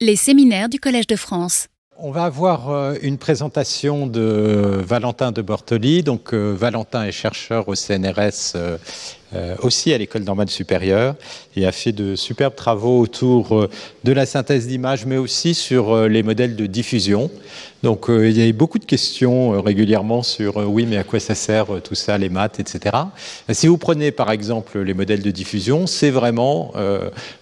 Les 0.00 0.14
séminaires 0.14 0.68
du 0.68 0.78
Collège 0.78 1.08
de 1.08 1.16
France. 1.16 1.66
On 1.98 2.12
va 2.12 2.22
avoir 2.22 2.70
euh, 2.70 2.94
une 3.02 3.18
présentation 3.18 4.06
de 4.06 4.80
Valentin 4.86 5.32
de 5.32 5.42
Bortoli. 5.42 6.04
Donc, 6.04 6.32
euh, 6.32 6.54
Valentin 6.56 7.02
est 7.02 7.10
chercheur 7.10 7.66
au 7.66 7.74
CNRS, 7.74 8.54
euh, 9.34 9.54
aussi 9.62 9.92
à 9.92 9.98
l'École 9.98 10.22
normale 10.22 10.48
supérieure, 10.48 11.14
et 11.56 11.66
a 11.66 11.72
fait 11.72 11.92
de 11.92 12.16
superbes 12.16 12.54
travaux 12.54 13.00
autour 13.00 13.68
de 14.04 14.12
la 14.12 14.26
synthèse 14.26 14.66
d'images, 14.68 15.06
mais 15.06 15.16
aussi 15.16 15.54
sur 15.54 16.08
les 16.08 16.22
modèles 16.22 16.54
de 16.56 16.66
diffusion. 16.66 17.30
Donc, 17.82 18.06
il 18.08 18.36
y 18.36 18.42
a 18.42 18.46
eu 18.46 18.52
beaucoup 18.52 18.78
de 18.78 18.84
questions 18.84 19.60
régulièrement 19.60 20.22
sur 20.22 20.56
oui, 20.56 20.86
mais 20.86 20.96
à 20.96 21.04
quoi 21.04 21.20
ça 21.20 21.34
sert 21.34 21.66
tout 21.82 21.94
ça, 21.94 22.16
les 22.16 22.28
maths, 22.28 22.60
etc. 22.60 22.96
Si 23.50 23.66
vous 23.66 23.78
prenez 23.78 24.10
par 24.12 24.30
exemple 24.30 24.80
les 24.80 24.94
modèles 24.94 25.22
de 25.22 25.30
diffusion, 25.30 25.86
c'est 25.86 26.10
vraiment 26.10 26.72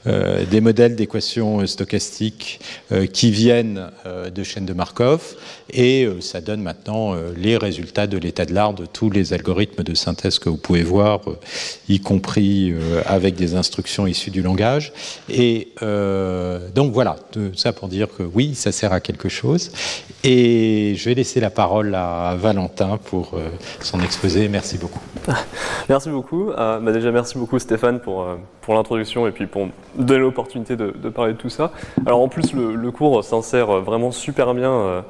des 0.05 0.61
modèles 0.61 0.97
d'équations 0.97 1.67
stochastiques 1.67 2.61
qui 3.13 3.31
viennent 3.31 3.91
de 4.35 4.43
chaînes 4.43 4.67
de 4.67 4.75
Markov, 4.75 5.37
et 5.73 6.09
ça 6.21 6.41
donne 6.41 6.63
maintenant 6.63 7.15
les 7.37 7.57
résultats 7.57 8.07
de 8.07 8.19
l'état 8.19 8.47
de 8.47 8.55
l'art 8.55 8.75
de 8.75 8.87
tous 8.87 9.11
les 9.11 9.33
algorithmes 9.33 9.83
de 9.83 9.95
synthèse 9.95 10.39
que 10.39 10.49
vous 10.49 10.59
pouvez 10.59 10.83
voir 10.83 11.21
y 11.89 12.01
compris 12.01 12.73
euh, 12.73 13.03
avec 13.07 13.35
des 13.35 13.55
instructions 13.55 14.07
issues 14.07 14.31
du 14.31 14.43
langage. 14.43 14.93
Et 15.29 15.69
euh, 15.83 16.69
donc 16.75 16.93
voilà, 16.93 17.17
tout 17.33 17.53
ça 17.55 17.73
pour 17.73 17.89
dire 17.89 18.09
que 18.09 18.23
oui, 18.23 18.55
ça 18.55 18.73
sert 18.73 18.93
à 18.93 19.01
quelque 19.01 19.29
chose. 19.29 19.71
Et 20.25 20.95
je 20.97 21.09
vais 21.09 21.15
laisser 21.15 21.41
la 21.41 21.51
parole 21.51 21.95
à 21.95 22.35
Valentin 22.39 22.99
pour 22.99 23.35
euh, 23.35 23.49
son 23.81 24.01
exposé. 24.01 24.49
Merci 24.49 24.79
beaucoup. 24.79 25.01
Merci 25.89 26.11
beaucoup. 26.11 26.51
bah 26.57 26.93
déjà, 26.93 27.11
merci 27.11 27.39
beaucoup 27.39 27.59
Stéphane 27.59 28.01
pour, 28.01 28.27
pour 28.61 28.75
l'introduction 28.75 29.27
et 29.27 29.31
puis 29.31 29.47
pour 29.47 29.69
donner 29.97 30.21
l'opportunité 30.21 30.77
de, 30.77 30.91
parler 31.11 31.33
de 31.33 31.39
tout 31.39 31.49
ça. 31.49 31.73
Alors 32.07 32.21
en 32.21 32.29
plus, 32.29 32.53
le, 32.53 32.75
le 32.75 32.91
cours 32.91 33.23
s'insère 33.25 33.69
vraiment 33.81 34.11
super 34.11 34.55
bien 34.55 35.05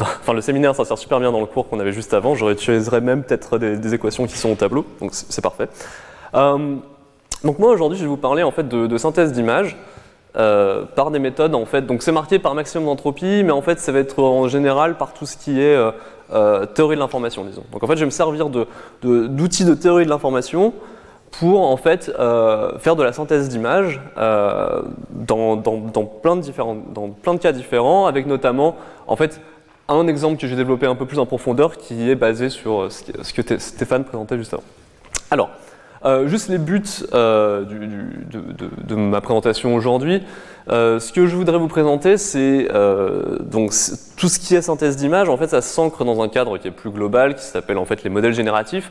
enfin, 0.00 0.32
le 0.32 0.40
séminaire 0.40 0.74
s'insère 0.74 0.98
super 0.98 1.20
bien 1.20 1.32
dans 1.32 1.40
le 1.40 1.46
cours 1.46 1.68
qu'on 1.68 1.80
avait 1.80 1.92
juste 1.92 2.14
avant. 2.14 2.34
Je 2.34 2.44
réutiliserai 2.44 3.00
même 3.00 3.22
peut-être 3.22 3.58
des, 3.58 3.94
équations 3.94 4.26
qui 4.26 4.38
sont 4.38 4.50
au 4.50 4.54
tableau, 4.54 4.84
donc 5.00 5.10
c'est 5.12 5.42
parfait. 5.42 5.68
Euh, 6.34 6.76
donc 7.44 7.58
moi 7.58 7.70
aujourd'hui, 7.70 7.98
je 7.98 8.04
vais 8.04 8.08
vous 8.08 8.16
parler 8.16 8.42
en 8.42 8.50
fait 8.50 8.68
de, 8.68 8.98
synthèse 8.98 9.32
d'images 9.32 9.76
euh, 10.36 10.84
par 10.94 11.10
des 11.10 11.18
méthodes 11.18 11.54
en 11.54 11.66
fait. 11.66 11.82
Donc 11.82 12.02
c'est 12.02 12.12
marqué 12.12 12.38
par 12.38 12.54
maximum 12.54 12.86
d'entropie, 12.86 13.42
mais 13.44 13.52
en 13.52 13.62
fait 13.62 13.80
ça 13.80 13.92
va 13.92 13.98
être 13.98 14.22
en 14.22 14.48
général 14.48 14.96
par 14.96 15.12
tout 15.12 15.26
ce 15.26 15.36
qui 15.36 15.60
est 15.60 15.76
euh, 16.32 16.66
théorie 16.66 16.96
de 16.96 17.00
l'information, 17.00 17.44
disons. 17.44 17.64
Donc 17.72 17.82
en 17.82 17.86
fait, 17.86 17.96
je 17.96 18.00
vais 18.00 18.06
me 18.06 18.10
servir 18.10 18.48
d'outils 18.48 19.64
de, 19.64 19.70
de 19.70 19.74
théorie 19.74 20.04
de 20.04 20.10
l'information 20.10 20.72
pour 21.30 21.62
en 21.62 21.76
fait 21.76 22.10
euh, 22.18 22.78
faire 22.78 22.96
de 22.96 23.02
la 23.02 23.12
synthèse 23.12 23.48
d'images 23.48 24.00
euh, 24.18 24.82
dans, 25.10 25.56
plein 26.22 26.36
de 26.36 26.42
dans 26.92 27.08
plein 27.08 27.34
de 27.34 27.38
cas 27.38 27.52
différents, 27.52 28.06
avec 28.06 28.26
notamment 28.26 28.76
en 29.06 29.16
fait 29.16 29.40
un 29.88 30.06
exemple 30.06 30.40
que 30.40 30.46
j'ai 30.46 30.56
développé 30.56 30.86
un 30.86 30.94
peu 30.94 31.06
plus 31.06 31.18
en 31.18 31.26
profondeur 31.26 31.76
qui 31.76 32.10
est 32.10 32.14
basé 32.14 32.48
sur 32.48 32.88
ce 32.90 33.32
que 33.32 33.58
Stéphane 33.58 34.04
présentait 34.04 34.36
juste 34.36 34.54
avant. 34.54 34.62
Alors, 35.32 35.50
euh, 36.04 36.28
juste 36.28 36.48
les 36.48 36.58
buts 36.58 36.82
de, 37.12 38.94
ma 38.94 39.20
présentation 39.20 39.74
aujourd'hui. 39.74 40.22
ce 40.68 41.12
que 41.12 41.26
je 41.26 41.34
voudrais 41.34 41.58
vous 41.58 41.68
présenter, 41.68 42.16
c'est 42.18 42.68
donc 43.40 43.72
tout 44.16 44.28
ce 44.28 44.38
qui 44.38 44.54
est 44.54 44.62
synthèse 44.62 44.96
d'images. 44.96 45.28
En 45.28 45.36
fait, 45.36 45.48
ça 45.48 45.60
s'ancre 45.60 46.04
dans 46.04 46.22
un 46.22 46.28
cadre 46.28 46.58
qui 46.58 46.68
est 46.68 46.72
plus 46.72 46.90
global, 46.90 47.34
qui 47.34 47.44
s'appelle 47.44 47.78
en 47.78 47.84
fait 47.84 48.04
les 48.04 48.10
modèles 48.10 48.34
génératifs 48.34 48.90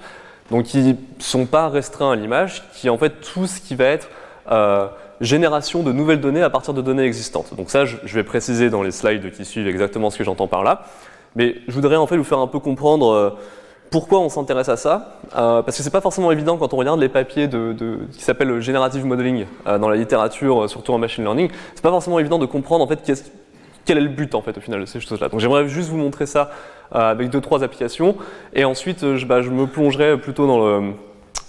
donc 0.52 0.66
qui 0.66 0.80
ne 0.80 0.94
sont 1.20 1.46
pas 1.46 1.70
restreints 1.70 2.12
à 2.12 2.16
l'image, 2.16 2.64
qui 2.74 2.88
est 2.88 2.90
en 2.90 2.98
fait 2.98 3.22
tout 3.22 3.48
ce 3.48 3.60
qui 3.60 3.76
va 3.76 3.86
être 3.86 4.10
euh, 4.52 4.88
génération 5.22 5.84
de 5.84 5.92
nouvelles 5.92 6.22
données 6.22 6.42
à 6.42 6.50
partir 6.50 6.74
de 6.74 6.82
données 6.82 7.04
existantes. 7.04 7.54
Donc 7.56 7.70
ça, 7.70 7.86
je, 7.86 7.98
vais 8.06 8.24
préciser 8.24 8.70
dans 8.70 8.82
les 8.82 8.92
slides 8.92 9.32
qui 9.32 9.46
suivent 9.46 9.68
exactement 9.68 10.10
ce 10.10 10.18
que 10.18 10.24
j'entends 10.24 10.48
par 10.48 10.64
là. 10.64 10.84
Mais 11.36 11.56
je 11.68 11.74
voudrais 11.74 11.96
en 11.96 12.08
fait 12.08 12.18
vous 12.18 12.24
faire 12.24 12.40
un 12.40 12.48
peu 12.48 12.60
comprendre 12.60 13.12
euh, 13.12 13.30
pourquoi 13.92 14.20
on 14.20 14.30
s'intéresse 14.30 14.70
à 14.70 14.78
ça, 14.78 15.20
euh, 15.36 15.62
parce 15.62 15.78
que 15.78 15.84
c'est 15.84 15.90
pas 15.90 16.02
forcément 16.02 16.32
évident 16.32 16.58
quand 16.58 16.74
on 16.74 16.78
regarde 16.78 17.00
les 17.00 17.10
papiers 17.10 17.48
de, 17.48 17.76
qui 18.14 18.24
s'appellent 18.24 18.60
generative 18.62 19.06
modeling 19.06 19.46
dans 19.66 19.90
la 19.90 19.96
littérature, 19.96 20.70
surtout 20.70 20.94
en 20.94 21.00
machine 21.00 21.24
learning. 21.24 21.50
C'est 21.74 21.82
pas 21.82 21.90
forcément 21.90 22.20
évident 22.20 22.38
de 22.38 22.46
comprendre 22.46 22.84
en 22.84 22.88
fait 22.88 23.02
quel 23.90 23.98
est 23.98 24.02
le 24.02 24.10
but 24.10 24.36
en 24.36 24.44
fait 24.44 24.56
au 24.56 24.62
final 24.62 24.82
de 24.82 24.86
ces 24.86 25.00
choses-là. 25.00 25.30
Donc 25.30 25.40
j'aimerais 25.40 25.68
juste 25.68 25.90
vous 25.90 25.98
montrer 25.98 26.28
ça 26.28 26.52
euh, 26.94 27.10
avec 27.10 27.32
deux 27.32 27.42
trois 27.42 27.64
applications, 27.64 28.16
et 28.54 28.64
ensuite 28.64 29.04
euh, 29.04 29.18
je, 29.18 29.26
bah, 29.26 29.42
je 29.42 29.50
me 29.50 29.66
plongerai 29.66 30.16
plutôt 30.20 30.48
euh, 30.64 30.92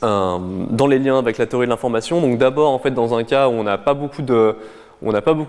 dans 0.01 0.87
les 0.87 0.99
liens 0.99 1.19
avec 1.19 1.37
la 1.37 1.45
théorie 1.45 1.67
de 1.67 1.71
l'information. 1.71 2.23
Donc 2.23 2.39
d'abord 2.39 2.71
en 2.71 2.79
fait 2.79 2.93
dans 2.93 3.15
un 3.15 3.25
cas 3.25 3.49
où 3.49 3.53
on 3.53 3.63
n'a 3.63 3.77
pas 3.77 3.93
beaucoup 3.93 4.23
de 4.23 4.55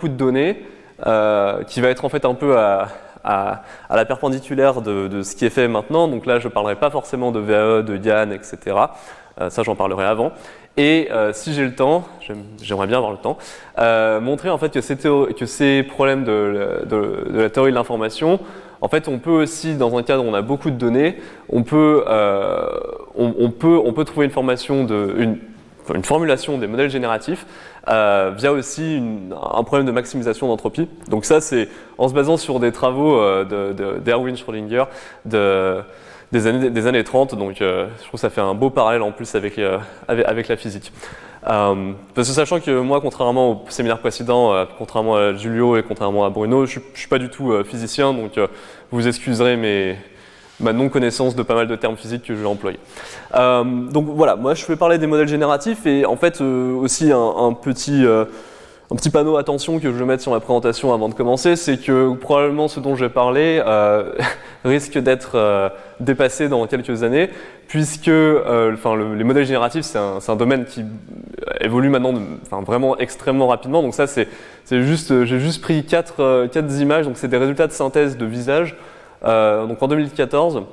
données, 0.09 0.65
qui 0.99 1.79
va 1.79 1.87
être 1.87 2.03
en 2.03 2.09
fait 2.09 2.25
un 2.25 2.33
peu 2.33 2.57
à, 2.57 2.89
la 3.23 4.05
perpendiculaire 4.05 4.81
de, 4.81 5.21
ce 5.21 5.33
qui 5.37 5.45
est 5.45 5.49
fait 5.49 5.69
maintenant. 5.69 6.09
Donc 6.09 6.25
là 6.25 6.39
je 6.39 6.49
parlerai 6.49 6.75
pas 6.75 6.89
forcément 6.89 7.31
de 7.31 7.39
VAE, 7.39 7.83
de 7.83 7.95
Yann, 7.95 8.33
etc. 8.33 8.75
ça 9.47 9.63
j'en 9.63 9.77
parlerai 9.77 10.03
avant. 10.03 10.33
Et 10.77 11.09
euh, 11.11 11.33
si 11.33 11.53
j'ai 11.53 11.65
le 11.65 11.75
temps, 11.75 12.07
j'aimerais 12.61 12.87
bien 12.87 12.95
avoir 12.97 13.11
le 13.11 13.17
temps, 13.17 13.37
euh, 13.77 14.21
montrer 14.21 14.49
en 14.49 14.57
fait 14.57 14.71
que 14.71 14.79
ces, 14.81 14.95
problèmes 15.83 16.23
de, 16.23 16.85
la 17.33 17.49
théorie 17.49 17.71
de 17.71 17.75
l'information, 17.75 18.39
en 18.79 18.87
fait, 18.87 19.07
on 19.07 19.19
peut 19.19 19.31
aussi, 19.31 19.75
dans 19.75 19.97
un 19.97 20.03
cadre 20.03 20.23
où 20.23 20.27
on 20.27 20.33
a 20.33 20.41
beaucoup 20.41 20.71
de 20.71 20.77
données, 20.77 21.17
on 21.49 21.63
peut, 21.63 22.05
trouver 24.05 24.25
une 24.25 24.31
formulation 24.31 24.85
des 26.57 26.67
modèles 26.67 26.89
génératifs 26.89 27.45
euh, 27.89 28.31
via 28.35 28.53
aussi 28.53 29.03
un 29.53 29.63
problème 29.63 29.85
de 29.85 29.91
maximisation 29.91 30.47
d'entropie. 30.47 30.87
Donc 31.09 31.25
ça, 31.25 31.41
c'est 31.41 31.67
en 31.97 32.07
se 32.07 32.13
basant 32.13 32.37
sur 32.37 32.59
des 32.59 32.71
travaux 32.71 33.21
d'Erwin 33.43 34.33
de, 34.33 34.37
Schrödinger 34.37 34.85
des 36.31 36.47
années, 36.47 36.69
des 36.69 36.87
années 36.87 37.03
30, 37.03 37.35
donc 37.35 37.61
euh, 37.61 37.87
je 37.97 38.03
trouve 38.03 38.11
que 38.13 38.17
ça 38.19 38.29
fait 38.29 38.41
un 38.41 38.53
beau 38.53 38.69
parallèle 38.69 39.01
en 39.01 39.11
plus 39.11 39.35
avec, 39.35 39.57
euh, 39.59 39.77
avec, 40.07 40.47
la 40.47 40.55
physique. 40.55 40.91
Euh, 41.47 41.91
parce 42.13 42.27
que 42.27 42.33
sachant 42.33 42.59
que 42.59 42.79
moi, 42.79 43.01
contrairement 43.01 43.63
au 43.65 43.69
séminaire 43.69 43.99
précédent, 43.99 44.65
contrairement 44.77 45.15
à 45.15 45.33
Julio 45.33 45.75
et 45.77 45.83
contrairement 45.83 46.25
à 46.25 46.29
Bruno, 46.29 46.65
je 46.65 46.79
ne 46.79 46.83
suis 46.93 47.07
pas 47.07 47.17
du 47.17 47.29
tout 47.29 47.51
physicien, 47.63 48.13
donc 48.13 48.39
vous 48.91 49.07
excuserez 49.07 49.57
mes, 49.57 49.97
ma 50.59 50.71
non-connaissance 50.71 51.35
de 51.35 51.43
pas 51.43 51.55
mal 51.55 51.67
de 51.67 51.75
termes 51.75 51.97
physiques 51.97 52.23
que 52.23 52.35
je 52.35 52.39
vais 52.39 52.47
employer. 52.47 52.79
donc 53.33 54.05
voilà, 54.07 54.35
moi 54.35 54.53
je 54.53 54.65
vais 54.65 54.75
parler 54.75 54.99
des 54.99 55.07
modèles 55.07 55.27
génératifs 55.27 55.85
et 55.85 56.05
en 56.05 56.15
fait 56.15 56.41
aussi 56.41 57.11
un, 57.11 57.33
un 57.37 57.53
petit 57.53 58.05
un 58.91 58.95
petit 58.95 59.09
panneau 59.09 59.37
attention 59.37 59.79
que 59.79 59.89
je 59.89 59.97
vais 59.97 60.03
mettre 60.03 60.21
sur 60.21 60.33
ma 60.33 60.41
présentation 60.41 60.93
avant 60.93 61.07
de 61.07 61.13
commencer, 61.13 61.55
c'est 61.55 61.77
que 61.77 62.13
probablement 62.13 62.67
ce 62.67 62.81
dont 62.81 62.95
je 62.95 63.05
vais 63.05 63.09
parler 63.09 63.63
euh, 63.65 64.11
risque 64.65 64.97
d'être 64.97 65.35
euh, 65.35 65.69
dépassé 66.01 66.49
dans 66.49 66.67
quelques 66.67 67.01
années, 67.01 67.29
puisque 67.69 68.09
euh, 68.09 68.73
enfin, 68.73 68.97
les 68.97 69.23
modèles 69.23 69.45
génératifs, 69.45 69.83
c'est 69.85 69.97
un, 69.97 70.17
un, 70.27 70.35
domaine 70.35 70.65
qui 70.65 70.83
évolue 71.61 71.87
maintenant 71.87 72.11
de, 72.11 72.19
enfin, 72.45 72.63
vraiment 72.63 72.97
extrêmement 72.97 73.47
rapidement. 73.47 73.81
Donc 73.81 73.93
ça, 73.93 74.07
c'est 74.07 74.27
juste, 74.69 75.23
j'ai 75.23 75.39
juste 75.39 75.61
pris 75.61 75.85
quatre, 75.85 76.47
quatre 76.47 76.81
images, 76.81 77.05
donc 77.05 77.15
c'est 77.15 77.29
des 77.29 77.37
résultats 77.37 77.67
de 77.67 77.71
synthèse 77.71 78.17
de 78.17 78.25
visage. 78.25 78.75
donc 79.23 79.81
en 79.81 79.87
2014, 79.87 80.63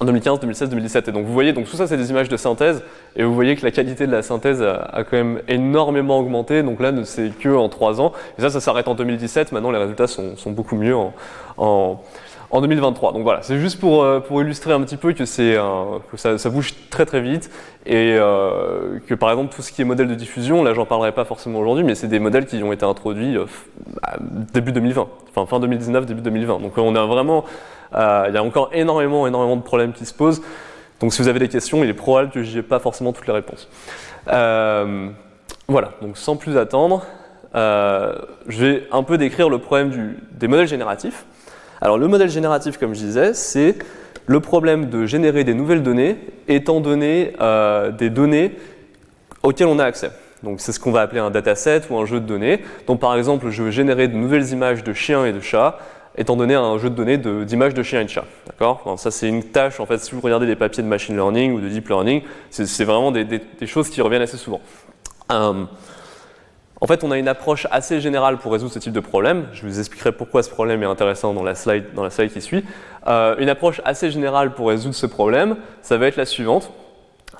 en 0.00 0.04
2015, 0.04 0.40
2016, 0.40 0.68
2017. 0.70 1.08
Et 1.08 1.12
donc 1.12 1.24
vous 1.24 1.32
voyez, 1.32 1.52
donc 1.52 1.66
tout 1.68 1.76
ça 1.76 1.86
c'est 1.86 1.96
des 1.96 2.10
images 2.10 2.28
de 2.28 2.36
synthèse, 2.36 2.82
et 3.16 3.24
vous 3.24 3.34
voyez 3.34 3.56
que 3.56 3.64
la 3.64 3.70
qualité 3.70 4.06
de 4.06 4.12
la 4.12 4.22
synthèse 4.22 4.62
a, 4.62 5.04
quand 5.04 5.16
même 5.16 5.40
énormément 5.48 6.18
augmenté. 6.18 6.62
Donc 6.62 6.80
là, 6.80 6.92
c'est 7.04 7.30
que 7.38 7.48
en 7.48 7.68
3 7.68 8.00
ans. 8.00 8.12
Et 8.38 8.42
ça, 8.42 8.50
ça 8.50 8.60
s'arrête 8.60 8.88
en 8.88 8.94
2017. 8.94 9.52
Maintenant, 9.52 9.70
les 9.70 9.78
résultats 9.78 10.06
sont, 10.06 10.36
sont 10.36 10.50
beaucoup 10.50 10.76
mieux 10.76 10.94
en, 10.94 11.14
en, 11.56 12.00
en, 12.50 12.60
2023. 12.60 13.12
Donc 13.12 13.22
voilà, 13.22 13.42
c'est 13.42 13.58
juste 13.58 13.80
pour, 13.80 14.02
euh, 14.02 14.20
pour 14.20 14.40
illustrer 14.42 14.72
un 14.72 14.80
petit 14.82 14.96
peu 14.96 15.12
que, 15.12 15.24
c'est 15.24 15.56
que 16.10 16.16
ça, 16.16 16.50
bouge 16.50 16.74
très 16.90 17.06
très 17.06 17.20
vite, 17.20 17.50
et 17.84 18.16
euh, 18.18 18.98
que 19.06 19.14
par 19.14 19.30
exemple 19.30 19.54
tout 19.54 19.62
ce 19.62 19.72
qui 19.72 19.82
est 19.82 19.84
modèle 19.84 20.08
de 20.08 20.14
diffusion, 20.14 20.62
là 20.62 20.74
j'en 20.74 20.86
parlerai 20.86 21.12
pas 21.12 21.24
forcément 21.24 21.58
aujourd'hui, 21.58 21.84
mais 21.84 21.94
c'est 21.94 22.08
des 22.08 22.18
modèles 22.18 22.46
qui 22.46 22.62
ont 22.62 22.72
été 22.72 22.84
introduits 22.84 23.36
euh, 23.36 23.46
début 24.52 24.72
2020, 24.72 25.08
enfin 25.30 25.46
fin 25.46 25.60
2019, 25.60 26.06
début 26.06 26.22
2020. 26.22 26.60
Donc 26.60 26.78
on 26.78 26.94
a 26.94 27.04
vraiment 27.04 27.44
il 27.94 28.34
y 28.34 28.36
a 28.36 28.42
encore 28.42 28.70
énormément, 28.72 29.26
énormément 29.26 29.56
de 29.56 29.62
problèmes 29.62 29.92
qui 29.92 30.04
se 30.04 30.12
posent. 30.12 30.42
Donc 31.00 31.12
si 31.12 31.22
vous 31.22 31.28
avez 31.28 31.38
des 31.38 31.48
questions, 31.48 31.82
il 31.84 31.90
est 31.90 31.94
probable 31.94 32.30
que 32.30 32.42
je 32.42 32.58
ai 32.58 32.62
pas 32.62 32.78
forcément 32.78 33.12
toutes 33.12 33.26
les 33.26 33.32
réponses. 33.32 33.68
Voilà, 35.68 35.90
donc 36.00 36.16
sans 36.16 36.36
plus 36.36 36.58
attendre, 36.58 37.06
je 37.54 38.64
vais 38.64 38.86
un 38.92 39.02
peu 39.02 39.16
décrire 39.18 39.48
le 39.48 39.58
problème 39.58 40.16
des 40.32 40.48
modèles 40.48 40.68
génératifs. 40.68 41.24
Alors 41.80 41.98
le 41.98 42.08
modèle 42.08 42.30
génératif, 42.30 42.78
comme 42.78 42.94
je 42.94 43.00
disais, 43.00 43.34
c'est 43.34 43.76
le 44.26 44.40
problème 44.40 44.88
de 44.88 45.06
générer 45.06 45.44
des 45.44 45.54
nouvelles 45.54 45.82
données 45.82 46.16
étant 46.48 46.80
donné 46.80 47.32
des 47.98 48.10
données 48.10 48.52
auxquelles 49.42 49.68
on 49.68 49.78
a 49.78 49.84
accès. 49.84 50.10
Donc 50.42 50.60
c'est 50.60 50.72
ce 50.72 50.80
qu'on 50.80 50.92
va 50.92 51.02
appeler 51.02 51.20
un 51.20 51.30
dataset 51.30 51.82
ou 51.90 51.96
un 51.96 52.06
jeu 52.06 52.20
de 52.20 52.26
données. 52.26 52.60
Donc 52.86 53.00
par 53.00 53.16
exemple, 53.16 53.50
je 53.50 53.62
veux 53.62 53.70
générer 53.70 54.08
de 54.08 54.16
nouvelles 54.16 54.50
images 54.50 54.84
de 54.84 54.92
chiens 54.92 55.24
et 55.24 55.32
de 55.32 55.40
chats 55.40 55.78
étant 56.16 56.36
donné 56.36 56.54
un 56.54 56.78
jeu 56.78 56.90
de 56.90 56.94
données 56.94 57.18
d'images 57.18 57.74
de, 57.74 57.82
chiens 57.82 58.00
et 58.00 58.04
de 58.04 58.10
chats. 58.10 58.24
D'accord? 58.46 58.94
Ça, 58.98 59.10
c'est 59.10 59.28
une 59.28 59.42
tâche, 59.42 59.80
en 59.80 59.86
fait, 59.86 59.98
si 59.98 60.14
vous 60.14 60.20
regardez 60.20 60.46
les 60.46 60.56
papiers 60.56 60.82
de 60.82 60.88
machine 60.88 61.14
learning 61.14 61.52
ou 61.52 61.60
de 61.60 61.68
deep 61.68 61.88
learning, 61.88 62.22
c'est 62.50 62.84
vraiment 62.84 63.12
des, 63.12 63.40
choses 63.66 63.90
qui 63.90 64.00
reviennent 64.00 64.22
assez 64.22 64.38
souvent. 64.38 64.60
Euh, 65.30 65.64
En 66.80 66.86
fait, 66.86 67.04
on 67.04 67.10
a 67.10 67.18
une 67.18 67.28
approche 67.28 67.66
assez 67.70 68.00
générale 68.00 68.36
pour 68.36 68.52
résoudre 68.52 68.72
ce 68.72 68.78
type 68.78 68.92
de 68.92 69.00
problème. 69.00 69.48
Je 69.52 69.62
vous 69.66 69.78
expliquerai 69.78 70.12
pourquoi 70.12 70.42
ce 70.42 70.50
problème 70.50 70.82
est 70.82 70.86
intéressant 70.86 71.32
dans 71.32 71.42
la 71.42 71.54
slide, 71.54 71.94
dans 71.94 72.02
la 72.02 72.10
slide 72.10 72.32
qui 72.32 72.42
suit. 72.42 72.64
Euh, 73.06 73.36
une 73.38 73.48
approche 73.48 73.80
assez 73.84 74.10
générale 74.10 74.52
pour 74.52 74.68
résoudre 74.68 74.94
ce 74.94 75.06
problème, 75.06 75.56
ça 75.80 75.96
va 75.96 76.06
être 76.06 76.16
la 76.16 76.26
suivante. 76.26 76.70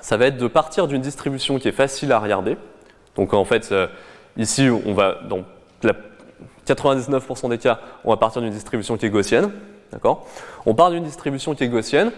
Ça 0.01 0.17
va 0.17 0.27
être 0.27 0.37
de 0.37 0.47
partir 0.47 0.87
d'une 0.87 1.01
distribution 1.01 1.59
qui 1.59 1.67
est 1.67 1.73
facile 1.73 2.11
à 2.11 2.19
regarder. 2.19 2.57
Donc 3.15 3.33
en 3.33 3.45
fait, 3.45 3.71
euh, 3.71 3.87
ici, 4.37 4.69
on 4.69 4.93
va, 4.93 5.19
dans 5.29 5.41
la 5.83 5.93
99% 6.67 7.49
des 7.49 7.57
cas, 7.59 7.79
on 8.05 8.09
va 8.09 8.17
partir 8.17 8.41
d'une 8.41 8.51
distribution 8.51 8.97
qui 8.97 9.05
est 9.05 9.09
gaussienne. 9.09 9.51
D'accord? 9.91 10.27
On 10.65 10.73
part 10.73 10.91
d'une 10.91 11.03
distribution 11.03 11.53
qui 11.53 11.63
est 11.63 11.69
gaussienne. 11.69 12.11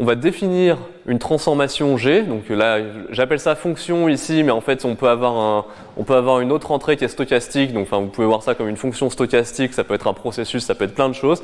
On 0.00 0.04
va 0.04 0.14
définir 0.14 0.78
une 1.06 1.18
transformation 1.18 1.96
G, 1.96 2.22
donc 2.22 2.48
là 2.50 2.78
j'appelle 3.10 3.40
ça 3.40 3.56
fonction 3.56 4.08
ici, 4.08 4.44
mais 4.44 4.52
en 4.52 4.60
fait 4.60 4.84
on 4.84 4.94
peut, 4.94 5.08
avoir 5.08 5.36
un, 5.36 5.64
on 5.96 6.04
peut 6.04 6.14
avoir 6.14 6.38
une 6.38 6.52
autre 6.52 6.70
entrée 6.70 6.96
qui 6.96 7.04
est 7.04 7.08
stochastique, 7.08 7.72
donc 7.72 7.88
enfin, 7.90 7.98
vous 7.98 8.06
pouvez 8.06 8.28
voir 8.28 8.44
ça 8.44 8.54
comme 8.54 8.68
une 8.68 8.76
fonction 8.76 9.10
stochastique, 9.10 9.74
ça 9.74 9.82
peut 9.82 9.94
être 9.94 10.06
un 10.06 10.12
processus, 10.12 10.64
ça 10.64 10.76
peut 10.76 10.84
être 10.84 10.94
plein 10.94 11.08
de 11.08 11.14
choses. 11.14 11.42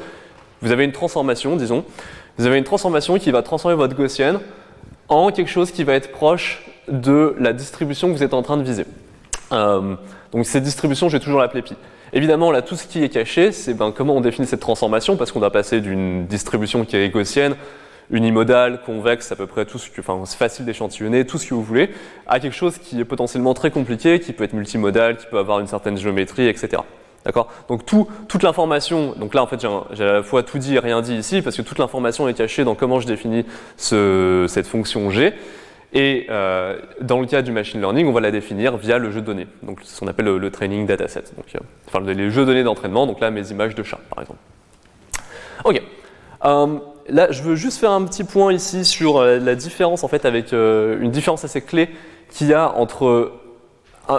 Vous 0.63 0.71
avez 0.71 0.85
une 0.85 0.93
transformation, 0.93 1.57
disons, 1.57 1.85
vous 2.39 2.47
avez 2.47 2.57
une 2.57 2.65
transformation 2.65 3.19
qui 3.19 3.33
va 3.33 3.43
transformer 3.43 3.77
votre 3.77 3.97
gaussienne 3.97 4.39
en 5.09 5.33
quelque 5.33 5.51
chose 5.51 5.73
qui 5.73 5.83
va 5.83 5.95
être 5.95 6.13
proche 6.13 6.65
de 6.87 7.35
la 7.41 7.53
distribution 7.53 8.07
que 8.07 8.17
vous 8.17 8.23
êtes 8.23 8.35
en 8.35 8.43
train 8.43 8.57
de 8.57 8.63
viser. 8.63 8.85
Euh, 9.51 9.97
donc 10.31 10.47
cette 10.47 10.63
distribution, 10.63 11.09
je 11.09 11.17
vais 11.17 11.25
toujours 11.25 11.41
l'appeler 11.41 11.63
pi. 11.63 11.75
Évidemment, 12.13 12.53
là, 12.53 12.63
tout 12.63 12.77
ce 12.77 12.87
qui 12.87 13.03
est 13.03 13.09
caché, 13.09 13.51
c'est 13.51 13.75
ben, 13.75 13.91
comment 13.91 14.15
on 14.15 14.21
définit 14.21 14.47
cette 14.47 14.61
transformation, 14.61 15.17
parce 15.17 15.33
qu'on 15.33 15.41
doit 15.41 15.51
passer 15.51 15.81
d'une 15.81 16.27
distribution 16.27 16.85
qui 16.85 16.97
est 16.97 17.09
gaussienne 17.09 17.57
unimodal, 18.11 18.83
convexe, 18.83 19.33
à 19.33 19.37
peu 19.37 19.47
près 19.47 19.65
tout 19.65 19.79
ce 19.79 19.91
que, 19.91 20.01
enfin, 20.01 20.21
c'est 20.27 20.37
facile 20.37 20.65
d'échantillonner, 20.65 21.27
tout 21.27 21.39
ce 21.39 21.47
que 21.47 21.55
vous 21.55 21.63
voulez, 21.63 21.91
à 22.27 22.41
quelque 22.41 22.55
chose 22.55 22.79
qui 22.79 23.01
est 23.01 23.05
potentiellement 23.05 23.55
très 23.55 23.71
compliqué, 23.71 24.21
qui 24.21 24.33
peut 24.33 24.45
être 24.45 24.53
multimodal, 24.53 25.17
qui 25.17 25.27
peut 25.27 25.39
avoir 25.39 25.61
une 25.61 25.67
certaine 25.67 25.97
géométrie, 25.97 26.47
etc. 26.49 26.83
D'accord? 27.25 27.51
Donc 27.69 27.87
tout, 27.87 28.07
toute 28.29 28.43
l'information, 28.43 29.15
donc 29.17 29.33
là 29.35 29.43
en 29.43 29.47
fait 29.47 29.67
j'ai 29.93 30.05
à 30.05 30.13
la 30.13 30.23
fois 30.23 30.43
tout 30.43 30.59
dit 30.59 30.75
et 30.75 30.79
rien 30.79 31.01
dit 31.01 31.17
ici, 31.17 31.41
parce 31.41 31.57
que 31.57 31.63
toute 31.63 31.79
l'information 31.79 32.29
est 32.29 32.35
cachée 32.35 32.65
dans 32.65 32.75
comment 32.75 33.01
je 33.01 33.07
définis 33.07 33.47
ce, 33.77 34.45
cette 34.49 34.67
fonction 34.67 35.11
G. 35.11 35.33
Et 35.95 36.27
euh, 36.29 36.77
dans 37.01 37.21
le 37.21 37.27
cas 37.27 37.41
du 37.41 37.53
machine 37.53 37.81
learning, 37.81 38.09
on 38.09 38.13
va 38.13 38.21
la 38.21 38.33
définir 38.33 38.77
via 38.77 38.99
le 38.99 39.11
jeu 39.11 39.21
de 39.21 39.27
données. 39.27 39.47
Donc 39.63 39.79
ce 39.85 40.01
qu'on 40.01 40.09
appelle 40.09 40.27
le, 40.27 40.51
training 40.51 40.87
dataset. 40.87 41.23
Donc, 41.37 41.47
euh, 41.55 41.61
enfin 41.87 42.01
les 42.01 42.31
jeux 42.31 42.43
de 42.43 42.47
données 42.47 42.65
d'entraînement, 42.65 43.07
donc 43.07 43.21
là 43.21 43.31
mes 43.31 43.51
images 43.51 43.75
de 43.75 43.83
chat 43.83 44.01
par 44.11 44.21
exemple. 44.21 44.41
Ok. 45.65 45.81
Euh, 46.45 46.79
là, 47.09 47.31
je 47.31 47.43
veux 47.43 47.57
juste 47.57 47.79
faire 47.79 47.91
un 47.91 48.05
petit 48.05 48.25
point 48.25 48.53
ici 48.53 48.85
sur 48.85 49.19
euh, 49.19 49.39
la 49.39 49.55
différence, 49.55 50.05
en 50.05 50.09
fait, 50.09 50.25
avec 50.25 50.53
euh, 50.53 51.01
une 51.01 51.11
différence 51.11 51.45
assez 51.45 51.61
clé 51.61 51.91
qu'il 52.31 52.49
y 52.49 52.55
a 52.55 52.75
entre 52.77 53.33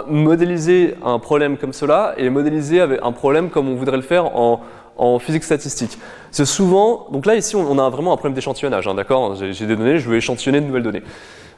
modéliser 0.08 0.94
un 1.04 1.18
problème 1.18 1.56
comme 1.56 1.72
cela 1.72 2.14
et 2.16 2.28
modéliser 2.28 2.80
un 2.80 3.12
problème 3.12 3.50
comme 3.50 3.68
on 3.68 3.76
voudrait 3.76 3.96
le 3.96 4.02
faire 4.02 4.36
en, 4.36 4.60
physique 5.20 5.44
statistique. 5.44 5.98
C'est 6.30 6.46
souvent, 6.46 7.06
donc 7.12 7.26
là 7.26 7.36
ici 7.36 7.54
on 7.54 7.78
a 7.78 7.88
vraiment 7.90 8.12
un 8.12 8.16
problème 8.16 8.34
d'échantillonnage, 8.34 8.88
hein, 8.88 8.94
d'accord? 8.94 9.36
J'ai 9.36 9.66
des 9.66 9.76
données, 9.76 9.98
je 9.98 10.08
veux 10.08 10.16
échantillonner 10.16 10.60
de 10.60 10.66
nouvelles 10.66 10.82
données. 10.82 11.02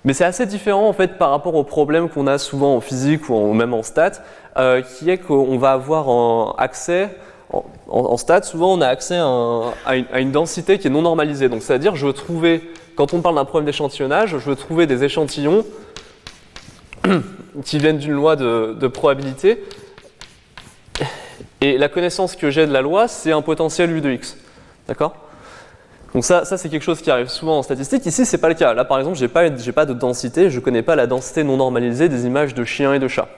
Mais 0.04 0.12
c'est 0.12 0.24
assez 0.24 0.44
différent 0.44 0.88
en 0.88 0.92
fait 0.92 1.18
par 1.18 1.30
rapport 1.30 1.54
aux 1.54 1.64
problèmes 1.64 2.08
qu'on 2.08 2.26
a 2.26 2.38
souvent 2.38 2.76
en 2.76 2.80
physique 2.80 3.28
ou 3.28 3.52
même 3.52 3.74
en 3.74 3.82
stats, 3.82 4.22
euh, 4.56 4.82
qui 4.82 5.08
est 5.08 5.18
qu'on 5.18 5.56
va 5.56 5.72
avoir 5.72 6.08
un 6.08 6.54
accès 6.58 7.10
en, 7.50 8.16
stats, 8.16 8.42
souvent 8.42 8.74
on 8.74 8.80
a 8.80 8.86
accès 8.86 9.16
à, 9.16 10.18
une, 10.18 10.32
densité 10.32 10.78
qui 10.78 10.86
est 10.86 10.90
non 10.90 11.02
normalisée. 11.02 11.48
Donc 11.48 11.62
c'est-à-dire 11.62 11.96
je 11.96 12.06
veux 12.06 12.12
trouver, 12.12 12.70
quand 12.96 13.14
on 13.14 13.20
parle 13.20 13.36
d'un 13.36 13.44
problème 13.44 13.66
d'échantillonnage, 13.66 14.30
je 14.30 14.50
veux 14.50 14.56
trouver 14.56 14.86
des 14.86 15.04
échantillons 15.04 15.64
qui 17.64 17.78
viennent 17.78 17.98
d'une 17.98 18.12
loi 18.12 18.36
de, 18.36 18.88
probabilité. 18.88 19.64
Et 21.60 21.78
la 21.78 21.88
connaissance 21.88 22.36
que 22.36 22.50
j'ai 22.50 22.66
de 22.66 22.72
la 22.72 22.82
loi, 22.82 23.08
c'est 23.08 23.32
un 23.32 23.42
potentiel 23.42 23.90
U 23.90 24.00
de 24.00 24.10
x. 24.10 24.36
D'accord? 24.86 25.16
Donc 26.14 26.24
ça, 26.24 26.44
ça 26.44 26.56
c'est 26.56 26.68
quelque 26.68 26.82
chose 26.82 27.00
qui 27.00 27.10
arrive 27.10 27.28
souvent 27.28 27.58
en 27.58 27.62
statistique. 27.62 28.06
Ici, 28.06 28.24
c'est 28.24 28.38
pas 28.38 28.48
le 28.48 28.54
cas. 28.54 28.74
Là, 28.74 28.84
par 28.84 28.98
exemple, 28.98 29.16
j'ai 29.16 29.28
pas, 29.28 29.50
pas 29.50 29.86
de 29.86 29.92
densité, 29.92 30.50
je 30.50 30.56
ne 30.56 30.64
connais 30.64 30.82
pas 30.82 30.94
la 30.94 31.06
densité 31.06 31.42
non 31.42 31.56
normalisée 31.56 32.08
des 32.08 32.26
images 32.26 32.54
de 32.54 32.64
chiens 32.64 32.94
et 32.94 32.98
de 32.98 33.08
chats. 33.08 33.28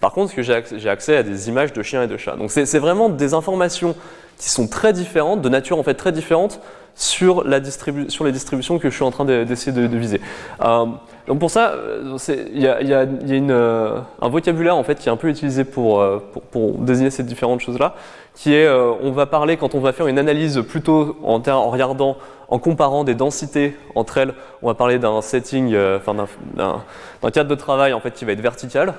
Par 0.00 0.12
contre, 0.12 0.32
j'ai 0.40 0.88
accès 0.88 1.16
à 1.16 1.22
des 1.22 1.48
images 1.48 1.72
de 1.72 1.82
chiens 1.82 2.02
et 2.02 2.06
de 2.06 2.16
chats. 2.16 2.36
Donc 2.36 2.50
c'est 2.50 2.78
vraiment 2.78 3.08
des 3.08 3.34
informations 3.34 3.94
qui 4.38 4.50
sont 4.50 4.68
très 4.68 4.92
différentes, 4.92 5.40
de 5.40 5.48
nature 5.48 5.78
en 5.78 5.82
fait 5.82 5.94
très 5.94 6.12
différente 6.12 6.60
sur, 6.96 7.46
la 7.46 7.60
sur 8.08 8.24
les 8.24 8.32
distributions 8.32 8.78
que 8.78 8.88
je 8.88 8.94
suis 8.94 9.04
en 9.04 9.10
train 9.10 9.24
d'essayer 9.24 9.72
de, 9.72 9.96
viser. 9.96 10.20
Euh, 10.62 10.86
donc 11.26 11.38
pour 11.38 11.50
ça, 11.50 11.72
euh, 11.72 12.16
il 12.54 12.60
y 12.60 12.66
a, 12.66 12.82
y 12.82 12.94
a 12.94 13.02
une, 13.02 13.50
euh, 13.50 13.98
un 14.20 14.28
vocabulaire 14.28 14.76
en 14.76 14.82
fait 14.82 14.98
qui 14.98 15.08
est 15.08 15.12
un 15.12 15.16
peu 15.16 15.28
utilisé 15.28 15.64
pour, 15.64 16.04
pour, 16.50 16.78
désigner 16.78 17.10
ces 17.10 17.22
différentes 17.22 17.60
choses-là, 17.60 17.94
qui 18.34 18.54
est, 18.54 18.68
on 18.68 19.12
va 19.12 19.26
parler 19.26 19.58
quand 19.58 19.74
on 19.74 19.80
va 19.80 19.92
faire 19.92 20.06
une 20.06 20.18
analyse 20.18 20.62
plutôt 20.66 21.16
en, 21.22 21.42
en 21.46 21.70
regardant, 21.70 22.16
en 22.48 22.58
comparant 22.58 23.04
des 23.04 23.14
densités 23.14 23.76
entre 23.94 24.18
elles, 24.18 24.34
on 24.62 24.68
va 24.68 24.74
parler 24.74 24.98
d'un 24.98 25.20
setting, 25.20 25.76
enfin 25.96 26.14
d'un 26.54 27.30
cadre 27.30 27.50
de 27.50 27.54
travail 27.54 27.92
en 27.92 28.00
fait 28.00 28.12
qui 28.12 28.24
va 28.24 28.32
être 28.32 28.40
vertical, 28.40 28.94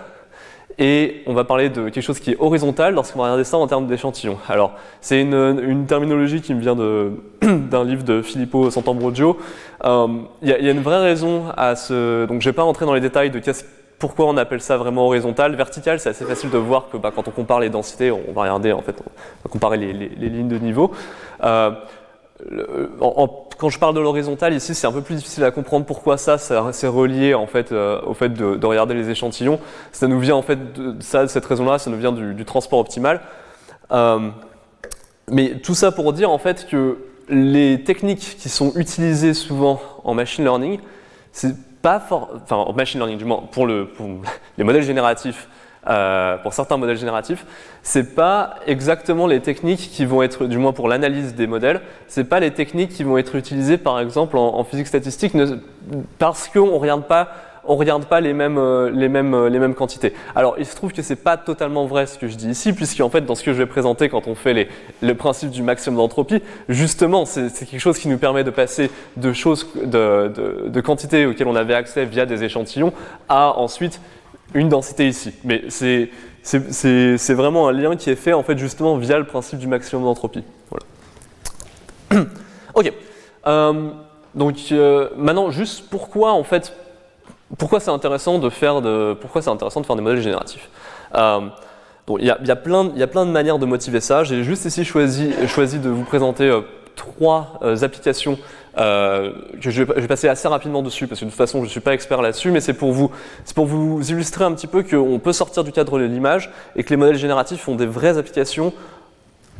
et 0.80 1.24
on 1.26 1.34
va 1.34 1.44
parler 1.44 1.70
de 1.70 1.90
quelque 1.90 2.04
chose 2.04 2.20
qui 2.20 2.32
est 2.32 2.40
horizontal 2.40 2.94
lorsqu'on 2.94 3.20
va 3.20 3.26
regarder 3.26 3.44
ça 3.44 3.58
en 3.58 3.66
termes 3.66 3.88
d'échantillons. 3.88 4.38
Alors, 4.48 4.74
c'est 5.02 5.22
une, 5.22 5.86
terminologie 5.88 6.42
qui 6.42 6.54
me 6.54 6.60
vient 6.60 6.76
d'un 7.42 7.84
livre 7.84 8.04
de 8.04 8.22
Filippo 8.22 8.70
Santambrogio. 8.70 9.38
Euh, 9.84 10.08
il 10.44 10.50
y, 10.50 10.54
a 10.54 10.72
une 10.72 10.82
vraie 10.82 11.02
raison 11.02 11.46
à 11.56 11.76
ce... 11.76 12.26
Donc, 12.28 12.42
je 12.42 12.48
ne 12.48 12.52
vais 12.52 12.56
pas 12.56 12.64
rentrer 12.64 12.86
dans 12.86 12.94
les 12.94 13.02
détails 13.02 13.32
de 13.32 13.42
pourquoi 13.98 14.28
on 14.28 14.38
appelle 14.38 14.62
ça 14.62 14.78
vraiment 14.78 15.08
horizontal. 15.08 15.56
Vertical, 15.56 16.00
c'est 16.00 16.10
assez 16.10 16.26
facile 16.26 16.52
de 16.52 16.58
voir 16.58 16.90
que 16.92 16.98
bah, 16.98 17.12
quand 17.16 17.28
on 17.28 17.32
compare 17.32 17.60
les 17.60 17.70
densités, 17.70 18.12
on 18.12 18.32
va 18.34 18.44
regarder, 18.44 18.72
en 18.72 18.82
fait, 18.82 18.96
on 19.02 19.48
va 19.48 19.52
comparer 19.52 19.78
les, 19.78 19.94
lignes 19.94 20.48
de 20.48 20.60
niveau. 20.60 20.92
Euh, 21.44 21.72
quand 23.58 23.70
je 23.70 23.80
parle 23.80 23.96
de 23.96 24.00
l'horizontal 24.00 24.54
ici, 24.54 24.76
c'est 24.76 24.88
un 24.88 24.92
peu 24.92 25.02
plus 25.02 25.16
difficile 25.16 25.44
à 25.44 25.52
comprendre 25.52 25.86
pourquoi 25.86 26.18
ça, 26.18 26.38
c'est 26.38 26.88
relié 26.88 27.34
en 27.34 27.48
fait 27.48 27.72
euh, 27.72 28.00
au 28.06 28.14
fait 28.14 28.30
de, 28.30 28.66
regarder 28.66 28.94
les 28.94 29.10
échantillons. 29.10 29.60
Ça 29.92 30.08
nous 30.08 30.20
vient 30.20 30.36
en 30.36 30.42
fait 30.42 30.74
de 30.74 30.96
ça, 31.02 31.28
cette 31.28 31.46
raison-là, 31.46 31.80
ça 31.80 31.90
nous 31.90 31.98
vient 31.98 32.12
du, 32.12 32.46
transport 32.46 32.80
optimal. 32.80 33.22
Euh, 33.92 34.30
mais 35.30 35.60
tout 35.60 35.76
ça 35.76 35.92
pour 35.92 36.14
dire 36.14 36.30
en 36.30 36.38
fait 36.38 36.68
que 36.68 36.98
les 37.30 37.84
techniques 37.84 38.38
qui 38.38 38.50
sont 38.50 38.74
utilisées 38.76 39.34
souvent 39.34 39.82
en 40.04 40.14
machine 40.14 40.44
learning, 40.44 40.80
c'est 41.32 41.56
pas 41.82 42.00
fort, 42.00 42.30
enfin 42.36 42.56
en 42.56 42.74
machine 42.74 43.00
learning 43.00 43.18
du 43.18 43.26
moins 43.26 43.44
pour, 43.52 43.66
le, 43.66 43.88
pour 43.88 44.08
les 44.58 44.64
modèles 44.64 44.84
génératifs, 44.84 45.50
euh, 45.90 46.38
pour 46.38 46.54
certains 46.54 46.78
modèles 46.78 46.98
génératifs, 46.98 47.46
c'est 47.82 48.16
pas 48.16 48.56
exactement 48.66 49.28
les 49.28 49.40
techniques 49.40 49.90
qui 49.92 50.06
vont 50.06 50.22
être, 50.22 50.46
du 50.46 50.58
moins 50.58 50.74
pour 50.74 50.88
l'analyse 50.88 51.36
des 51.36 51.48
modèles, 51.48 51.82
c'est 52.08 52.26
pas 52.26 52.40
les 52.40 52.52
techniques 52.52 52.90
qui 52.90 53.04
vont 53.04 53.18
être 53.18 53.36
utilisées 53.36 53.78
par 53.78 54.00
exemple 54.00 54.38
en, 54.38 54.64
physique 54.64 54.88
statistique 54.88 55.34
parce 56.18 56.48
qu'on 56.50 56.78
regarde 56.78 57.04
pas 57.04 57.30
on 57.70 57.76
regarde 57.76 58.06
pas 58.06 58.22
les 58.22 58.34
mêmes, 58.34 58.58
euh, 58.58 58.90
les, 58.90 59.10
mêmes, 59.10 59.34
euh, 59.34 59.50
les 59.50 59.60
mêmes 59.60 59.76
quantités. 59.76 60.14
Alors, 60.36 60.56
il 60.58 60.66
se 60.66 60.74
trouve 60.76 60.94
que 60.94 61.02
c'est 61.02 61.18
pas 61.18 61.36
totalement 61.36 61.86
vrai 61.86 62.06
ce 62.06 62.18
que 62.18 62.28
je 62.28 62.36
dis 62.36 62.50
ici, 62.50 62.72
puisqu'en 62.72 63.10
fait, 63.10 63.26
dans 63.26 63.36
ce 63.36 63.44
que 63.44 63.52
je 63.52 63.58
vais 63.58 63.66
présenter 63.66 64.08
quand 64.08 64.28
on 64.28 64.36
fait 64.36 64.70
le 65.02 65.16
principe 65.16 65.50
du 65.50 65.62
maximum 65.64 65.98
d'entropie, 65.98 66.42
justement, 66.70 67.26
c'est 67.26 67.52
quelque 67.66 67.80
chose 67.80 68.00
qui 68.00 68.08
nous 68.08 68.18
permet 68.18 68.46
de 68.46 68.52
passer 68.52 68.90
de 69.18 69.34
choses, 69.34 69.68
de 69.76 70.82
quantités 70.82 71.26
auxquelles 71.26 71.48
on 71.48 71.58
avait 71.58 71.74
accès 71.74 72.06
via 72.06 72.26
des 72.26 72.46
échantillons 72.46 72.94
à 73.28 73.60
ensuite 73.60 74.00
une 74.54 74.70
densité 74.70 75.08
ici. 75.08 75.34
Mais 75.44 75.66
c'est 75.70 77.34
vraiment 77.34 77.68
un 77.68 77.72
lien 77.72 77.96
qui 77.96 78.10
est 78.10 78.16
fait 78.16 78.34
en 78.34 78.44
fait 78.44 78.58
justement 78.58 78.98
via 78.98 79.18
le 79.18 79.26
principe 79.26 79.60
du 79.60 79.68
maximum 79.68 80.04
d'entropie. 80.04 80.44
Voilà. 80.70 82.26
ok. 82.74 82.94
Euh, 83.48 83.90
donc 84.36 84.56
euh, 84.72 85.10
maintenant, 85.18 85.52
juste 85.52 85.90
pourquoi 85.90 86.34
en 86.34 86.44
fait, 86.44 86.74
pourquoi 87.58 87.80
c'est 87.80 87.92
intéressant 87.92 88.40
de 88.40 88.50
faire 88.50 88.82
de, 88.82 89.16
pourquoi 89.20 89.42
c'est 89.42 89.50
intéressant 89.50 89.82
de 89.82 89.86
faire 89.86 89.96
des 89.96 90.02
modèles 90.02 90.22
génératifs? 90.22 90.70
Euh, 91.16 91.48
il 92.20 92.24
y, 92.24 92.28
y, 92.48 92.52
a 92.52 92.56
plein, 92.56 92.92
y 92.96 93.04
a 93.04 93.08
plein 93.08 93.26
de 93.26 93.32
manières 93.32 93.60
de 93.60 93.66
motiver 93.66 94.00
ça. 94.00 94.24
J'ai 94.24 94.44
juste 94.44 94.64
ici 94.64 94.86
choisi, 94.86 95.34
choisi 95.48 95.80
de 95.80 95.90
vous 95.90 96.04
présenter 96.04 96.50
trois 96.98 97.60
applications 97.82 98.38
euh, 98.78 99.32
que 99.60 99.72
je 99.72 99.82
vais, 99.82 100.08
passer 100.08 100.28
assez 100.28 100.48
rapidement 100.48 100.84
dessus 100.84 101.08
parce 101.08 101.20
que 101.20 101.26
de 101.26 101.32
toute 101.32 101.38
façon 101.38 101.60
je 101.60 101.64
ne 101.64 101.70
suis 101.70 101.80
pas 101.80 101.94
expert 101.94 102.22
là-dessus, 102.22 102.52
mais 102.52 102.62
c'est 102.62 102.74
pour 102.74 102.92
vous, 102.92 103.10
c'est 103.44 103.56
pour 103.56 103.66
vous 103.66 104.12
illustrer 104.12 104.44
un 104.44 104.52
petit 104.52 104.68
peu 104.68 104.84
qu'on 104.84 105.18
peut 105.18 105.34
sortir 105.34 105.64
du 105.64 105.72
cadre 105.72 105.98
de 105.98 106.04
l'image 106.04 106.52
et 106.76 106.84
que 106.84 106.90
les 106.92 106.98
modèles 106.98 107.18
génératifs 107.18 107.68
ont 107.68 107.76
des 107.76 107.88
vraies 107.88 108.20
applications 108.20 108.74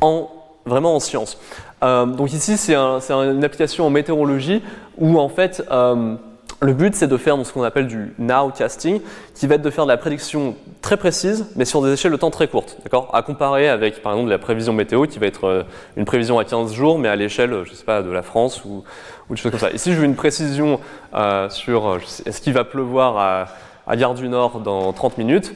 en 0.00 0.30
vraiment 0.66 0.94
en 0.94 1.00
sciences. 1.00 1.40
Euh, 1.82 2.06
donc 2.06 2.32
ici 2.32 2.56
c'est 2.56 2.76
un, 2.76 3.00
une 3.10 3.42
application 3.42 3.86
en 3.86 3.90
météorologie 3.90 4.62
où 4.98 5.18
en 5.18 5.28
fait 5.28 5.64
euh, 5.70 6.14
le 6.60 6.72
but, 6.72 6.94
c'est 6.94 7.06
de 7.06 7.16
faire 7.16 7.36
ce 7.46 7.52
qu'on 7.52 7.62
appelle 7.62 7.86
du 7.86 8.14
nowcasting, 8.18 9.00
qui 9.34 9.46
va 9.46 9.54
être 9.56 9.62
de 9.62 9.70
faire 9.70 9.84
de 9.84 9.90
la 9.90 9.96
prédiction 9.96 10.56
très 10.82 10.96
précise, 10.96 11.46
mais 11.54 11.64
sur 11.64 11.82
des 11.82 11.92
échelles 11.92 12.10
de 12.10 12.16
temps 12.16 12.30
très 12.30 12.48
courtes, 12.48 12.78
d'accord? 12.82 13.10
À 13.12 13.22
comparer 13.22 13.68
avec, 13.68 14.02
par 14.02 14.12
exemple, 14.12 14.30
la 14.30 14.38
prévision 14.38 14.72
météo, 14.72 15.06
qui 15.06 15.18
va 15.20 15.26
être 15.26 15.44
euh, 15.44 15.62
une 15.96 16.04
prévision 16.04 16.38
à 16.38 16.44
15 16.44 16.72
jours, 16.72 16.98
mais 16.98 17.08
à 17.08 17.14
l'échelle, 17.14 17.54
je 17.64 17.74
sais 17.74 17.84
pas, 17.84 18.02
de 18.02 18.10
la 18.10 18.22
France 18.22 18.64
ou, 18.64 18.82
ou 19.30 19.34
des 19.34 19.40
choses 19.40 19.52
comme 19.52 19.60
ça. 19.60 19.70
Ici, 19.70 19.92
je 19.92 19.98
veux 19.98 20.04
une 20.04 20.16
précision 20.16 20.80
euh, 21.14 21.48
sur 21.48 22.00
est-ce 22.26 22.40
qu'il 22.40 22.52
va 22.52 22.64
pleuvoir 22.64 23.48
à, 23.86 23.96
Gare 23.96 24.14
du 24.14 24.28
Nord 24.28 24.60
dans 24.60 24.92
30 24.92 25.16
minutes? 25.16 25.54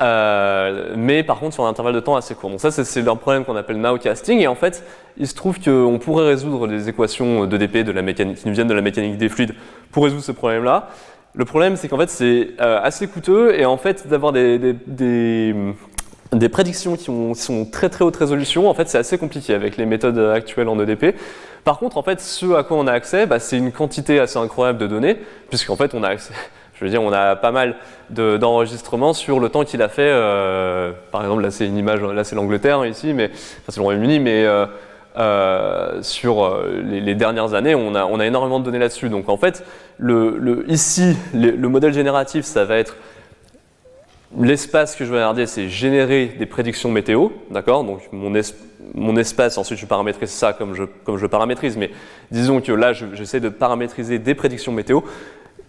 euh, 0.00 0.94
mais 0.96 1.22
par 1.22 1.38
contre 1.38 1.54
sur 1.54 1.64
un 1.64 1.70
intervalle 1.70 1.94
de 1.94 2.00
temps 2.00 2.16
assez 2.16 2.34
court. 2.34 2.50
Donc 2.50 2.60
ça, 2.60 2.70
c'est 2.70 3.02
leur 3.02 3.18
problème 3.18 3.44
qu'on 3.44 3.56
appelle 3.56 3.78
nowcasting. 3.78 4.40
Et 4.40 4.46
en 4.46 4.54
fait, 4.54 4.84
il 5.16 5.26
se 5.26 5.34
trouve 5.34 5.58
qu'on 5.60 5.98
pourrait 5.98 6.26
résoudre 6.26 6.66
les 6.66 6.88
équations 6.88 7.46
d'EDP 7.46 7.78
de 7.78 7.92
la 7.92 8.02
mécanique, 8.02 8.38
qui 8.38 8.48
nous 8.48 8.54
viennent 8.54 8.68
de 8.68 8.74
la 8.74 8.82
mécanique 8.82 9.16
des 9.16 9.28
fluides 9.28 9.54
pour 9.90 10.04
résoudre 10.04 10.22
ce 10.22 10.32
problème-là. 10.32 10.88
Le 11.34 11.44
problème, 11.44 11.76
c'est 11.76 11.88
qu'en 11.88 11.98
fait, 11.98 12.10
c'est 12.10 12.50
euh, 12.60 12.80
assez 12.82 13.06
coûteux 13.06 13.58
et 13.58 13.66
en 13.66 13.76
fait, 13.76 14.08
d'avoir 14.08 14.32
des, 14.32 14.58
des, 14.86 16.48
prédictions 16.50 16.96
qui, 16.96 17.10
ont, 17.10 17.34
sont 17.34 17.66
très 17.66 17.90
très 17.90 18.04
haute 18.04 18.16
résolution, 18.16 18.70
en 18.70 18.74
fait, 18.74 18.88
c'est 18.88 18.98
assez 18.98 19.18
compliqué 19.18 19.52
avec 19.52 19.76
les 19.76 19.84
méthodes 19.84 20.18
actuelles 20.18 20.68
en 20.68 20.80
EDP. 20.80 21.14
Par 21.64 21.78
contre, 21.78 21.98
en 21.98 22.02
fait, 22.02 22.20
ce 22.20 22.54
à 22.54 22.62
quoi 22.62 22.78
on 22.78 22.86
a 22.86 22.92
accès, 22.92 23.26
bah, 23.26 23.38
c'est 23.38 23.58
une 23.58 23.72
quantité 23.72 24.18
assez 24.18 24.38
incroyable 24.38 24.78
de 24.78 24.86
données, 24.86 25.16
puisqu'en 25.50 25.76
fait, 25.76 25.94
on 25.94 26.02
a 26.02 26.08
accès 26.08 26.32
je 26.78 26.84
veux 26.84 26.90
dire, 26.90 27.02
on 27.02 27.12
a 27.12 27.36
pas 27.36 27.52
mal 27.52 27.76
d'enregistrements 28.10 29.14
sur 29.14 29.40
le 29.40 29.48
temps 29.48 29.64
qu'il 29.64 29.82
a 29.82 29.88
fait. 29.88 30.08
Euh, 30.08 30.92
par 31.10 31.22
exemple, 31.22 31.42
là, 31.42 31.50
c'est 31.50 31.66
une 31.66 31.76
image, 31.76 32.00
là, 32.02 32.24
c'est 32.24 32.36
l'Angleterre 32.36 32.84
ici, 32.86 33.12
mais 33.14 33.30
enfin, 33.32 33.68
c'est 33.68 33.78
le 33.78 33.82
Royaume-Uni, 33.82 34.20
mais 34.20 34.44
euh, 34.44 34.66
euh, 35.16 36.02
sur 36.02 36.62
les, 36.82 37.14
dernières 37.14 37.54
années, 37.54 37.74
on 37.74 37.94
a, 37.94 38.26
énormément 38.26 38.60
de 38.60 38.64
données 38.64 38.78
là-dessus. 38.78 39.08
Donc, 39.08 39.28
en 39.28 39.36
fait, 39.36 39.64
ici, 40.68 41.16
le, 41.34 41.68
modèle 41.68 41.92
génératif, 41.92 42.44
ça 42.44 42.64
va 42.64 42.76
être 42.76 42.96
l'espace 44.38 44.96
que 44.96 45.04
je 45.04 45.10
vais 45.10 45.16
regarder, 45.16 45.46
c'est 45.46 45.68
générer 45.68 46.26
des 46.38 46.46
prédictions 46.46 46.90
météo, 46.90 47.28
d'accord? 47.50 47.84
Donc, 47.84 48.00
mon, 48.12 49.16
espace, 49.16 49.58
ensuite, 49.58 49.78
je 49.78 49.86
paramétrise 49.86 50.30
ça 50.30 50.52
comme 50.52 50.74
je, 50.74 50.84
comme 51.04 51.28
paramétrise, 51.28 51.76
mais 51.76 51.90
disons 52.30 52.60
que 52.60 52.72
là, 52.72 52.92
j'essaie 52.92 53.40
de 53.40 53.48
paramétriser 53.48 54.18
des 54.18 54.34
prédictions 54.34 54.72
météo 54.72 55.00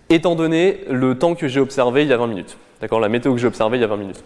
étant 0.09 0.35
donné 0.35 0.81
le 0.89 1.17
temps 1.17 1.35
que 1.35 1.47
j'ai 1.47 1.59
observé 1.59 2.03
il 2.03 2.09
y 2.09 2.13
a 2.13 2.17
20 2.17 2.27
minutes. 2.27 2.57
D'accord? 2.81 2.99
La 2.99 3.09
météo 3.09 3.33
que 3.33 3.39
j'ai 3.39 3.47
observée 3.47 3.77
il 3.77 3.81
y 3.81 3.83
a 3.83 3.87
20 3.87 3.97
minutes. 3.97 4.23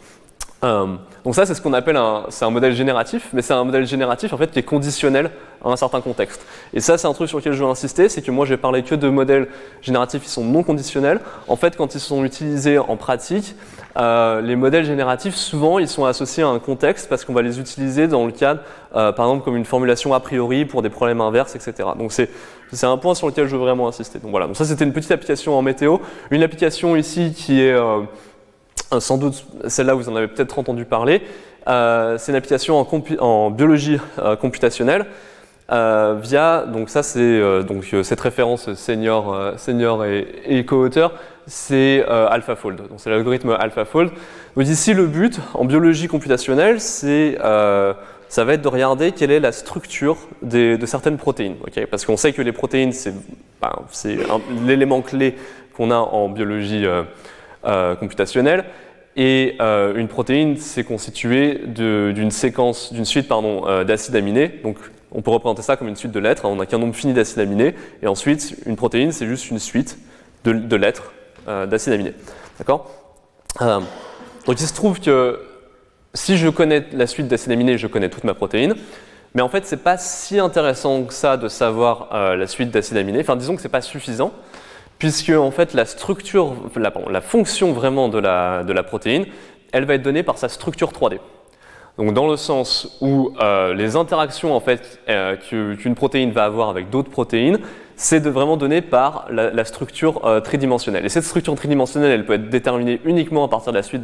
Euh, 0.63 0.95
donc 1.23 1.35
ça, 1.35 1.45
c'est 1.45 1.55
ce 1.55 1.61
qu'on 1.61 1.73
appelle 1.73 1.97
un, 1.97 2.25
c'est 2.29 2.45
un 2.45 2.49
modèle 2.49 2.73
génératif, 2.73 3.29
mais 3.33 3.41
c'est 3.41 3.53
un 3.53 3.63
modèle 3.63 3.85
génératif 3.85 4.33
en 4.33 4.37
fait 4.37 4.51
qui 4.51 4.59
est 4.59 4.63
conditionnel 4.63 5.31
à 5.63 5.69
un 5.69 5.75
certain 5.75 6.01
contexte. 6.01 6.45
Et 6.73 6.79
ça, 6.79 6.97
c'est 6.97 7.07
un 7.07 7.13
truc 7.13 7.29
sur 7.29 7.39
lequel 7.39 7.53
je 7.53 7.63
veux 7.63 7.69
insister, 7.69 8.09
c'est 8.09 8.21
que 8.21 8.31
moi, 8.31 8.45
je 8.45 8.51
vais 8.51 8.57
parler 8.57 8.83
que 8.83 8.95
de 8.95 9.09
modèles 9.09 9.47
génératifs 9.81 10.23
qui 10.23 10.29
sont 10.29 10.43
non 10.43 10.63
conditionnels. 10.63 11.19
En 11.47 11.55
fait, 11.55 11.75
quand 11.75 11.95
ils 11.95 11.99
sont 11.99 12.23
utilisés 12.23 12.77
en 12.77 12.95
pratique, 12.95 13.55
euh, 13.97 14.41
les 14.41 14.55
modèles 14.55 14.85
génératifs, 14.85 15.35
souvent, 15.35 15.79
ils 15.79 15.87
sont 15.87 16.05
associés 16.05 16.43
à 16.43 16.47
un 16.47 16.59
contexte 16.59 17.09
parce 17.09 17.25
qu'on 17.25 17.33
va 17.33 17.41
les 17.41 17.59
utiliser 17.59 18.07
dans 18.07 18.25
le 18.25 18.31
cadre, 18.31 18.61
euh, 18.95 19.11
par 19.11 19.25
exemple, 19.25 19.43
comme 19.43 19.57
une 19.57 19.65
formulation 19.65 20.13
a 20.13 20.19
priori 20.19 20.65
pour 20.65 20.81
des 20.81 20.89
problèmes 20.89 21.21
inverses, 21.21 21.55
etc. 21.55 21.89
Donc 21.97 22.11
c'est 22.11 22.29
c'est 22.73 22.85
un 22.85 22.97
point 22.97 23.15
sur 23.15 23.27
lequel 23.27 23.47
je 23.47 23.55
veux 23.55 23.61
vraiment 23.61 23.89
insister. 23.89 24.19
Donc 24.19 24.31
voilà, 24.31 24.47
donc 24.47 24.55
ça 24.55 24.63
c'était 24.63 24.85
une 24.85 24.93
petite 24.93 25.11
application 25.11 25.57
en 25.57 25.61
météo. 25.61 25.97
Une 26.29 26.41
application 26.41 26.95
ici 26.95 27.33
qui 27.35 27.61
est 27.61 27.73
euh, 27.73 28.01
sans 28.99 29.17
doute 29.17 29.45
celle-là 29.67 29.93
vous 29.93 30.09
en 30.09 30.15
avez 30.15 30.27
peut-être 30.27 30.59
entendu 30.59 30.85
parler. 30.85 31.21
Euh, 31.67 32.17
c'est 32.17 32.31
une 32.31 32.35
application 32.35 32.85
en, 33.19 33.51
biologie 33.51 33.99
euh, 34.19 34.35
computationnelle. 34.35 35.05
via 35.69 36.65
donc 36.65 36.89
ça 36.89 37.03
c'est 37.03 37.63
donc 37.63 37.95
cette 38.03 38.19
référence 38.19 38.73
senior 38.73 39.53
senior 39.57 40.03
et, 40.05 40.65
co-auteur 40.65 41.13
c'est 41.47 42.03
AlphaFold 42.05 42.77
donc 42.89 42.97
c'est 42.97 43.09
l'algorithme 43.09 43.55
AlphaFold 43.57 44.11
donc 44.57 44.67
ici 44.67 44.93
le 44.93 45.07
but 45.07 45.39
en 45.53 45.63
biologie 45.63 46.09
computationnelle 46.09 46.81
c'est 46.81 47.37
ça 48.31 48.45
va 48.45 48.53
être 48.53 48.61
de 48.61 48.67
regarder 48.69 49.11
quelle 49.11 49.31
est 49.31 49.41
la 49.41 49.51
structure 49.51 50.17
de 50.41 50.85
certaines 50.85 51.17
protéines. 51.17 51.57
Parce 51.89 52.05
qu'on 52.05 52.15
sait 52.15 52.31
que 52.31 52.41
les 52.41 52.53
protéines, 52.53 52.93
c'est 52.93 53.13
ben, 53.61 53.71
l'élément 54.65 55.01
clé 55.01 55.35
qu'on 55.75 55.91
a 55.91 55.97
en 55.97 56.29
biologie 56.29 56.85
euh, 57.65 57.91
euh, 57.91 57.95
computationnelle. 57.95 58.65
Et 59.15 59.57
euh, 59.59 59.95
une 59.95 60.07
protéine, 60.07 60.57
c'est 60.57 60.83
constitué 60.83 61.61
d'une 61.65 62.31
séquence, 62.31 62.93
d'une 62.93 63.05
suite 63.05 63.29
d'acides 63.85 64.15
aminés. 64.15 64.59
Donc, 64.63 64.77
on 65.11 65.21
peut 65.21 65.31
représenter 65.31 65.61
ça 65.61 65.75
comme 65.75 65.89
une 65.89 65.95
suite 65.95 66.11
de 66.11 66.19
lettres. 66.19 66.45
On 66.45 66.55
n'a 66.55 66.65
qu'un 66.65 66.77
nombre 66.77 66.95
fini 66.95 67.13
d'acides 67.13 67.39
aminés. 67.39 67.75
Et 68.01 68.07
ensuite, 68.07 68.55
une 68.65 68.77
protéine, 68.77 69.11
c'est 69.11 69.27
juste 69.27 69.49
une 69.51 69.59
suite 69.59 69.97
de, 70.45 70.75
lettres 70.75 71.11
d'acides 71.45 71.93
aminés. 71.93 72.13
D'accord? 72.57 72.89
Donc, 73.59 74.59
il 74.59 74.67
se 74.67 74.73
trouve 74.73 75.01
que 75.01 75.41
si 76.13 76.37
je 76.37 76.47
connais 76.47 76.85
la 76.93 77.07
suite 77.07 77.27
d'acides 77.27 77.51
aminés, 77.51 77.77
je 77.77 77.87
connais 77.87 78.09
toute 78.09 78.23
ma 78.23 78.33
protéine. 78.33 78.75
Mais 79.33 79.41
en 79.41 79.49
fait, 79.49 79.65
c'est 79.65 79.77
pas 79.77 79.97
si 79.97 80.39
intéressant 80.39 81.03
que 81.03 81.13
ça 81.13 81.37
de 81.37 81.47
savoir 81.47 82.09
euh, 82.13 82.35
la 82.35 82.47
suite 82.47 82.69
d'acides 82.69 82.97
aminés. 82.97 83.21
Enfin, 83.21 83.35
disons 83.35 83.55
que 83.55 83.61
c'est 83.61 83.69
pas 83.69 83.81
suffisant, 83.81 84.33
puisque 85.01 85.29
en 85.31 85.49
fait, 85.49 85.73
la 85.73 85.85
structure, 85.85 86.53
la, 86.75 87.21
fonction 87.21 87.73
vraiment 87.73 88.07
de 88.07 88.19
la, 88.19 88.63
de 88.63 88.71
la, 88.71 88.83
protéine, 88.83 89.25
elle 89.71 89.85
va 89.85 89.95
être 89.95 90.03
donnée 90.03 90.21
par 90.21 90.37
sa 90.37 90.47
structure 90.47 90.91
3D. 90.91 91.17
Donc, 91.97 92.13
dans 92.13 92.27
le 92.27 92.37
sens 92.37 92.97
où 93.01 93.31
euh, 93.41 93.73
les 93.73 93.95
interactions 93.95 94.55
en 94.55 94.59
fait 94.59 94.99
euh, 95.09 95.35
qu'une 95.35 95.95
protéine 95.95 96.31
va 96.31 96.45
avoir 96.45 96.69
avec 96.69 96.89
d'autres 96.89 97.09
protéines, 97.09 97.59
c'est 97.97 98.25
vraiment 98.25 98.57
donner 98.57 98.81
par 98.81 99.27
la, 99.29 99.63
structure 99.65 100.25
euh, 100.25 100.39
tridimensionnelle. 100.39 101.05
Et 101.05 101.09
cette 101.09 101.25
structure 101.25 101.53
tridimensionnelle, 101.53 102.11
elle 102.11 102.25
peut 102.25 102.33
être 102.33 102.49
déterminée 102.49 102.99
uniquement 103.05 103.43
à 103.43 103.47
partir 103.47 103.73
de 103.73 103.77
la 103.77 103.83
suite 103.83 104.01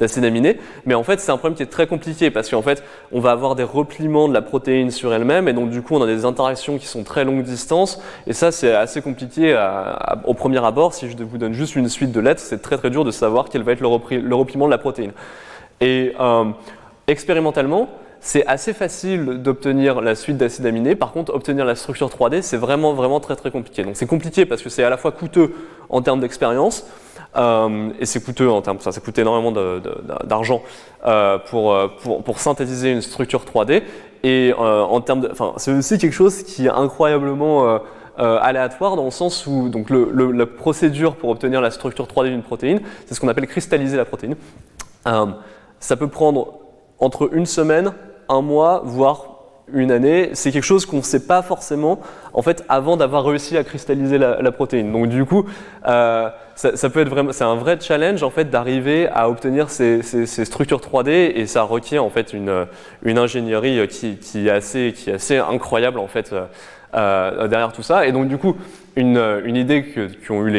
d'acides 0.00 0.24
aminés, 0.24 0.58
mais 0.84 0.94
en 0.94 1.04
fait, 1.04 1.20
c'est 1.20 1.30
un 1.30 1.36
problème 1.36 1.56
qui 1.56 1.62
est 1.62 1.66
très 1.66 1.86
compliqué 1.86 2.32
parce 2.32 2.50
qu'en 2.50 2.62
fait, 2.62 2.82
on 3.12 3.20
va 3.20 3.30
avoir 3.30 3.54
des 3.54 3.62
repliements 3.62 4.26
de 4.26 4.34
la 4.34 4.42
protéine 4.42 4.90
sur 4.90 5.14
elle-même, 5.14 5.46
et 5.46 5.52
donc 5.52 5.70
du 5.70 5.82
coup, 5.82 5.94
on 5.94 6.02
a 6.02 6.06
des 6.06 6.24
interactions 6.24 6.78
qui 6.78 6.86
sont 6.86 7.04
très 7.04 7.24
longue 7.24 7.44
distance, 7.44 8.02
et 8.26 8.32
ça, 8.32 8.50
c'est 8.50 8.74
assez 8.74 9.00
compliqué 9.00 9.56
au 10.24 10.34
premier 10.34 10.64
abord. 10.64 10.92
Si 10.94 11.08
je 11.08 11.16
vous 11.22 11.38
donne 11.38 11.52
juste 11.52 11.76
une 11.76 11.88
suite 11.88 12.10
de 12.10 12.18
lettres, 12.18 12.40
c'est 12.40 12.62
très 12.62 12.78
très 12.78 12.90
dur 12.90 13.04
de 13.04 13.12
savoir 13.12 13.44
quel 13.48 13.62
va 13.62 13.72
être 13.72 13.80
le, 13.80 14.34
repliement 14.34 14.66
de 14.66 14.72
la 14.72 14.78
protéine. 14.78 15.12
Et 15.80 16.14
expérimentalement, 17.08 17.88
c'est 18.20 18.46
assez 18.46 18.72
facile 18.72 19.42
d'obtenir 19.42 20.00
la 20.00 20.14
suite 20.14 20.36
d'acides 20.36 20.66
aminés. 20.66 20.94
Par 20.94 21.12
contre, 21.12 21.34
obtenir 21.34 21.64
la 21.64 21.76
structure 21.76 22.08
3D, 22.08 22.42
c'est 22.42 22.56
vraiment, 22.56 22.94
vraiment 22.94 23.20
très, 23.20 23.36
très 23.36 23.50
compliqué. 23.50 23.84
Donc, 23.84 23.96
c'est 23.96 24.06
compliqué 24.06 24.46
parce 24.46 24.62
que 24.62 24.68
c'est 24.68 24.82
à 24.82 24.90
la 24.90 24.96
fois 24.96 25.12
coûteux 25.12 25.54
en 25.88 26.02
termes 26.02 26.20
d'expérience 26.20 26.86
euh, 27.36 27.90
et 28.00 28.06
c'est 28.06 28.24
coûteux 28.24 28.50
en 28.50 28.62
termes, 28.62 28.80
ça, 28.80 28.92
ça 28.92 29.00
coûte 29.00 29.18
énormément 29.18 29.52
d'argent 30.24 30.62
euh, 31.06 31.38
pour, 31.38 31.76
pour, 32.02 32.22
pour, 32.22 32.38
synthétiser 32.38 32.92
une 32.92 33.02
structure 33.02 33.44
3D. 33.44 33.82
Et 34.22 34.52
euh, 34.58 34.82
en 34.82 35.00
termes 35.00 35.20
de, 35.20 35.28
enfin, 35.30 35.52
c'est 35.56 35.72
aussi 35.72 35.98
quelque 35.98 36.14
chose 36.14 36.42
qui 36.42 36.66
est 36.66 36.70
incroyablement 36.70 37.80
aléatoire 38.18 38.96
dans 38.96 39.04
le 39.04 39.10
sens 39.10 39.46
où 39.46 39.68
donc 39.68 39.90
la 39.90 40.46
procédure 40.46 41.16
pour 41.16 41.28
obtenir 41.28 41.60
la 41.60 41.70
structure 41.70 42.06
3D 42.06 42.30
d'une 42.30 42.42
protéine, 42.42 42.80
c'est 43.04 43.14
ce 43.14 43.20
qu'on 43.20 43.28
appelle 43.28 43.46
cristalliser 43.46 43.98
la 43.98 44.06
protéine. 44.06 44.36
ça 45.78 45.96
peut 45.96 46.08
prendre 46.08 46.65
entre 46.98 47.30
une 47.32 47.46
semaine 47.46 47.92
un 48.28 48.40
mois, 48.40 48.82
voire 48.84 49.36
une 49.72 49.90
année, 49.90 50.30
c'est 50.34 50.52
quelque 50.52 50.64
chose 50.64 50.86
qu'on 50.86 50.98
ne 50.98 51.02
sait 51.02 51.26
pas 51.26 51.42
forcément 51.42 52.00
en 52.32 52.42
fait 52.42 52.64
avant 52.68 52.96
d'avoir 52.96 53.24
réussi 53.24 53.56
à 53.56 53.64
cristalliser 53.64 54.18
la, 54.18 54.52
protéine. 54.52 54.92
Donc 54.92 55.08
du 55.08 55.24
coup, 55.24 55.44
euh, 55.88 56.28
ça, 56.54 56.90
peut 56.90 57.00
être 57.00 57.08
vraiment, 57.08 57.32
c'est 57.32 57.44
un 57.44 57.56
vrai 57.56 57.76
challenge 57.80 58.22
en 58.22 58.30
fait 58.30 58.48
d'arriver 58.48 59.08
à 59.08 59.28
obtenir 59.28 59.68
ces, 59.70 60.02
structures 60.26 60.80
3D 60.80 61.10
et 61.34 61.46
ça 61.46 61.62
requiert 61.62 62.04
en 62.04 62.10
fait 62.10 62.32
une, 62.32 62.66
ingénierie 63.04 63.86
qui, 63.88 64.46
est 64.46 64.50
assez, 64.50 64.94
incroyable 65.38 65.98
en 65.98 66.06
fait 66.06 66.32
euh, 66.94 67.48
derrière 67.48 67.72
tout 67.72 67.82
ça. 67.82 68.06
Et 68.06 68.12
donc 68.12 68.28
du 68.28 68.38
coup, 68.38 68.56
une, 68.94 69.56
idée 69.56 69.82
que, 69.82 70.08
qu'ont 70.26 70.46
eu 70.46 70.50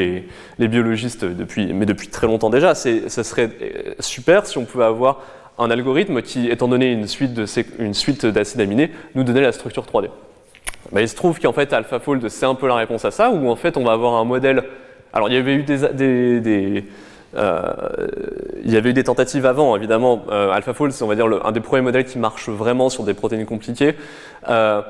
les, 0.60 0.67
biologistes 0.67 1.24
depuis, 1.24 1.74
mais 1.74 1.86
depuis 1.86 2.10
très 2.10 2.27
longtemps 2.27 2.50
déjà, 2.50 2.75
c'est, 2.75 3.08
ce 3.08 3.24
serait 3.24 3.51
super 4.00 4.46
si 4.46 4.58
on 4.58 4.65
pouvait 4.65 4.86
avoir 4.86 5.22
un 5.58 5.72
algorithme 5.72 6.22
qui, 6.22 6.50
étant 6.50 6.68
donné 6.68 6.92
une 6.92 7.08
suite, 7.08 7.34
d'acides 8.26 8.62
aminés, 8.62 8.92
nous 9.16 9.24
donnait 9.24 9.42
la 9.42 9.52
structure 9.52 9.86
3D. 9.86 10.10
Ben, 10.92 11.02
il 11.02 11.10
se 11.10 11.16
trouve 11.16 11.40
qu'en 11.40 11.54
fait 11.54 11.74
AlphaFold 11.74 12.30
c'est 12.30 12.46
un 12.46 12.56
peu 12.56 12.68
la 12.68 12.76
réponse 12.76 13.04
à 13.04 13.12
ça, 13.12 13.30
où 13.30 13.50
en 13.50 13.56
fait 13.56 13.76
on 13.78 13.84
va 13.84 13.92
avoir 13.92 14.14
un 14.14 14.24
modèle. 14.24 14.64
Alors 15.12 15.30
il 15.30 15.36
y 15.36 15.38
avait 15.38 15.56
eu 15.56 15.64
des, 15.64 16.86
euh, 17.36 19.04
tentatives 19.04 19.46
avant, 19.46 19.76
évidemment. 19.76 20.24
Euh, 20.30 20.52
AlphaFold 20.52 20.94
c'est 20.94 21.04
on 21.04 21.08
va 21.08 21.16
dire 21.16 21.28
un 21.44 21.52
des 21.52 21.60
premiers 21.60 21.82
modèles 21.82 22.06
qui 22.06 22.20
marche 22.20 22.48
vraiment 22.50 22.90
sur 22.90 23.04
des 23.04 23.14
protéines 23.14 23.46
compliquées. 23.46 23.96
Euh, 24.48 24.82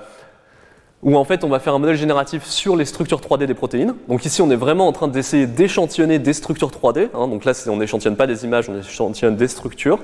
où 1.03 1.23
fait 1.25 1.43
on 1.43 1.49
va 1.49 1.59
faire 1.59 1.75
un 1.75 1.79
modèle 1.79 1.95
génératif 1.95 2.43
sur 2.43 2.75
les 2.75 2.85
structures 2.85 3.21
3D 3.21 3.45
des 3.45 3.53
protéines. 3.53 3.93
Donc 4.07 4.25
ici 4.25 4.41
on 4.41 4.51
est 4.51 4.55
vraiment 4.55 4.87
en 4.87 4.91
train 4.91 5.07
d'essayer 5.07 5.47
d'échantillonner 5.47 6.19
des 6.19 6.33
structures 6.33 6.69
3D. 6.69 7.09
Hein. 7.13 7.27
donc 7.27 7.45
là 7.45 7.53
on 7.69 7.77
n'échantillonne 7.77 8.17
pas 8.17 8.27
des 8.27 8.45
images, 8.45 8.69
on 8.69 8.77
échantillonne 8.77 9.35
des 9.35 9.47
structures 9.47 9.99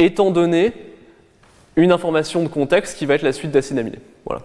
étant 0.00 0.30
donné 0.30 0.72
une 1.76 1.92
information 1.92 2.42
de 2.42 2.48
contexte 2.48 2.98
qui 2.98 3.06
va 3.06 3.14
être 3.14 3.22
la 3.22 3.32
suite 3.32 3.50
d'acides 3.50 3.78
aminés. 3.78 4.00
Voilà. 4.26 4.42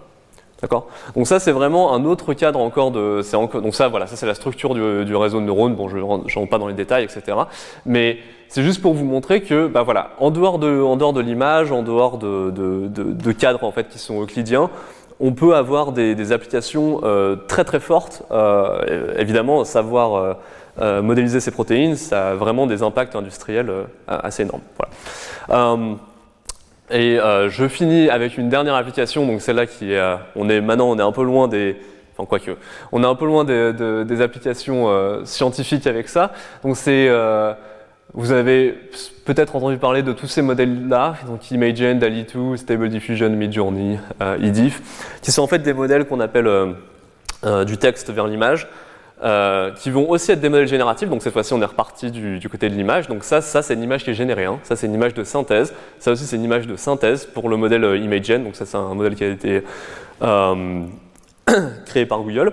D'accord? 0.62 0.88
Donc 1.14 1.26
ça 1.26 1.38
c'est 1.38 1.52
vraiment 1.52 1.92
un 1.94 2.04
autre 2.06 2.32
cadre 2.32 2.60
encore 2.60 2.90
de. 2.90 3.20
Encore, 3.34 3.60
donc 3.60 3.74
ça 3.74 3.88
voilà, 3.88 4.06
ça 4.06 4.16
c'est 4.16 4.26
la 4.26 4.34
structure 4.34 4.74
du, 4.74 5.14
réseau 5.14 5.40
de 5.40 5.44
neurones. 5.44 5.74
Bon, 5.74 5.88
je 5.88 5.98
ne 5.98 6.02
rentre 6.02 6.48
pas 6.48 6.58
dans 6.58 6.68
les 6.68 6.74
détails, 6.74 7.04
etc. 7.04 7.36
Mais 7.84 8.18
c'est 8.48 8.62
juste 8.62 8.80
pour 8.80 8.94
vous 8.94 9.04
montrer 9.04 9.42
que, 9.42 9.66
bah 9.66 9.82
voilà, 9.82 10.12
en 10.18 10.30
dehors 10.30 10.58
de, 10.58 10.80
en 10.80 10.96
dehors 10.96 11.12
de 11.12 11.20
l'image, 11.20 11.72
en 11.72 11.82
dehors 11.82 12.16
de, 12.16 12.50
de, 12.50 13.32
cadres 13.32 13.64
en 13.64 13.72
fait 13.72 13.88
qui 13.88 13.98
sont 13.98 14.22
euclidiens, 14.22 14.70
on 15.20 15.32
peut 15.32 15.54
avoir 15.54 15.92
des, 15.92 16.32
applications 16.32 17.00
euh, 17.04 17.36
très 17.36 17.64
très 17.64 17.80
fortes. 17.80 18.22
Euh, 18.30 19.14
évidemment, 19.18 19.64
savoir 19.64 20.14
euh, 20.14 20.34
modéliser 20.78 21.40
ces 21.40 21.50
protéines, 21.50 21.96
ça 21.96 22.30
a 22.30 22.34
vraiment 22.34 22.66
des 22.66 22.82
impacts 22.82 23.16
industriels 23.16 23.70
assez 24.06 24.42
énormes. 24.42 24.62
Voilà. 25.48 25.96
et 26.90 27.18
je 27.48 27.68
finis 27.68 28.10
avec 28.10 28.36
une 28.36 28.48
dernière 28.48 28.74
application, 28.74 29.26
donc 29.26 29.40
celle-là 29.40 29.66
qui 29.66 29.92
est, 29.92 30.16
on 30.34 30.48
est 30.48 30.60
maintenant 30.60 30.88
on 30.90 30.98
est 30.98 31.02
un 31.02 31.12
peu 31.12 31.24
loin 31.24 31.48
des, 31.48 31.76
enfin 32.12 32.26
quoique, 32.26 32.56
on 32.92 33.02
est 33.02 33.06
un 33.06 33.14
peu 33.14 33.26
loin 33.26 33.44
des, 33.44 34.20
applications 34.20 35.24
scientifiques 35.24 35.86
avec 35.86 36.08
ça. 36.08 36.32
Donc 36.62 36.76
c'est 36.76 37.08
vous 38.14 38.32
avez 38.32 38.74
peut-être 39.24 39.56
entendu 39.56 39.76
parler 39.76 40.02
de 40.02 40.12
tous 40.12 40.26
ces 40.26 40.40
modèles-là, 40.40 41.16
donc 41.26 41.50
Imagen, 41.50 41.98
DALI2, 41.98 42.56
Stable 42.56 42.88
Diffusion, 42.88 43.28
Midjourney, 43.30 43.98
euh, 44.22 44.38
eDiff, 44.38 44.80
qui 45.22 45.32
sont 45.32 45.42
en 45.42 45.46
fait 45.46 45.58
des 45.58 45.74
modèles 45.74 46.06
qu'on 46.06 46.20
appelle 46.20 46.46
euh, 46.46 46.72
euh, 47.44 47.64
du 47.64 47.76
texte 47.76 48.10
vers 48.10 48.26
l'image, 48.26 48.68
qui 49.20 49.90
vont 49.90 50.08
aussi 50.10 50.32
être 50.32 50.40
des 50.40 50.48
modèles 50.48 50.68
génératifs. 50.68 51.08
Donc 51.08 51.22
cette 51.22 51.32
fois-ci, 51.32 51.52
on 51.52 51.62
est 51.62 51.66
reparti 51.66 52.10
du, 52.10 52.48
côté 52.48 52.68
de 52.68 52.74
l'image. 52.74 53.08
Donc 53.08 53.24
ça, 53.24 53.40
ça 53.40 53.62
c'est 53.62 53.74
une 53.74 53.82
image 53.82 54.04
qui 54.04 54.10
est 54.10 54.14
générée. 54.14 54.44
Hein. 54.44 54.58
Ça, 54.62 54.76
c'est 54.76 54.86
une 54.86 54.94
image 54.94 55.14
de 55.14 55.24
synthèse. 55.24 55.74
Ça 55.98 56.12
aussi, 56.12 56.24
c'est 56.24 56.36
une 56.36 56.44
image 56.44 56.66
de 56.66 56.76
synthèse 56.76 57.26
pour 57.26 57.48
le 57.48 57.56
modèle 57.56 57.84
Imagen. 58.02 58.40
Donc 58.40 58.56
ça, 58.56 58.66
c'est 58.66 58.76
un 58.76 58.94
modèle 58.94 59.14
qui 59.14 59.24
a 59.24 59.28
été 59.28 59.62
créé 61.86 62.06
par 62.06 62.20
Google. 62.20 62.52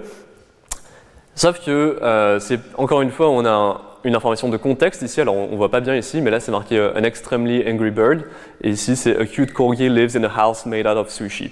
Sauf 1.35 1.59
que, 1.65 2.37
c'est 2.39 2.59
encore 2.77 3.01
une 3.01 3.11
fois, 3.11 3.29
on 3.29 3.45
a 3.45 3.81
une 4.03 4.15
information 4.15 4.49
de 4.49 4.57
contexte 4.57 5.01
ici. 5.01 5.21
Alors, 5.21 5.35
on 5.35 5.51
ne 5.51 5.55
voit 5.55 5.71
pas 5.71 5.79
bien 5.79 5.95
ici, 5.95 6.21
mais 6.21 6.31
là, 6.31 6.39
c'est 6.39 6.51
marqué 6.51 6.77
euh, 6.77 6.97
An 6.97 7.03
extremely 7.03 7.63
angry 7.67 7.91
bird. 7.91 8.25
Et 8.61 8.69
ici, 8.69 8.95
c'est 8.95 9.17
A 9.17 9.25
cute 9.25 9.53
corgi 9.53 9.89
lives 9.89 10.17
in 10.17 10.23
a 10.23 10.31
house 10.35 10.65
made 10.65 10.85
out 10.85 10.97
of 10.97 11.09
sushi. 11.09 11.51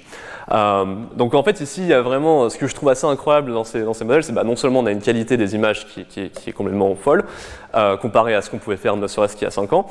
Euh, 0.51 0.86
donc, 1.15 1.34
en 1.34 1.43
fait, 1.43 1.62
ici, 1.62 1.81
il 1.81 1.88
y 1.88 1.93
a 1.93 2.01
vraiment 2.01 2.50
ce 2.50 2.58
que 2.58 2.67
je 2.67 2.75
trouve 2.75 2.89
assez 2.89 3.05
incroyable 3.05 3.53
dans 3.53 3.63
ces, 3.63 3.84
modèles, 4.03 4.24
c'est 4.24 4.34
bah, 4.34 4.43
non 4.43 4.55
seulement 4.55 4.79
on 4.79 4.86
a 4.86 4.91
une 4.91 5.01
qualité 5.01 5.38
des 5.38 5.55
images 5.55 5.88
qui, 5.88 6.20
est 6.20 6.51
complètement 6.51 6.96
folle, 6.96 7.24
euh, 7.75 7.98
comparée 7.98 8.36
à 8.36 8.41
ce 8.41 8.50
qu'on 8.50 8.58
pouvait 8.58 8.77
faire 8.77 8.96
ne 8.96 9.08
serait-ce 9.08 9.36
qu'il 9.36 9.46
y 9.46 9.48
a 9.48 9.51
5 9.51 9.74
ans. 9.74 9.88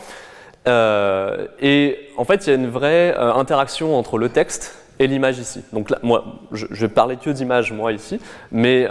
Euh, 0.68 1.46
et 1.60 1.98
en 2.18 2.24
fait, 2.24 2.46
il 2.46 2.50
y 2.50 2.52
a 2.52 2.56
une 2.56 2.68
vraie 2.68 3.14
euh, 3.16 3.32
interaction 3.32 3.96
entre 3.96 4.18
le 4.18 4.28
texte 4.28 4.76
et 4.98 5.06
l'image 5.06 5.38
ici. 5.38 5.62
Donc 5.72 5.88
là, 5.88 5.98
moi, 6.02 6.24
je, 6.52 6.66
je 6.70 6.80
vais 6.86 6.92
parler 6.92 7.16
que 7.16 7.30
d'images, 7.30 7.72
moi, 7.72 7.92
ici, 7.92 8.20
mais 8.52 8.86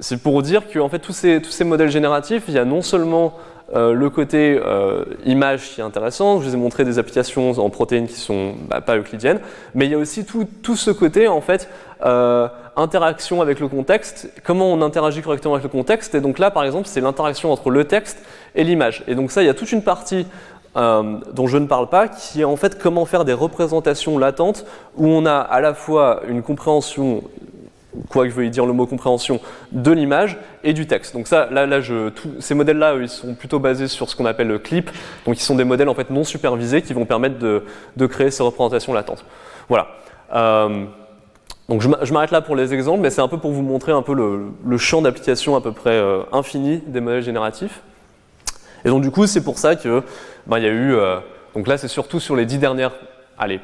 c'est 0.00 0.22
pour 0.22 0.42
dire 0.42 0.68
que 0.68 0.88
fait, 0.88 0.98
tous, 0.98 1.12
ces, 1.12 1.64
modèles 1.64 1.90
génératifs, 1.90 2.44
il 2.48 2.54
y 2.54 2.58
a 2.58 2.64
non 2.64 2.82
seulement 2.82 3.34
euh, 3.74 3.92
le 3.92 4.10
côté 4.10 4.60
euh, 4.62 5.04
image 5.24 5.70
qui 5.70 5.80
est 5.80 5.84
intéressant, 5.84 6.40
je 6.40 6.48
vous 6.48 6.54
ai 6.54 6.58
montré 6.58 6.84
des 6.84 6.98
applications 6.98 7.50
en 7.52 7.70
protéines 7.70 8.06
qui 8.06 8.18
sont 8.18 8.54
bah, 8.68 8.80
pas 8.80 8.96
euclidiennes, 8.96 9.40
mais 9.74 9.86
il 9.86 9.92
y 9.92 9.94
a 9.94 9.98
aussi 9.98 10.26
tout, 10.26 10.76
ce 10.76 10.90
côté 10.90 11.28
en 11.28 11.40
fait 11.40 11.68
euh, 12.04 12.48
interaction 12.76 13.40
avec 13.40 13.60
le 13.60 13.68
contexte, 13.68 14.30
comment 14.44 14.72
on 14.72 14.82
interagit 14.82 15.22
correctement 15.22 15.54
avec 15.54 15.64
le 15.64 15.70
contexte, 15.70 16.14
et 16.14 16.20
donc 16.20 16.38
là 16.38 16.50
par 16.50 16.64
exemple 16.64 16.88
c'est 16.88 17.00
l'interaction 17.00 17.52
entre 17.52 17.70
le 17.70 17.84
texte 17.84 18.18
et 18.54 18.64
l'image. 18.64 19.02
Et 19.06 19.14
donc 19.14 19.30
ça 19.30 19.42
il 19.42 19.46
y 19.46 19.50
a 19.50 19.54
toute 19.54 19.72
une 19.72 19.82
partie 19.82 20.26
dont 20.76 21.46
je 21.46 21.56
ne 21.56 21.66
parle 21.66 21.88
pas, 21.88 22.08
qui 22.08 22.40
est 22.40 22.44
en 22.44 22.56
fait 22.56 22.80
comment 22.80 23.04
faire 23.04 23.24
des 23.24 23.32
représentations 23.32 24.18
latentes 24.18 24.66
où 24.96 25.06
on 25.06 25.24
a 25.24 25.36
à 25.36 25.60
la 25.60 25.72
fois 25.72 26.22
une 26.26 26.42
compréhension 26.42 27.22
quoi 28.08 28.24
que 28.24 28.30
je 28.30 28.34
veuille 28.34 28.50
dire 28.50 28.66
le 28.66 28.72
mot 28.72 28.86
compréhension, 28.86 29.40
de 29.72 29.90
l'image 29.90 30.38
et 30.62 30.72
du 30.72 30.86
texte. 30.86 31.14
Donc 31.14 31.28
ça, 31.28 31.48
là, 31.50 31.66
là 31.66 31.80
ces 32.40 32.54
modèles-là, 32.54 32.96
ils 33.00 33.08
sont 33.08 33.34
plutôt 33.34 33.58
basés 33.58 33.88
sur 33.88 34.08
ce 34.08 34.16
qu'on 34.16 34.26
appelle 34.26 34.48
le 34.48 34.58
clip. 34.58 34.90
Donc 35.26 35.38
ils 35.38 35.42
sont 35.42 35.56
des 35.56 35.64
modèles 35.64 35.88
en 35.88 35.94
fait 35.94 36.10
non 36.10 36.24
supervisés 36.24 36.82
qui 36.82 36.92
vont 36.92 37.04
permettre 37.04 37.38
de, 37.38 37.64
de 37.96 38.06
créer 38.06 38.30
ces 38.30 38.42
représentations 38.42 38.92
latentes. 38.92 39.24
Voilà. 39.68 39.88
Euh, 40.34 40.86
donc 41.68 41.80
je 41.80 42.12
m'arrête 42.12 42.30
là 42.30 42.42
pour 42.42 42.56
les 42.56 42.74
exemples, 42.74 43.00
mais 43.00 43.10
c'est 43.10 43.22
un 43.22 43.28
peu 43.28 43.38
pour 43.38 43.52
vous 43.52 43.62
montrer 43.62 43.92
un 43.92 44.02
peu 44.02 44.14
le, 44.14 44.78
champ 44.78 45.00
d'application 45.00 45.56
à 45.56 45.62
peu 45.62 45.72
près 45.72 45.90
euh, 45.90 46.22
infini 46.32 46.82
des 46.86 47.00
modèles 47.00 47.22
génératifs. 47.22 47.80
Et 48.84 48.88
donc 48.88 49.02
du 49.02 49.10
coup, 49.10 49.26
c'est 49.26 49.42
pour 49.42 49.58
ça 49.58 49.74
que 49.74 50.02
ben, 50.46 50.58
il 50.58 50.64
y 50.64 50.66
a 50.66 50.70
eu, 50.70 50.94
euh, 50.94 51.16
donc 51.54 51.66
là 51.66 51.78
c'est 51.78 51.88
surtout 51.88 52.20
sur 52.20 52.36
les 52.36 52.44
10 52.44 52.58
dernières, 52.58 52.92
allez, 53.38 53.60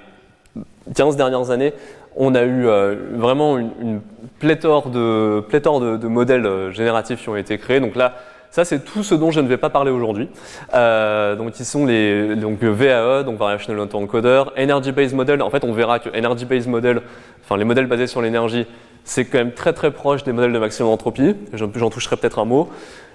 15 0.95 1.17
dernières 1.17 1.51
années, 1.51 1.75
on 2.17 2.35
a 2.35 2.43
eu 2.43 2.67
euh, 2.67 2.97
vraiment 3.15 3.59
une, 3.59 4.01
pléthore, 4.39 4.91
de, 4.91 6.07
modèles 6.07 6.47
euh, 6.47 6.71
génératifs 6.73 7.23
qui 7.23 7.29
ont 7.29 7.37
été 7.37 7.59
créés. 7.59 7.81
Donc 7.81 7.97
là, 7.97 8.15
ça, 8.51 8.65
c'est 8.65 8.85
tout 8.85 9.05
ce 9.05 9.15
dont 9.15 9.31
je 9.31 9.41
ne 9.41 9.47
vais 9.47 9.57
pas 9.57 9.71
parler 9.71 9.93
aujourd'hui. 9.93 10.29
Euh, 10.75 11.37
donc, 11.37 11.59
ils 11.61 11.65
sont 11.65 11.87
les 11.87 12.35
donc, 12.35 12.63
VAE, 12.63 13.23
donc 13.23 13.39
Variational 13.39 13.81
Autoencoder, 13.83 14.45
Energy 14.59 14.91
Based 14.91 15.15
Model. 15.15 15.41
En 15.43 15.51
fait, 15.51 15.63
on 15.63 15.73
verra 15.73 16.01
que 16.01 16.09
Energy 16.09 16.45
Based 16.45 16.69
Model, 16.69 17.01
enfin 17.45 17.57
les 17.57 17.65
modèles 17.65 17.87
basés 17.87 18.09
sur 18.09 18.21
l'énergie, 18.21 18.67
c'est 19.05 19.25
quand 19.25 19.39
même 19.39 19.53
très 19.53 19.73
très 19.73 19.93
proche 19.93 20.25
des 20.25 20.33
modèles 20.33 20.53
de 20.53 20.59
maximum 20.59 20.91
entropie. 20.91 21.37
J'en 21.53 21.91
toucherai 21.91 22.17
peut-être 22.17 22.41
un 22.41 22.45
mot 22.45 22.69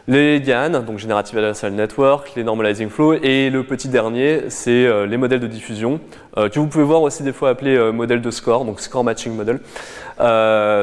les 0.08 0.40
GAN, 0.40 0.70
donc 0.82 1.00
Generative 1.00 1.40
Adversarial 1.40 1.76
Network, 1.76 2.34
les 2.36 2.44
Normalizing 2.44 2.90
Flow, 2.90 3.14
et 3.14 3.50
le 3.50 3.64
petit 3.64 3.88
dernier, 3.88 4.44
c'est 4.50 4.86
euh, 4.86 5.08
les 5.08 5.18
modèles 5.18 5.40
de 5.40 5.48
diffusion, 5.48 6.00
euh, 6.38 6.48
que 6.48 6.60
vous 6.60 6.68
pouvez 6.68 6.84
voir 6.84 7.02
aussi 7.02 7.24
des 7.24 7.34
fois 7.34 7.50
appelés 7.50 7.76
euh, 7.76 7.92
modèles 7.92 8.22
de 8.22 8.30
score, 8.30 8.66
donc 8.66 8.82
Score 8.82 9.04
Matching 9.04 9.36
Model. 9.36 9.60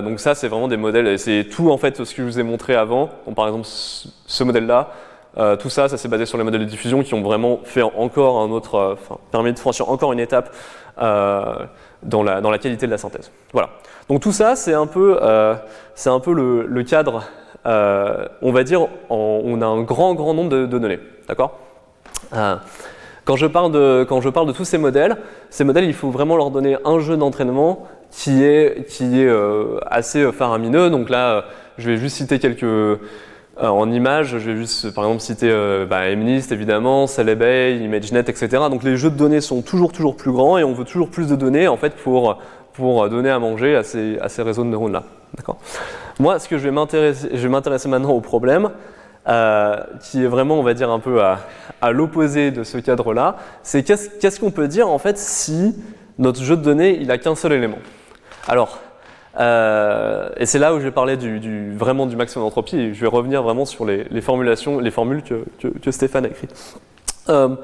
donc 0.04 0.18
ça, 0.18 0.34
c'est 0.34 0.48
vraiment 0.48 0.66
des 0.66 0.76
modèles, 0.76 1.18
c'est 1.20 1.44
tout 1.44 1.70
en 1.70 1.78
fait 1.78 2.02
ce 2.02 2.14
que 2.14 2.22
je 2.22 2.26
vous 2.26 2.40
ai 2.40 2.42
montré 2.42 2.74
avant. 2.74 3.10
Par 3.36 3.46
exemple, 3.46 3.66
ce 3.66 4.44
modèle-là, 4.44 4.90
tout 5.58 5.70
ça, 5.70 5.88
ça 5.88 5.96
s'est 5.96 6.08
basé 6.08 6.26
sur 6.26 6.36
les 6.36 6.44
modèles 6.44 6.62
de 6.62 6.66
diffusion 6.66 7.02
qui 7.02 7.14
ont 7.14 7.22
vraiment 7.22 7.60
fait 7.64 7.82
encore 7.82 8.40
un 8.40 8.50
autre, 8.50 8.98
permis 9.30 9.52
de 9.52 9.58
franchir 9.58 9.88
encore 9.88 10.12
une 10.12 10.20
étape 10.20 10.54
dans 10.98 12.22
la, 12.22 12.40
dans, 12.40 12.50
la, 12.50 12.58
qualité 12.58 12.86
de 12.86 12.90
la 12.90 12.98
synthèse. 12.98 13.30
Voilà. 13.52 13.70
Donc 14.08 14.20
tout 14.20 14.32
ça, 14.32 14.56
c'est 14.56 14.74
un 14.74 14.86
peu, 14.86 15.18
un 15.22 16.20
peu 16.20 16.32
le 16.34 16.82
cadre 16.82 17.22
euh, 17.66 18.26
on 18.40 18.52
va 18.52 18.64
dire, 18.64 18.88
on 19.08 19.60
a 19.62 19.66
un 19.66 19.82
grand, 19.82 20.14
grand 20.14 20.34
nombre 20.34 20.50
de, 20.50 20.66
données. 20.66 20.98
D'accord 21.28 21.58
euh, 22.34 22.56
quand 23.24 23.36
je, 23.36 23.46
parle 23.46 23.70
de, 23.70 24.04
quand 24.08 24.20
je 24.20 24.28
parle 24.28 24.48
de 24.48 24.52
tous 24.52 24.64
ces 24.64 24.78
modèles, 24.78 25.16
ces 25.48 25.62
modèles, 25.62 25.84
il 25.84 25.94
faut 25.94 26.10
vraiment 26.10 26.36
leur 26.36 26.50
donner 26.50 26.76
un 26.84 26.98
jeu 26.98 27.16
d'entraînement 27.16 27.86
qui 28.10 28.42
est, 28.42 28.88
qui 28.88 29.20
est 29.20 29.26
euh, 29.26 29.78
assez 29.86 30.32
faramineux. 30.32 30.90
Donc 30.90 31.08
là, 31.08 31.44
je 31.78 31.88
vais 31.90 31.96
juste 31.96 32.16
citer 32.16 32.40
quelques. 32.40 33.00
en 33.60 33.92
images, 33.92 34.38
je 34.38 34.50
vais 34.50 34.56
juste 34.56 34.92
par 34.92 35.04
exemple 35.04 35.20
citer 35.20 35.50
bah, 35.88 36.14
MNIST 36.16 36.50
évidemment, 36.50 37.06
Celebay, 37.06 37.78
ImageNet, 37.78 38.28
etc. 38.28 38.48
Donc 38.70 38.82
les 38.82 38.96
jeux 38.96 39.10
de 39.10 39.16
données 39.16 39.40
sont 39.40 39.62
toujours 39.62 39.92
toujours 39.92 40.16
plus 40.16 40.32
grands 40.32 40.58
et 40.58 40.64
on 40.64 40.72
veut 40.72 40.84
toujours 40.84 41.10
plus 41.10 41.28
de 41.28 41.36
données 41.36 41.68
en 41.68 41.76
fait 41.76 41.94
pour, 41.94 42.38
pour 42.72 43.08
donner 43.08 43.30
à 43.30 43.38
manger 43.38 43.76
à 43.76 43.84
ces, 43.84 44.18
à 44.18 44.28
ces 44.28 44.42
réseaux 44.42 44.64
de 44.64 44.70
neurones 44.70 44.92
là. 44.92 45.04
Moi, 46.18 46.38
ce 46.38 46.48
que 46.48 46.58
je 46.58 46.68
vais 46.68 46.70
m'intéresser 47.48 47.88
maintenant 47.88 48.10
au 48.10 48.20
problème, 48.20 48.70
euh, 49.28 49.76
qui 50.00 50.24
est 50.24 50.26
vraiment, 50.26 50.58
on 50.58 50.62
va 50.62 50.74
dire, 50.74 50.90
un 50.90 50.98
peu 50.98 51.22
à, 51.22 51.92
l'opposé 51.92 52.50
de 52.50 52.64
ce 52.64 52.78
cadre-là, 52.78 53.36
c'est 53.62 53.82
qu'est-ce 53.82 54.40
qu'on 54.40 54.50
peut 54.50 54.68
dire 54.68 54.88
en 54.88 54.98
fait 54.98 55.18
si 55.18 55.76
notre 56.18 56.42
jeu 56.42 56.56
de 56.56 56.62
données, 56.62 56.98
il 57.00 57.06
n'a 57.06 57.18
qu'un 57.18 57.34
seul 57.34 57.52
élément? 57.52 57.78
Alors, 58.48 58.78
euh, 59.38 60.28
et 60.36 60.46
c'est 60.46 60.58
là 60.58 60.74
où 60.74 60.78
je 60.78 60.84
vais 60.84 60.90
parler 60.90 61.16
du, 61.16 61.72
vraiment 61.76 62.06
du 62.06 62.16
maximum 62.16 62.46
d'entropie, 62.46 62.76
et 62.76 62.94
je 62.94 63.00
vais 63.00 63.06
revenir 63.06 63.42
vraiment 63.42 63.64
sur 63.64 63.84
les, 63.84 64.20
formulations, 64.20 64.80
les 64.80 64.90
formules 64.90 65.22
que, 65.22 65.90
Stéphane 65.90 66.24
a 66.24 66.28
écrites. 66.28 66.54
Euh, 67.28 67.54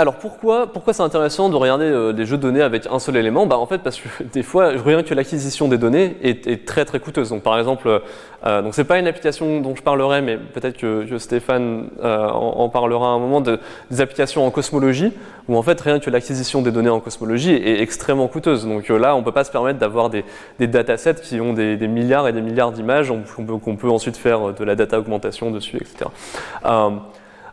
alors 0.00 0.14
pourquoi, 0.14 0.72
pourquoi 0.72 0.92
c'est 0.92 1.02
intéressant 1.02 1.48
de 1.48 1.56
regarder 1.56 1.86
euh, 1.86 2.12
des 2.12 2.24
jeux 2.24 2.36
de 2.36 2.42
données 2.42 2.62
avec 2.62 2.86
un 2.86 3.00
seul 3.00 3.16
élément? 3.16 3.46
Bah, 3.46 3.58
En 3.58 3.66
fait 3.66 3.78
parce 3.78 3.98
que 3.98 4.22
des 4.32 4.44
fois, 4.44 4.68
rien 4.68 5.02
que 5.02 5.12
l'acquisition 5.12 5.66
des 5.66 5.76
données 5.76 6.16
est, 6.22 6.64
très 6.64 6.84
très 6.84 7.00
coûteuse. 7.00 7.30
Donc 7.30 7.42
par 7.42 7.58
exemple, 7.58 7.88
euh, 7.88 7.98
euh 8.46 8.62
donc 8.62 8.76
c'est 8.76 8.84
pas 8.84 9.00
une 9.00 9.08
application 9.08 9.60
dont 9.60 9.74
je 9.74 9.82
parlerai, 9.82 10.22
mais 10.22 10.36
peut-être 10.36 10.76
que, 10.76 11.18
Stéphane 11.18 11.88
euh, 12.00 12.28
en, 12.28 12.68
parlera 12.68 13.08
à 13.08 13.10
un 13.10 13.18
moment, 13.18 13.40
de, 13.40 13.58
des 13.90 14.00
applications 14.00 14.46
en 14.46 14.52
cosmologie, 14.52 15.12
où 15.48 15.56
en 15.56 15.62
fait 15.62 15.80
rien 15.80 15.98
que 15.98 16.10
l'acquisition 16.10 16.62
des 16.62 16.70
données 16.70 16.90
en 16.90 17.00
cosmologie 17.00 17.54
est 17.54 17.80
extrêmement 17.82 18.28
coûteuse. 18.28 18.66
Donc 18.66 18.88
là, 18.90 19.16
on 19.16 19.24
peut 19.24 19.32
pas 19.32 19.42
se 19.42 19.50
permettre 19.50 19.80
d'avoir 19.80 20.10
des, 20.10 20.24
des 20.60 20.68
datasets 20.68 21.22
qui 21.22 21.40
ont 21.40 21.54
des, 21.54 21.76
milliards 21.88 22.28
et 22.28 22.32
des 22.32 22.40
milliards 22.40 22.70
d'images, 22.70 23.12
qu'on 23.34 23.74
peut, 23.76 23.90
ensuite 23.90 24.16
faire 24.16 24.54
de 24.54 24.64
la 24.64 24.76
data 24.76 25.00
augmentation 25.00 25.50
dessus, 25.50 25.76
etc. 25.78 26.08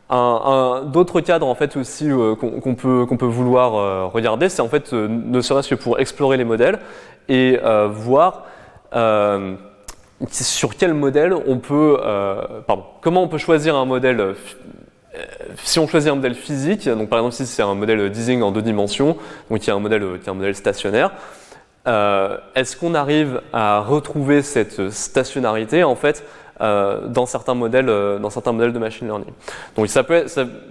D'autres 0.09 1.19
cadres 1.21 1.47
en 1.47 1.55
fait 1.55 1.75
aussi 1.77 2.11
euh, 2.11 2.35
qu'on 2.35 2.75
peut, 2.75 3.25
vouloir 3.25 3.73
euh, 3.73 4.05
regarder, 4.05 4.49
c'est 4.49 4.61
en 4.61 4.67
fait 4.67 4.93
euh, 4.93 5.07
ne 5.09 5.41
serait-ce 5.41 5.69
que 5.69 5.75
pour 5.75 5.99
explorer 5.99 6.37
les 6.37 6.43
modèles 6.43 6.79
et 7.27 7.57
voir 7.89 8.43
sur 10.29 10.77
quel 10.77 10.93
modèle 10.93 11.33
on 11.33 11.57
peut, 11.57 11.97
pardon, 12.67 12.83
comment 13.01 13.23
on 13.23 13.27
peut 13.27 13.39
choisir 13.39 13.75
un 13.75 13.85
modèle. 13.85 14.35
si 15.63 15.79
on 15.79 15.87
choisit 15.87 16.11
un 16.11 16.15
modèle 16.15 16.35
physique, 16.35 16.87
donc 16.87 17.09
par 17.09 17.19
exemple 17.19 17.33
si 17.33 17.47
c'est 17.47 17.63
un 17.63 17.73
modèle 17.73 18.11
Deasing 18.11 18.43
en 18.43 18.51
deux 18.51 18.61
dimensions, 18.61 19.17
donc 19.49 19.59
qui 19.59 19.71
est 19.71 19.73
un 19.73 19.79
modèle, 19.79 20.19
qui 20.21 20.27
est 20.27 20.31
un 20.31 20.35
modèle 20.35 20.55
stationnaire, 20.55 21.11
est-ce 21.87 22.77
qu'on 22.77 22.93
arrive 22.93 23.41
à 23.51 23.79
retrouver 23.79 24.43
cette 24.43 24.91
stationnarité 24.91 25.83
en 25.83 25.95
fait 25.95 26.23
euh, 26.61 27.07
dans, 27.09 27.25
certains 27.25 27.53
modèles, 27.53 27.89
euh, 27.89 28.17
dans 28.17 28.29
certains 28.29 28.53
modèles 28.53 28.71
de 28.71 28.79
machine 28.79 29.07
learning. 29.07 29.27
Donc 29.75 29.89
ça 29.89 30.03
peut 30.03 30.25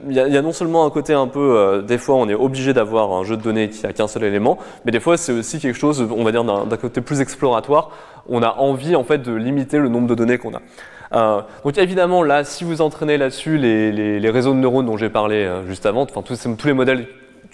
il 0.09 0.15
y, 0.15 0.19
a 0.19 0.41
non 0.41 0.53
seulement 0.53 0.87
un 0.87 0.91
côté 0.91 1.13
un 1.13 1.27
peu, 1.27 1.59
euh, 1.59 1.83
des 1.83 1.99
fois 1.99 2.15
on 2.15 2.27
est 2.27 2.35
obligé 2.35 2.73
d'avoir 2.73 3.13
un 3.13 3.23
jeu 3.23 3.37
de 3.37 3.43
données 3.43 3.69
qui 3.69 3.85
a 3.85 3.93
qu'un 3.93 4.09
seul 4.09 4.25
élément, 4.25 4.57
mais 4.87 4.93
des 4.93 5.01
fois 5.01 5.19
c'est 5.19 5.33
aussi 5.33 5.59
quelque 5.59 5.77
chose, 5.77 6.09
on 6.11 6.25
va 6.25 6.33
dire 6.33 6.43
d'un 6.43 6.77
côté 6.79 7.03
plus 7.03 7.21
exploratoire. 7.21 7.91
On 8.31 8.43
a 8.43 8.55
envie 8.55 8.97
en 8.97 9.05
fait 9.05 9.19
de 9.19 9.35
limiter 9.35 9.79
le 9.79 9.91
nombre 9.91 10.07
de 10.07 10.15
données 10.15 10.39
qu'on 10.39 10.55
a. 10.55 11.47
donc 11.63 11.77
évidemment 11.77 12.23
là, 12.23 12.45
si 12.45 12.65
vous 12.65 12.81
entraînez 12.81 13.19
là-dessus 13.19 13.59
les, 13.59 14.31
réseaux 14.31 14.55
de 14.55 14.59
neurones 14.61 14.87
dont 14.87 14.97
j'ai 14.97 15.11
parlé 15.11 15.47
juste 15.67 15.85
avant, 15.85 16.05
enfin 16.05 16.23
tous, 16.23 16.65
les 16.65 16.73
modèles 16.73 17.09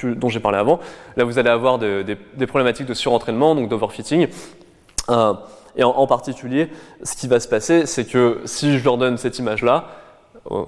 dont 0.05 0.29
j'ai 0.29 0.38
parlé 0.38 0.59
avant, 0.59 0.79
là 1.16 1.25
vous 1.25 1.40
allez 1.40 1.51
avoir 1.51 1.79
des, 1.79 2.05
des 2.05 2.47
problématiques 2.47 2.87
de 2.87 2.95
surentraînement, 2.95 3.57
donc 3.57 3.69
d'overfitting. 3.69 4.29
Et 5.77 5.85
en, 5.85 6.07
particulier, 6.07 6.69
ce 7.03 7.17
qui 7.17 7.29
va 7.29 7.41
se 7.41 7.49
passer, 7.49 7.87
c'est 7.87 8.05
que 8.05 8.41
si 8.45 8.79
je 8.79 8.85
leur 8.85 8.99
donne 8.99 9.17
cette 9.17 9.39
image-là, 9.39 9.87
euh, 10.51 10.65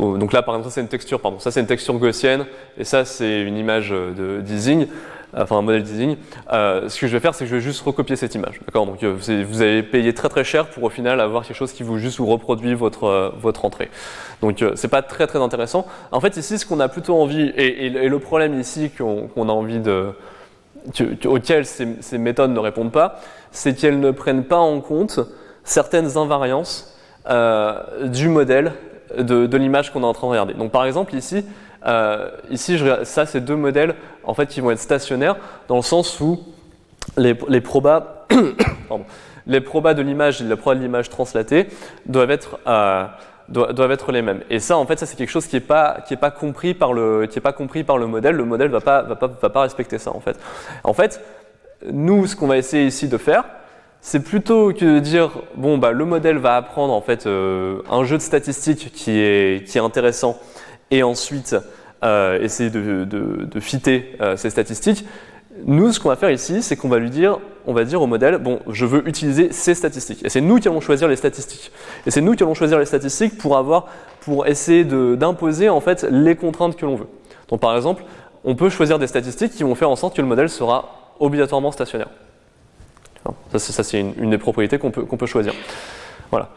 euh, 0.00 0.16
donc 0.18 0.32
là 0.32 0.42
par 0.42 0.54
exemple, 0.54 0.68
ça 0.68 0.74
c'est 0.74 0.80
une 0.80 0.88
texture, 0.88 1.20
pardon, 1.20 1.38
ça 1.38 1.50
c'est 1.50 1.60
une 1.60 1.66
texture 1.66 1.94
gaussienne, 1.94 2.46
et 2.76 2.84
ça 2.84 3.04
c'est 3.04 3.40
une 3.42 3.56
image 3.56 3.90
de 3.90 4.40
Deasing, 4.40 4.88
enfin 5.36 5.58
un 5.58 5.62
modèle 5.62 5.82
Deasing. 5.84 6.16
Euh, 6.52 6.88
ce 6.88 7.00
que 7.00 7.06
je 7.06 7.12
vais 7.12 7.20
faire, 7.20 7.34
c'est 7.34 7.44
que 7.44 7.50
je 7.50 7.54
vais 7.56 7.62
juste 7.62 7.80
recopier 7.82 8.16
cette 8.16 8.34
image, 8.34 8.60
d'accord? 8.66 8.86
Donc 8.86 9.02
vous 9.04 9.62
allez 9.62 9.82
payer 9.82 10.12
très 10.12 10.28
très 10.28 10.44
cher 10.44 10.66
pour 10.70 10.82
au 10.82 10.90
final 10.90 11.20
avoir 11.20 11.44
quelque 11.44 11.56
chose 11.56 11.72
qui 11.72 11.82
vous 11.82 11.98
juste 11.98 12.18
reproduit 12.18 12.74
votre 12.74 13.32
votre 13.40 13.64
entrée. 13.64 13.90
Donc 14.42 14.64
c'est 14.74 14.88
pas 14.88 15.02
très 15.02 15.26
très 15.26 15.40
intéressant. 15.40 15.86
En 16.12 16.20
fait 16.20 16.36
ici, 16.36 16.58
ce 16.58 16.66
qu'on 16.66 16.80
a 16.80 16.88
plutôt 16.88 17.20
envie, 17.20 17.52
et, 17.56 17.90
le 17.90 18.18
problème 18.18 18.58
ici 18.58 18.90
qu'on 18.90 19.48
a 19.48 19.52
envie 19.52 19.80
de 19.80 20.12
auquel 21.26 21.66
ces, 21.66 22.18
méthodes 22.18 22.50
ne 22.50 22.58
répondent 22.58 22.92
pas, 22.92 23.20
c'est 23.50 23.74
qu'elles 23.74 24.00
ne 24.00 24.10
prennent 24.10 24.44
pas 24.44 24.58
en 24.58 24.80
compte 24.80 25.20
certaines 25.64 26.16
invariances 26.16 26.96
euh, 27.28 28.08
du 28.08 28.28
modèle 28.28 28.72
de, 29.16 29.56
l'image 29.56 29.92
qu'on 29.92 30.02
est 30.02 30.06
en 30.06 30.12
train 30.12 30.26
de 30.26 30.32
regarder. 30.32 30.54
Donc 30.54 30.70
par 30.72 30.84
exemple 30.84 31.14
ici, 31.14 31.44
euh, 31.86 32.30
ici 32.50 32.78
ça 33.04 33.26
c'est 33.26 33.40
deux 33.40 33.56
modèles 33.56 33.94
en 34.24 34.34
fait 34.34 34.46
qui 34.46 34.60
vont 34.60 34.70
être 34.70 34.78
stationnaires 34.78 35.36
dans 35.68 35.76
le 35.76 35.82
sens 35.82 36.20
où 36.20 36.40
les, 37.16 37.34
probas, 37.60 38.26
les 39.46 39.60
probas 39.60 39.94
de 39.94 40.02
l'image 40.02 40.40
et 40.40 40.44
les 40.44 40.56
probas 40.56 40.76
de 40.76 40.80
l'image 40.80 41.08
translatée 41.08 41.68
doivent 42.06 42.30
être 42.30 42.58
euh, 42.66 43.04
doivent, 43.48 43.92
être 43.92 44.12
les 44.12 44.22
mêmes. 44.22 44.42
Et 44.50 44.60
ça, 44.60 44.76
en 44.76 44.84
fait, 44.86 44.98
ça 44.98 45.06
c'est 45.06 45.16
quelque 45.16 45.30
chose 45.30 45.46
qui 45.46 45.56
n'est 45.56 45.60
pas, 45.60 46.02
qui 46.06 46.14
est 46.14 46.18
pas 46.18 46.30
compris 46.30 46.74
par 46.74 46.92
le, 46.92 47.26
qui 47.26 47.38
est 47.38 47.42
pas 47.42 47.52
compris 47.52 47.82
par 47.82 47.98
le 47.98 48.06
modèle. 48.06 48.36
Le 48.36 48.44
modèle 48.44 48.68
va 48.68 48.80
pas, 48.80 49.02
va 49.02 49.16
pas, 49.16 49.26
va 49.26 49.50
pas 49.50 49.62
respecter 49.62 49.98
ça, 49.98 50.14
en 50.14 50.20
fait. 50.20 50.38
En 50.84 50.92
fait, 50.92 51.22
nous, 51.86 52.26
ce 52.26 52.36
qu'on 52.36 52.46
va 52.46 52.56
essayer 52.56 52.86
ici 52.86 53.08
de 53.08 53.16
faire, 53.16 53.44
c'est 54.00 54.20
plutôt 54.20 54.72
que 54.72 54.84
de 54.84 54.98
dire 55.00 55.30
bon 55.56 55.76
bah 55.78 55.92
le 55.92 56.04
modèle 56.04 56.38
va 56.38 56.56
apprendre 56.56 56.92
en 56.92 57.00
fait 57.00 57.26
euh, 57.26 57.82
un 57.90 58.04
jeu 58.04 58.16
de 58.16 58.22
statistiques 58.22 58.92
qui 58.92 59.18
est, 59.18 59.66
qui 59.66 59.76
est 59.78 59.80
intéressant 59.80 60.38
et 60.90 61.02
ensuite 61.02 61.56
euh, 62.04 62.40
essayer 62.40 62.70
de, 62.70 63.04
de, 63.04 63.44
de 63.44 63.60
fitter 63.60 64.16
euh, 64.20 64.36
ces 64.36 64.50
statistiques. 64.50 65.04
Nous, 65.66 65.92
ce 65.92 65.98
qu'on 65.98 66.08
va 66.08 66.16
faire 66.16 66.30
ici, 66.30 66.62
c'est 66.62 66.76
qu'on 66.76 66.88
va 66.88 67.00
lui 67.00 67.10
dire, 67.10 67.38
on 67.66 67.72
va 67.72 67.82
dire 67.82 68.00
au 68.00 68.06
modèle, 68.06 68.38
bon, 68.38 68.60
je 68.68 68.86
veux 68.86 69.06
utiliser 69.08 69.50
ces 69.50 69.74
statistiques. 69.74 70.24
Et 70.24 70.28
c'est 70.28 70.40
nous 70.40 70.60
qui 70.60 70.68
allons 70.68 70.80
choisir 70.80 71.08
les 71.08 71.16
statistiques. 71.16 71.72
Et 72.06 72.12
c'est 72.12 72.20
nous 72.20 72.36
qui 72.36 72.44
allons 72.44 72.54
choisir 72.54 72.78
les 72.78 72.84
statistiques 72.84 73.36
pour 73.36 73.56
avoir, 73.56 73.86
pour 74.20 74.46
essayer 74.46 74.84
d'imposer 74.84 75.68
en 75.68 75.80
fait 75.80 76.06
les 76.08 76.36
contraintes 76.36 76.76
que 76.76 76.86
l'on 76.86 76.94
veut. 76.94 77.08
Donc 77.48 77.60
par 77.60 77.74
exemple, 77.74 78.04
on 78.44 78.54
peut 78.54 78.68
choisir 78.68 79.00
des 79.00 79.08
statistiques 79.08 79.52
qui 79.52 79.64
vont 79.64 79.74
faire 79.74 79.90
en 79.90 79.96
sorte 79.96 80.14
que 80.14 80.22
le 80.22 80.28
modèle 80.28 80.48
sera 80.48 80.97
obligatoirement 81.20 81.72
stationnaire. 81.72 82.08
Ça, 83.54 83.82
c'est 83.82 84.00
une, 84.00 84.14
une, 84.18 84.30
des 84.30 84.38
propriétés 84.38 84.78
qu'on 84.78 84.90
peut, 84.90 85.04
peut 85.04 85.26
choisir. 85.26 85.52
Voilà. 86.30 86.48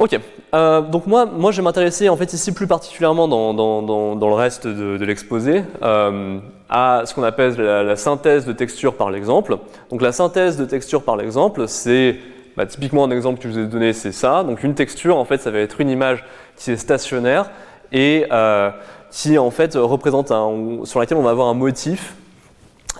Ok, 0.00 0.18
euh, 0.54 0.80
donc 0.80 1.06
moi, 1.06 1.26
moi 1.26 1.52
je 1.52 1.58
vais 1.58 1.62
m'intéresser 1.62 2.08
en 2.08 2.16
fait 2.16 2.32
ici 2.32 2.52
plus 2.52 2.66
particulièrement 2.66 3.28
dans, 3.28 3.52
dans, 3.52 3.82
dans, 4.16 4.28
le 4.28 4.34
reste 4.34 4.66
de, 4.66 4.96
de 4.96 5.04
l'exposé 5.04 5.62
euh, 5.82 6.38
à 6.70 7.02
ce 7.04 7.14
qu'on 7.14 7.22
appelle 7.22 7.54
la, 7.56 7.96
synthèse 7.96 8.46
de 8.46 8.52
texture 8.52 8.94
par 8.94 9.10
l'exemple. 9.10 9.58
Donc 9.90 10.00
la 10.00 10.12
synthèse 10.12 10.56
de 10.56 10.64
texture 10.64 11.02
par 11.02 11.18
l'exemple, 11.18 11.68
c'est 11.68 12.16
bah, 12.56 12.64
typiquement 12.64 13.04
un 13.04 13.10
exemple 13.10 13.40
que 13.40 13.48
je 13.50 13.52
vous 13.52 13.58
ai 13.60 13.66
donné, 13.66 13.92
c'est 13.92 14.12
ça. 14.12 14.42
Donc 14.42 14.64
une 14.64 14.74
texture, 14.74 15.18
en 15.18 15.26
fait, 15.26 15.36
ça 15.36 15.50
va 15.50 15.58
être 15.58 15.82
une 15.82 15.90
image 15.90 16.24
qui 16.56 16.70
est 16.70 16.76
stationnaire 16.76 17.50
et 17.92 18.24
euh, 18.32 18.70
qui 19.10 19.36
en 19.36 19.50
fait 19.50 19.74
représente 19.74 20.30
un, 20.30 20.78
sur 20.84 20.98
laquelle 20.98 21.18
on 21.18 21.22
va 21.22 21.30
avoir 21.30 21.48
un 21.48 21.54
motif 21.54 22.14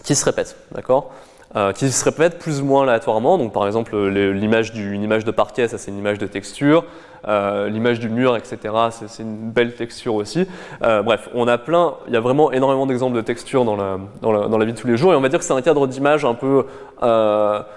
qui 0.05 0.15
se 0.15 0.25
répète, 0.25 0.57
d'accord 0.73 1.13
euh, 1.57 1.73
qui 1.73 1.91
se 1.91 2.05
répètent 2.05 2.39
plus 2.39 2.61
ou 2.61 2.65
moins 2.65 2.85
aléatoirement. 2.85 3.37
Donc, 3.37 3.53
par 3.53 3.67
exemple, 3.67 3.97
l'image 3.99 4.73
d'une 4.73 5.03
image 5.03 5.25
de 5.25 5.33
parquet, 5.33 5.67
ça 5.67 5.79
c'est 5.79 5.91
une 5.91 5.99
image 5.99 6.19
de 6.19 6.29
texture. 6.29 6.85
Euh, 7.27 7.69
l'image 7.69 7.99
du 7.99 8.09
mur, 8.09 8.37
etc., 8.37 8.73
c'est 8.93 9.25
une 9.25 9.51
belle 9.51 9.75
texture 9.75 10.15
aussi. 10.15 10.47
Euh, 10.85 11.03
bref, 11.03 11.29
on 11.35 11.49
a 11.49 11.59
plein, 11.59 11.95
il 12.07 12.15
y 12.15 12.17
a 12.17 12.21
vraiment 12.21 12.53
énormément 12.53 12.87
d'exemples 12.87 13.17
de 13.17 13.21
textures 13.21 13.65
dans 13.65 13.75
la, 13.75 13.99
dans, 14.23 14.31
la, 14.31 14.47
dans 14.47 14.59
la, 14.59 14.65
vie 14.65 14.75
de 14.75 14.79
tous 14.79 14.87
les 14.87 14.97
jours. 14.97 15.13
Et 15.13 15.17
on 15.17 15.21
va 15.21 15.29
dire 15.29 15.41
que 15.41 15.45
c'est 15.45 15.53
un 15.53 15.61
cadre 15.61 15.89
d'image 15.89 16.25
un 16.25 16.35
peu 16.35 16.67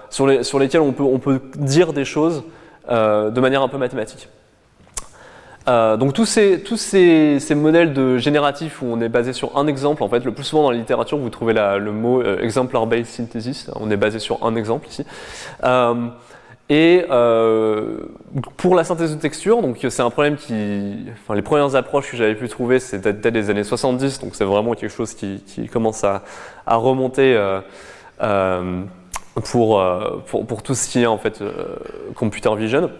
sur, 0.08 0.28
les, 0.28 0.44
sur 0.44 0.60
lesquels 0.60 0.80
on 0.80 0.92
peut, 0.92 1.02
on 1.02 1.18
peut 1.18 1.40
dire 1.56 1.92
des 1.92 2.04
choses 2.04 2.44
de 2.88 3.40
manière 3.40 3.62
un 3.62 3.68
peu 3.68 3.78
mathématique. 3.78 4.28
Euh, 5.66 5.96
donc 5.96 6.12
tous, 6.12 6.26
ces, 6.26 7.54
modèles 7.54 7.94
de 7.94 8.18
génératifs 8.18 8.82
où 8.82 8.86
on 8.86 9.00
est 9.00 9.08
basé 9.08 9.32
sur 9.32 9.56
un 9.56 9.66
exemple, 9.66 10.02
en 10.02 10.08
fait, 10.08 10.24
le 10.24 10.32
plus 10.32 10.44
souvent 10.44 10.64
dans 10.64 10.70
la 10.70 10.76
littérature, 10.76 11.16
vous 11.16 11.30
trouvez 11.30 11.54
le 11.54 11.92
mot 11.92 12.20
euh, 12.20 12.40
exemplar-based 12.40 13.06
synthesis, 13.06 13.70
on 13.76 13.90
est 13.90 13.96
basé 13.96 14.18
sur 14.18 14.44
un 14.44 14.56
exemple 14.56 14.88
ici. 14.88 15.06
Euh, 15.64 16.08
et 16.70 17.04
euh, 17.10 17.98
pour 18.56 18.74
la 18.74 18.84
synthèse 18.84 19.14
de 19.14 19.20
texture, 19.20 19.60
donc 19.60 19.78
c'est 19.88 20.02
un 20.02 20.10
problème 20.10 20.36
qui, 20.36 20.96
enfin 21.12 21.34
les 21.34 21.42
premières 21.42 21.74
approches 21.76 22.10
que 22.10 22.16
j'avais 22.16 22.34
pu 22.34 22.48
trouver, 22.48 22.78
c'est 22.78 23.00
peut-être 23.00 23.34
des 23.34 23.50
années 23.50 23.64
70, 23.64 24.20
donc 24.20 24.34
c'est 24.34 24.44
vraiment 24.44 24.72
quelque 24.74 24.94
chose 24.94 25.12
qui, 25.12 25.42
commence 25.70 26.04
à, 26.04 26.22
remonter 26.66 27.38
pour, 29.44 29.82
tout 30.62 30.74
ce 30.74 30.88
qui 30.88 31.02
est 31.02 31.06
en 31.06 31.18
fait 31.18 31.42
computer 32.14 32.54
vision 32.56 32.90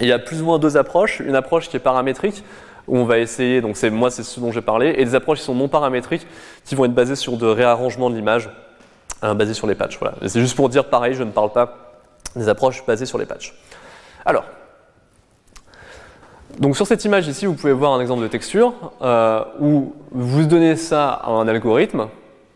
il 0.00 0.08
y 0.08 0.12
a 0.12 0.18
plus 0.18 0.42
ou 0.42 0.46
moins 0.46 0.58
deux 0.58 0.76
approches. 0.76 1.20
Une 1.20 1.34
approche 1.34 1.68
qui 1.68 1.76
est 1.76 1.80
paramétrique, 1.80 2.44
où 2.86 2.96
on 2.96 3.04
va 3.04 3.18
essayer, 3.18 3.60
donc 3.60 3.76
c'est 3.76 3.90
moi 3.90 4.10
c'est 4.10 4.22
ce 4.22 4.40
dont 4.40 4.52
j'ai 4.52 4.62
parlé, 4.62 4.94
et 4.98 5.04
des 5.04 5.14
approches 5.14 5.38
qui 5.38 5.44
sont 5.44 5.54
non 5.54 5.68
paramétriques, 5.68 6.26
qui 6.64 6.74
vont 6.74 6.84
être 6.84 6.94
basées 6.94 7.16
sur 7.16 7.36
de 7.36 7.46
réarrangement 7.46 8.10
de 8.10 8.16
l'image, 8.16 8.50
hein, 9.22 9.34
basées 9.34 9.54
sur 9.54 9.66
les 9.66 9.74
patchs. 9.74 9.98
Voilà. 9.98 10.16
C'est 10.26 10.40
juste 10.40 10.56
pour 10.56 10.68
dire 10.68 10.86
pareil, 10.86 11.14
je 11.14 11.22
ne 11.22 11.30
parle 11.30 11.52
pas 11.52 11.76
des 12.36 12.48
approches 12.48 12.84
basées 12.86 13.06
sur 13.06 13.18
les 13.18 13.26
patchs. 13.26 13.54
Alors, 14.24 14.44
donc 16.58 16.76
sur 16.76 16.86
cette 16.86 17.04
image 17.04 17.28
ici, 17.28 17.46
vous 17.46 17.54
pouvez 17.54 17.72
voir 17.72 17.92
un 17.92 18.00
exemple 18.00 18.22
de 18.22 18.28
texture 18.28 18.74
euh, 19.02 19.44
où 19.60 19.94
vous 20.10 20.46
donnez 20.46 20.76
ça 20.76 21.10
à 21.10 21.30
un 21.30 21.48
algorithme, 21.48 22.08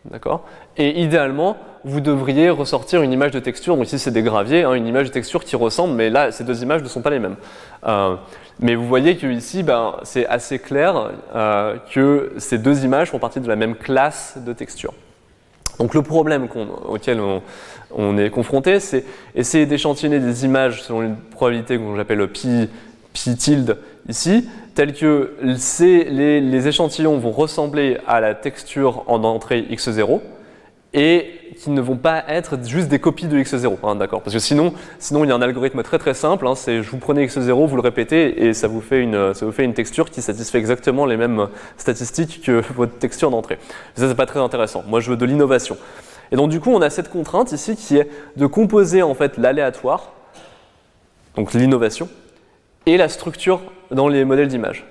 d'accord, 0.05 0.45
et 0.77 1.01
idéalement, 1.01 1.57
vous 1.85 2.01
devriez 2.01 2.49
ressortir 2.49 3.03
une 3.03 3.13
image 3.13 3.31
de 3.31 3.39
texture. 3.39 3.81
Ici, 3.81 3.99
c'est 3.99 4.11
des 4.11 4.23
graviers, 4.23 4.63
hein, 4.63 4.73
une 4.73 4.87
image 4.87 5.07
de 5.07 5.13
texture 5.13 5.45
qui 5.45 5.55
ressemble, 5.55 5.93
mais 5.93 6.09
là, 6.09 6.31
ces 6.31 6.43
deux 6.43 6.63
images 6.63 6.81
ne 6.81 6.87
sont 6.87 7.01
pas 7.01 7.11
les 7.11 7.19
mêmes. 7.19 7.35
Euh, 7.85 8.15
mais 8.59 8.73
vous 8.73 8.87
voyez 8.87 9.17
que 9.17 9.27
ici, 9.27 9.61
ben, 9.61 9.97
c'est 10.01 10.25
assez 10.25 10.57
clair 10.57 11.11
euh, 11.35 11.75
que 11.93 12.33
ces 12.39 12.57
deux 12.57 12.83
images 12.83 13.11
font 13.11 13.19
partie 13.19 13.39
de 13.39 13.47
la 13.47 13.55
même 13.55 13.75
classe 13.75 14.39
de 14.43 14.51
texture. 14.51 14.93
Donc 15.77 15.93
le 15.93 16.01
problème 16.01 16.47
auquel 16.87 17.21
on, 17.95 18.17
est 18.17 18.29
confronté, 18.31 18.79
c'est 18.79 19.05
essayer 19.35 19.67
d'échantillonner 19.67 20.19
des 20.19 20.45
images 20.45 20.81
selon 20.81 21.03
une 21.03 21.17
probabilité 21.17 21.77
que 21.77 21.83
j'appelle 21.95 22.27
pi, 22.29 22.69
pi 23.13 23.35
tilde 23.35 23.77
ici, 24.07 24.47
telle 24.73 24.93
que 24.93 25.35
les 25.41 26.67
échantillons 26.67 27.17
vont 27.17 27.31
ressembler 27.31 27.97
à 28.07 28.21
la 28.21 28.33
texture 28.33 29.03
en 29.07 29.23
entrée 29.25 29.63
x0, 29.69 30.21
et 30.95 31.29
qui 31.57 31.69
ne 31.71 31.81
vont 31.81 31.97
pas 31.97 32.23
être 32.29 32.57
juste 32.65 32.87
des 32.87 32.99
copies 32.99 33.27
de 33.27 33.37
x0, 33.37 33.77
hein, 33.83 33.95
d'accord 33.95 34.21
Parce 34.21 34.33
que 34.33 34.39
sinon, 34.39 34.73
sinon, 34.97 35.25
il 35.25 35.27
y 35.27 35.31
a 35.31 35.35
un 35.35 35.41
algorithme 35.41 35.83
très 35.83 35.99
très 35.99 36.13
simple, 36.13 36.47
hein, 36.47 36.55
c'est 36.55 36.81
je 36.81 36.89
vous 36.89 36.97
prenez 36.97 37.27
x0, 37.27 37.67
vous 37.67 37.75
le 37.75 37.81
répétez 37.81 38.45
et 38.45 38.53
ça 38.53 38.67
vous, 38.67 38.79
fait 38.79 39.01
une, 39.01 39.33
ça 39.33 39.45
vous 39.45 39.51
fait 39.51 39.65
une 39.65 39.73
texture 39.73 40.09
qui 40.09 40.21
satisfait 40.21 40.57
exactement 40.57 41.05
les 41.05 41.17
mêmes 41.17 41.47
statistiques 41.77 42.41
que 42.43 42.63
votre 42.75 42.97
texture 42.97 43.29
d'entrée. 43.29 43.59
Ça, 43.95 44.07
c'est 44.07 44.15
pas 44.15 44.25
très 44.25 44.39
intéressant. 44.39 44.83
Moi, 44.87 45.01
je 45.01 45.11
veux 45.11 45.17
de 45.17 45.25
l'innovation. 45.25 45.77
Et 46.31 46.37
donc, 46.37 46.49
du 46.49 46.61
coup, 46.61 46.71
on 46.71 46.81
a 46.81 46.89
cette 46.89 47.09
contrainte 47.09 47.51
ici 47.51 47.75
qui 47.75 47.97
est 47.97 48.09
de 48.37 48.45
composer 48.45 49.03
en 49.03 49.13
fait 49.13 49.37
l'aléatoire, 49.37 50.13
donc 51.35 51.53
l'innovation, 51.53 52.07
et 52.85 52.95
la 52.95 53.09
structure 53.09 53.61
dans 53.91 54.07
les 54.07 54.23
modèles 54.23 54.47
d'image. 54.47 54.85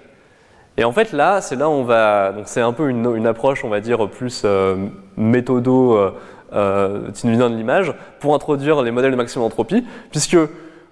Et 0.76 0.84
en 0.84 0.92
fait, 0.92 1.12
là, 1.12 1.40
c'est 1.40 1.56
là 1.56 1.68
où 1.68 1.72
on 1.72 1.84
va. 1.84 2.32
Donc, 2.32 2.44
c'est 2.46 2.60
un 2.60 2.72
peu 2.72 2.88
une, 2.88 3.26
approche, 3.26 3.64
on 3.64 3.68
va 3.68 3.80
dire, 3.80 4.08
plus 4.08 4.42
euh, 4.44 4.88
méthodo 5.16 5.96
euh, 5.96 6.10
euh, 6.52 7.08
de 7.10 7.46
l'image 7.46 7.94
pour 8.18 8.34
introduire 8.34 8.82
les 8.82 8.90
modèles 8.90 9.12
de 9.12 9.16
maximum 9.16 9.46
entropie, 9.46 9.84
puisque 10.10 10.36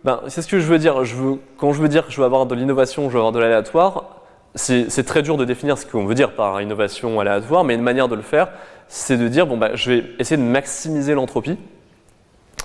ben, 0.04 0.20
c'est 0.28 0.42
ce 0.42 0.48
que 0.48 0.60
je 0.60 0.66
veux 0.66 0.78
dire. 0.78 1.04
Je 1.04 1.16
veux, 1.16 1.34
quand 1.56 1.72
je 1.72 1.82
veux 1.82 1.88
dire 1.88 2.06
que 2.06 2.12
je 2.12 2.18
veux 2.18 2.26
avoir 2.26 2.46
de 2.46 2.54
l'innovation, 2.54 3.08
je 3.08 3.14
veux 3.14 3.18
avoir 3.18 3.32
de 3.32 3.40
l'aléatoire, 3.40 4.22
c'est 4.54 5.04
très 5.04 5.22
dur 5.22 5.36
de 5.36 5.44
définir 5.44 5.78
ce 5.78 5.86
qu'on 5.86 6.04
veut 6.04 6.14
dire 6.14 6.32
par 6.32 6.60
innovation 6.60 7.18
aléatoire, 7.18 7.64
mais 7.64 7.74
une 7.74 7.82
manière 7.82 8.08
de 8.08 8.14
le 8.14 8.22
faire, 8.22 8.48
c'est 8.86 9.16
de 9.16 9.26
dire 9.26 9.46
bon, 9.46 9.56
ben, 9.56 9.70
je 9.74 9.90
vais 9.90 10.04
essayer 10.20 10.36
de 10.36 10.46
maximiser 10.46 11.14
l'entropie. 11.14 11.56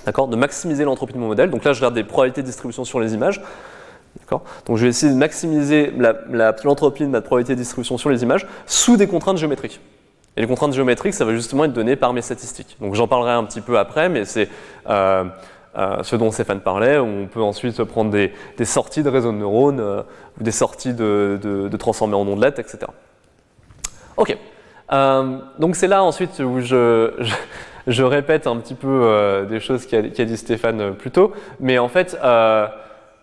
d'accord, 0.06 0.28
de 0.28 0.36
maximiser 0.36 0.84
l'entropie 0.84 1.14
de 1.14 1.18
mon 1.18 1.28
modèle. 1.28 1.50
Donc 1.50 1.64
là, 1.64 1.72
je 1.72 1.80
regarde 1.80 1.94
des 1.94 2.04
probabilités 2.04 2.42
de 2.42 2.46
distribution 2.46 2.84
sur 2.84 3.00
les 3.00 3.14
images. 3.14 3.40
Donc 4.66 4.76
je 4.76 4.82
vais 4.82 4.88
essayer 4.88 5.12
de 5.12 5.18
maximiser 5.18 5.92
l'entropie 6.64 7.04
de 7.04 7.08
ma 7.08 7.20
probabilité 7.20 7.54
de 7.54 7.60
distribution 7.60 7.98
sur 7.98 8.10
les 8.10 8.22
images 8.22 8.46
sous 8.66 8.96
des 8.96 9.06
contraintes 9.06 9.38
géométriques. 9.38 9.80
Et 10.36 10.40
les 10.40 10.46
contraintes 10.46 10.72
géométriques, 10.72 11.14
ça 11.14 11.24
va 11.24 11.34
justement 11.34 11.64
être 11.64 11.72
donné 11.72 11.96
par 11.96 12.12
mes 12.12 12.22
statistiques. 12.22 12.76
Donc 12.80 12.94
j'en 12.94 13.08
parlerai 13.08 13.32
un 13.32 13.44
petit 13.44 13.60
peu 13.60 13.78
après, 13.78 14.08
mais 14.08 14.24
c'est 14.24 14.48
euh, 14.88 15.24
euh, 15.76 16.02
ce 16.02 16.16
dont 16.16 16.30
Stéphane 16.30 16.60
parlait. 16.60 16.98
On 16.98 17.26
peut 17.26 17.42
ensuite 17.42 17.82
prendre 17.84 18.10
des, 18.10 18.32
sorties 18.64 19.02
de 19.02 19.08
réseaux 19.08 19.32
de 19.32 19.38
neurones 19.38 19.80
euh, 19.80 20.02
ou 20.38 20.44
des 20.44 20.52
sorties 20.52 20.94
de, 20.94 21.40
de, 21.42 21.68
de 21.68 21.76
transformés 21.76 22.14
en 22.14 22.20
ondes 22.20 22.40
LED, 22.40 22.58
etc. 22.58 22.78
Ok. 24.16 24.36
donc 25.58 25.76
c'est 25.76 25.86
là 25.86 26.02
ensuite 26.02 26.40
où 26.40 26.60
je, 26.60 28.02
répète 28.02 28.46
un 28.46 28.56
petit 28.56 28.74
peu 28.74 29.46
des 29.48 29.60
choses 29.60 29.86
qu'a 29.86 30.02
dit 30.02 30.36
Stéphane 30.36 30.94
plus 30.94 31.10
tôt. 31.10 31.32
Mais 31.60 31.78
en 31.78 31.88
fait, 31.88 32.16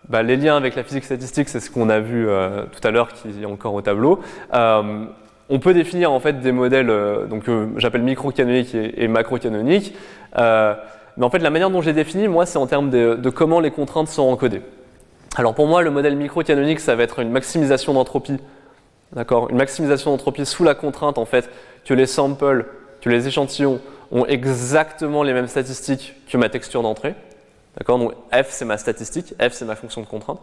bah, 0.09 0.23
les 0.23 0.37
liens 0.37 0.57
avec 0.57 0.75
la 0.75 0.83
physique 0.83 1.05
statistique, 1.05 1.49
c'est 1.49 1.59
ce 1.59 1.69
qu'on 1.71 1.89
a 1.89 1.99
vu 1.99 2.27
tout 2.71 2.87
à 2.87 2.91
l'heure 2.91 3.13
qui 3.13 3.29
est 3.41 3.45
encore 3.45 3.73
au 3.73 3.81
tableau 3.81 4.21
on 5.49 5.59
peut 5.59 5.73
définir 5.73 6.11
en 6.11 6.19
fait 6.19 6.39
des 6.41 6.51
modèles, 6.51 6.89
euh, 6.89 7.25
donc 7.25 7.47
euh, 7.47 7.67
j'appelle 7.77 8.01
micro-canoniques 8.01 8.75
et, 8.75 9.07
macro-canoniques. 9.07 9.93
Euh, 10.37 10.73
mais 11.17 11.25
en 11.25 11.29
fait, 11.29 11.39
la 11.39 11.49
manière 11.49 11.69
dont 11.69 11.81
j'ai 11.81 11.93
défini, 11.93 12.27
moi, 12.27 12.45
c'est 12.45 12.57
en 12.57 12.67
termes 12.67 12.89
de, 12.89 13.29
comment 13.29 13.59
les 13.59 13.71
contraintes 13.71 14.09
sont 14.09 14.23
encodées. 14.23 14.61
Alors 15.37 15.53
pour 15.53 15.67
moi, 15.67 15.81
le 15.81 15.91
modèle 15.91 16.15
micro-canonique, 16.15 16.79
ça 16.79 16.95
va 16.95 17.03
être 17.03 17.19
une 17.19 17.31
maximisation 17.31 17.93
d'entropie. 17.93 18.37
D'accord? 19.13 19.49
Une 19.49 19.57
maximisation 19.57 20.11
d'entropie 20.11 20.45
sous 20.45 20.63
la 20.63 20.75
contrainte 20.75 21.17
en 21.17 21.25
fait 21.25 21.49
que 21.85 21.93
les 21.93 22.05
samples, 22.05 22.65
que 23.01 23.09
les 23.09 23.27
échantillons 23.27 23.79
ont 24.11 24.25
exactement 24.25 25.23
les 25.23 25.33
mêmes 25.33 25.47
statistiques 25.47 26.15
que 26.29 26.37
ma 26.37 26.49
texture 26.49 26.81
d'entrée. 26.81 27.15
D'accord 27.77 27.99
Donc 27.99 28.13
f 28.31 28.47
c'est 28.49 28.65
ma 28.65 28.77
statistique, 28.77 29.33
f 29.39 29.51
c'est 29.51 29.65
ma 29.65 29.75
fonction 29.75 30.01
de 30.01 30.07
contrainte. 30.07 30.39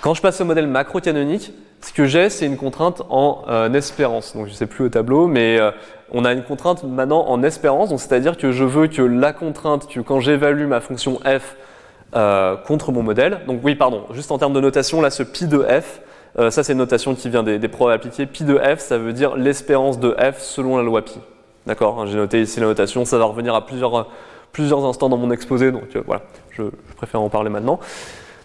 Quand 0.00 0.14
je 0.14 0.22
passe 0.22 0.40
au 0.40 0.44
modèle 0.44 0.66
macro-canonique, 0.66 1.52
ce 1.80 1.92
que 1.92 2.06
j'ai, 2.06 2.28
c'est 2.30 2.46
une 2.46 2.56
contrainte 2.56 3.02
en 3.10 3.44
euh, 3.48 3.72
espérance. 3.72 4.34
Donc 4.34 4.46
je 4.46 4.50
ne 4.50 4.56
sais 4.56 4.66
plus 4.66 4.84
au 4.84 4.88
tableau, 4.88 5.26
mais 5.26 5.60
euh, 5.60 5.70
on 6.10 6.24
a 6.24 6.32
une 6.32 6.42
contrainte 6.42 6.82
maintenant 6.84 7.26
en 7.28 7.42
espérance. 7.42 7.90
Donc 7.90 8.00
c'est-à-dire 8.00 8.36
que 8.36 8.52
je 8.52 8.64
veux 8.64 8.86
que 8.86 9.02
la 9.02 9.32
contrainte, 9.32 9.88
que 9.88 10.00
quand 10.00 10.20
j'évalue 10.20 10.66
ma 10.66 10.80
fonction 10.80 11.20
f 11.24 11.56
euh, 12.14 12.56
contre 12.56 12.90
mon 12.92 13.02
modèle, 13.02 13.40
donc 13.46 13.60
oui, 13.62 13.74
pardon, 13.74 14.04
juste 14.12 14.32
en 14.32 14.38
termes 14.38 14.52
de 14.52 14.60
notation, 14.60 15.00
là, 15.00 15.10
ce 15.10 15.22
pi 15.22 15.46
de 15.46 15.62
f, 15.62 16.00
ça 16.50 16.62
c'est 16.62 16.72
une 16.72 16.78
notation 16.78 17.14
qui 17.14 17.28
vient 17.28 17.42
des, 17.42 17.58
des 17.58 17.68
preuves 17.68 17.90
appliquées. 17.90 18.26
Pi 18.26 18.44
de 18.44 18.58
f, 18.58 18.78
ça 18.78 18.96
veut 18.96 19.12
dire 19.12 19.36
l'espérance 19.36 20.00
de 20.00 20.16
f 20.18 20.40
selon 20.40 20.78
la 20.78 20.82
loi 20.82 21.02
pi. 21.02 21.18
D'accord 21.66 22.00
hein, 22.00 22.06
J'ai 22.06 22.16
noté 22.16 22.40
ici 22.42 22.58
la 22.58 22.66
notation, 22.66 23.04
ça 23.04 23.18
va 23.18 23.24
revenir 23.24 23.54
à 23.54 23.66
plusieurs, 23.66 24.08
plusieurs 24.52 24.84
instants 24.84 25.08
dans 25.08 25.16
mon 25.16 25.30
exposé, 25.30 25.72
donc 25.72 25.84
voilà, 26.06 26.22
je, 26.50 26.62
préfère 26.96 27.20
en 27.20 27.28
parler 27.28 27.50
maintenant. 27.50 27.80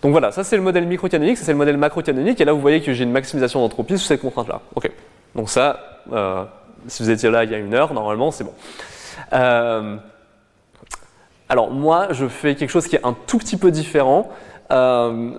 Donc 0.02 0.12
voilà, 0.12 0.32
ça 0.32 0.44
c'est 0.44 0.56
le 0.56 0.62
modèle 0.62 0.86
microcanonique, 0.86 1.38
ça 1.38 1.46
c'est 1.46 1.52
le 1.52 1.58
modèle 1.58 1.78
macrocanonique, 1.78 2.40
et 2.40 2.46
là 2.46 2.54
vous 2.54 2.62
voyez 2.62 2.82
que 2.82 2.94
j'ai 2.94 3.04
une 3.04 3.12
maximisation 3.12 3.60
d'entropie 3.60 3.98
sous 3.98 4.06
ces 4.06 4.18
contraintes-là. 4.18 4.62
Ok, 4.76 4.90
donc 5.36 5.50
ça, 5.50 5.80
euh, 6.14 6.44
si 6.88 7.04
vous 7.04 7.10
étiez 7.10 7.30
là 7.30 7.44
il 7.44 7.52
y 7.52 7.56
a 7.56 7.58
une 7.58 7.74
heure, 7.74 7.94
normalement 7.94 8.32
c'est 8.32 8.44
bon. 8.44 8.54
Euh, 9.34 9.98
alors 11.50 11.72
moi, 11.72 12.10
je 12.12 12.28
fais 12.28 12.56
quelque 12.56 12.70
chose 12.70 12.88
qui 12.88 12.96
est 12.96 13.06
un 13.06 13.16
tout 13.26 13.38
petit 13.38 13.58
peu 13.58 13.72
différent, 13.72 14.30
euh, 14.72 15.32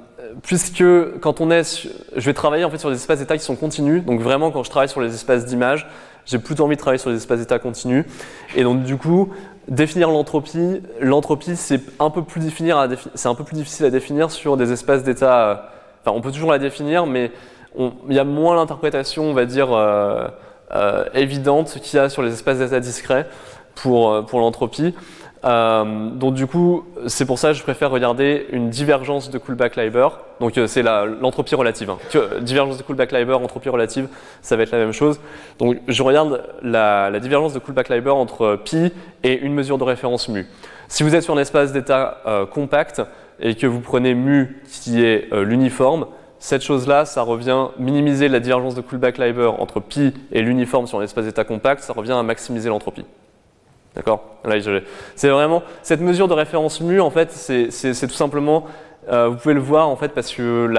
puisque 0.43 0.85
quand 1.21 1.41
on 1.41 1.51
est, 1.51 1.87
je 2.17 2.25
vais 2.25 2.35
travailler 2.35 2.65
en 2.65 2.71
fait 2.71 2.79
sur 2.79 2.91
des 2.91 2.97
espaces 2.97 3.19
d'état 3.19 3.37
qui 3.37 3.45
sont 3.45 3.57
continus, 3.57 4.05
donc 4.05 4.21
vraiment 4.21 4.51
quand 4.51 4.63
je 4.63 4.71
travaille 4.71 4.89
sur 4.89 5.01
les 5.01 5.15
espaces 5.15 5.45
d'image, 5.45 5.87
j'ai 6.29 6.39
plutôt 6.39 6.65
envie 6.65 6.77
de 6.77 6.81
travailler 6.81 6.99
sur 6.99 7.11
des 7.11 7.17
espaces 7.17 7.41
d'état 7.41 7.59
continus, 7.59 8.05
et 8.55 8.63
donc 8.63 8.85
du 8.85 8.97
coup, 8.97 9.33
Définir 9.69 10.11
l'entropie, 10.11 10.81
l'entropie 10.99 11.55
c'est 11.55 11.83
un, 12.01 12.09
peu 12.09 12.25
plus 12.25 12.41
c'est 13.15 13.29
un 13.29 13.35
peu 13.35 13.45
plus 13.45 13.55
difficile 13.55 13.85
à 13.85 13.91
définir 13.91 14.31
sur 14.31 14.57
des 14.57 14.73
espaces 14.73 15.03
d'état. 15.03 15.51
Euh, 15.51 15.55
enfin, 16.01 16.17
on 16.17 16.23
peut 16.23 16.33
toujours 16.33 16.53
la 16.53 16.59
définir, 16.59 17.05
mais 17.05 17.31
il 17.77 18.15
y 18.15 18.19
a 18.19 18.25
moins 18.25 18.57
l'interprétation, 18.57 19.25
on 19.25 19.35
va 19.35 19.45
dire, 19.45 19.71
euh, 19.71 20.27
euh, 20.75 21.05
évidente 21.13 21.81
qu'il 21.83 21.99
y 21.99 22.01
a 22.01 22.09
sur 22.09 22.23
les 22.23 22.33
espaces 22.33 22.61
d'état 22.61 22.81
discrets 22.81 23.29
pour, 23.75 24.25
pour 24.25 24.41
l'entropie. 24.41 24.95
Euh, 25.49 26.11
donc 26.11 26.35
du 26.35 26.47
coup, 26.47 26.85
c'est 27.07 27.25
pour 27.25 27.39
ça 27.39 27.49
que 27.49 27.55
je 27.55 27.63
préfère 27.63 27.91
regarder 27.91 28.47
une 28.53 28.69
divergence 28.69 29.31
de 29.31 29.39
Kullback-Leiber. 29.39 30.09
Donc 30.41 30.59
euh, 30.59 30.67
c'est 30.67 30.83
l'entropie 30.83 31.55
relative. 31.55 31.91
Hein. 31.91 31.99
divergence 32.43 32.77
de 32.77 32.83
Kullback-Leiber, 32.83 33.33
entropie 33.33 33.71
relative, 33.71 34.09
ça 34.43 34.57
va 34.57 34.65
être 34.65 34.73
la 34.73 34.79
même 34.79 34.93
chose. 34.93 35.21
Donc 35.59 35.79
je 35.89 36.03
regarde 36.03 36.45
la, 36.63 37.19
divergence 37.19 37.55
de 37.55 37.61
Kullback-Leiber 37.61 38.11
entre 38.11 38.57
pi 38.63 38.93
et 39.25 39.39
une 39.39 39.55
mesure 39.55 39.79
de 39.79 39.85
référence 39.85 40.29
mu. 40.29 40.47
Si 40.89 41.03
vous 41.03 41.15
êtes 41.15 41.23
sur 41.23 41.35
un 41.35 41.41
espace 41.41 41.73
d'état 41.73 42.19
euh, 42.27 42.45
compact 42.45 43.03
et 43.41 43.55
que 43.55 43.67
vous 43.67 43.81
prenez 43.81 44.15
mu 44.15 44.63
qui 44.71 45.03
est 45.03 45.29
l'uniforme, 45.33 46.07
cette 46.41 46.63
chose-là, 46.63 47.05
ça 47.05 47.23
revient 47.23 47.69
minimiser 47.79 48.29
la 48.29 48.41
divergence 48.41 48.75
de 48.75 48.81
Kullback-Leiber 48.81 49.51
entre 49.59 49.81
pi 49.81 50.13
et 50.31 50.43
l'uniforme 50.43 50.87
sur 50.87 51.01
un 51.01 51.03
espace 51.03 51.25
d'état 51.25 51.45
compact, 51.45 51.83
ça 51.83 51.93
revient 51.93 52.13
à 52.13 52.23
maximiser 52.23 52.69
l'entropie. 52.69 53.05
D'accord 53.99 54.37
C'est 55.17 55.29
vraiment 55.29 55.65
cette 55.83 56.01
mesure 56.01 56.29
de 56.29 56.33
référence 56.33 56.81
mu, 56.81 57.01
en 57.01 57.11
fait, 57.11 57.33
c'est 57.33 58.07
tout 58.07 58.15
simplement, 58.15 58.65
euh, 59.11 59.27
vous 59.27 59.37
pouvez 59.37 59.55
le 59.55 59.61
voir 59.61 59.89
en 59.89 59.97
fait 59.97 60.11
parce 60.11 60.33
que 60.33 60.71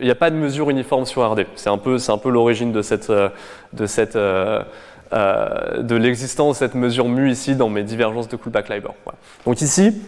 il 0.00 0.04
n'y 0.04 0.10
a 0.10 0.14
pas 0.16 0.30
de 0.30 0.34
mesure 0.34 0.68
uniforme 0.68 1.04
sur 1.04 1.30
RD. 1.30 1.46
C'est 1.54 1.70
un 1.70 1.78
peu, 1.78 1.96
c'est 1.98 2.10
un 2.10 2.18
peu 2.18 2.30
l'origine 2.30 2.72
de 2.72 2.82
cette, 2.82 3.08
euh, 3.08 3.28
euh, 5.12 5.82
de 5.82 5.94
l'existence 5.94 6.56
de 6.56 6.66
cette 6.66 6.74
mesure 6.74 7.08
mu 7.08 7.30
ici 7.30 7.54
dans 7.54 7.68
mes 7.68 7.84
divergences 7.84 8.26
de 8.26 8.36
Kullback-Leiber. 8.36 8.90
Donc 9.46 9.60
ici, 9.60 10.02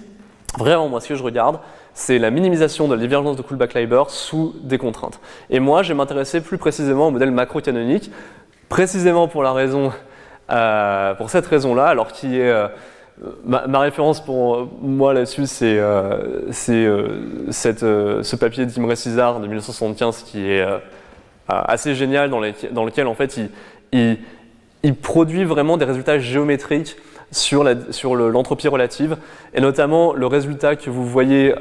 vraiment, 0.58 0.88
moi, 0.88 1.00
ce 1.00 1.08
que 1.08 1.14
je 1.14 1.22
regarde, 1.22 1.60
c'est 1.94 2.18
la 2.18 2.32
minimisation 2.32 2.88
de 2.88 2.94
la 2.96 3.00
divergence 3.00 3.36
de 3.36 3.42
Kullback-Leiber 3.42 4.02
sous 4.08 4.52
des 4.64 4.78
contraintes. 4.78 5.20
Et 5.48 5.60
moi, 5.60 5.84
je 5.84 5.90
vais 5.90 5.94
m'intéresser 5.94 6.40
plus 6.40 6.58
précisément 6.58 7.06
au 7.06 7.10
modèle 7.12 7.30
macro-canonique, 7.30 8.10
précisément 8.68 9.28
pour 9.28 9.44
la 9.44 9.52
raison 9.52 9.92
euh, 10.50 11.14
pour 11.14 11.30
cette 11.30 11.46
raison-là, 11.46 11.86
alors 11.86 12.12
qui 12.12 12.38
est 12.38 12.48
euh, 12.48 12.68
ma, 13.44 13.80
référence 13.80 14.24
pour 14.24 14.68
moi 14.80 15.12
là-dessus, 15.12 15.46
c'est 15.46 15.78
euh, 15.78 16.52
ce 16.52 18.36
papier 18.36 18.66
d'Imre 18.66 18.94
César 18.94 19.40
de 19.40 19.46
1975 19.46 20.22
qui 20.22 20.48
est 20.50 20.64
assez 21.48 21.94
génial, 21.94 22.30
dans, 22.30 22.40
dans, 22.70 22.84
lequel 22.84 23.06
en 23.06 23.14
fait 23.14 23.38
il, 23.92 24.18
il, 24.82 24.94
produit 24.94 25.44
vraiment 25.44 25.76
des 25.76 25.84
résultats 25.84 26.18
géométriques 26.18 26.96
sur 27.32 27.64
l'entropie 27.64 28.68
relative, 28.68 29.16
et 29.52 29.60
notamment 29.60 30.12
le 30.12 30.26
résultat 30.26 30.76
que 30.76 30.90
vous 30.90 31.06
voyez 31.06 31.54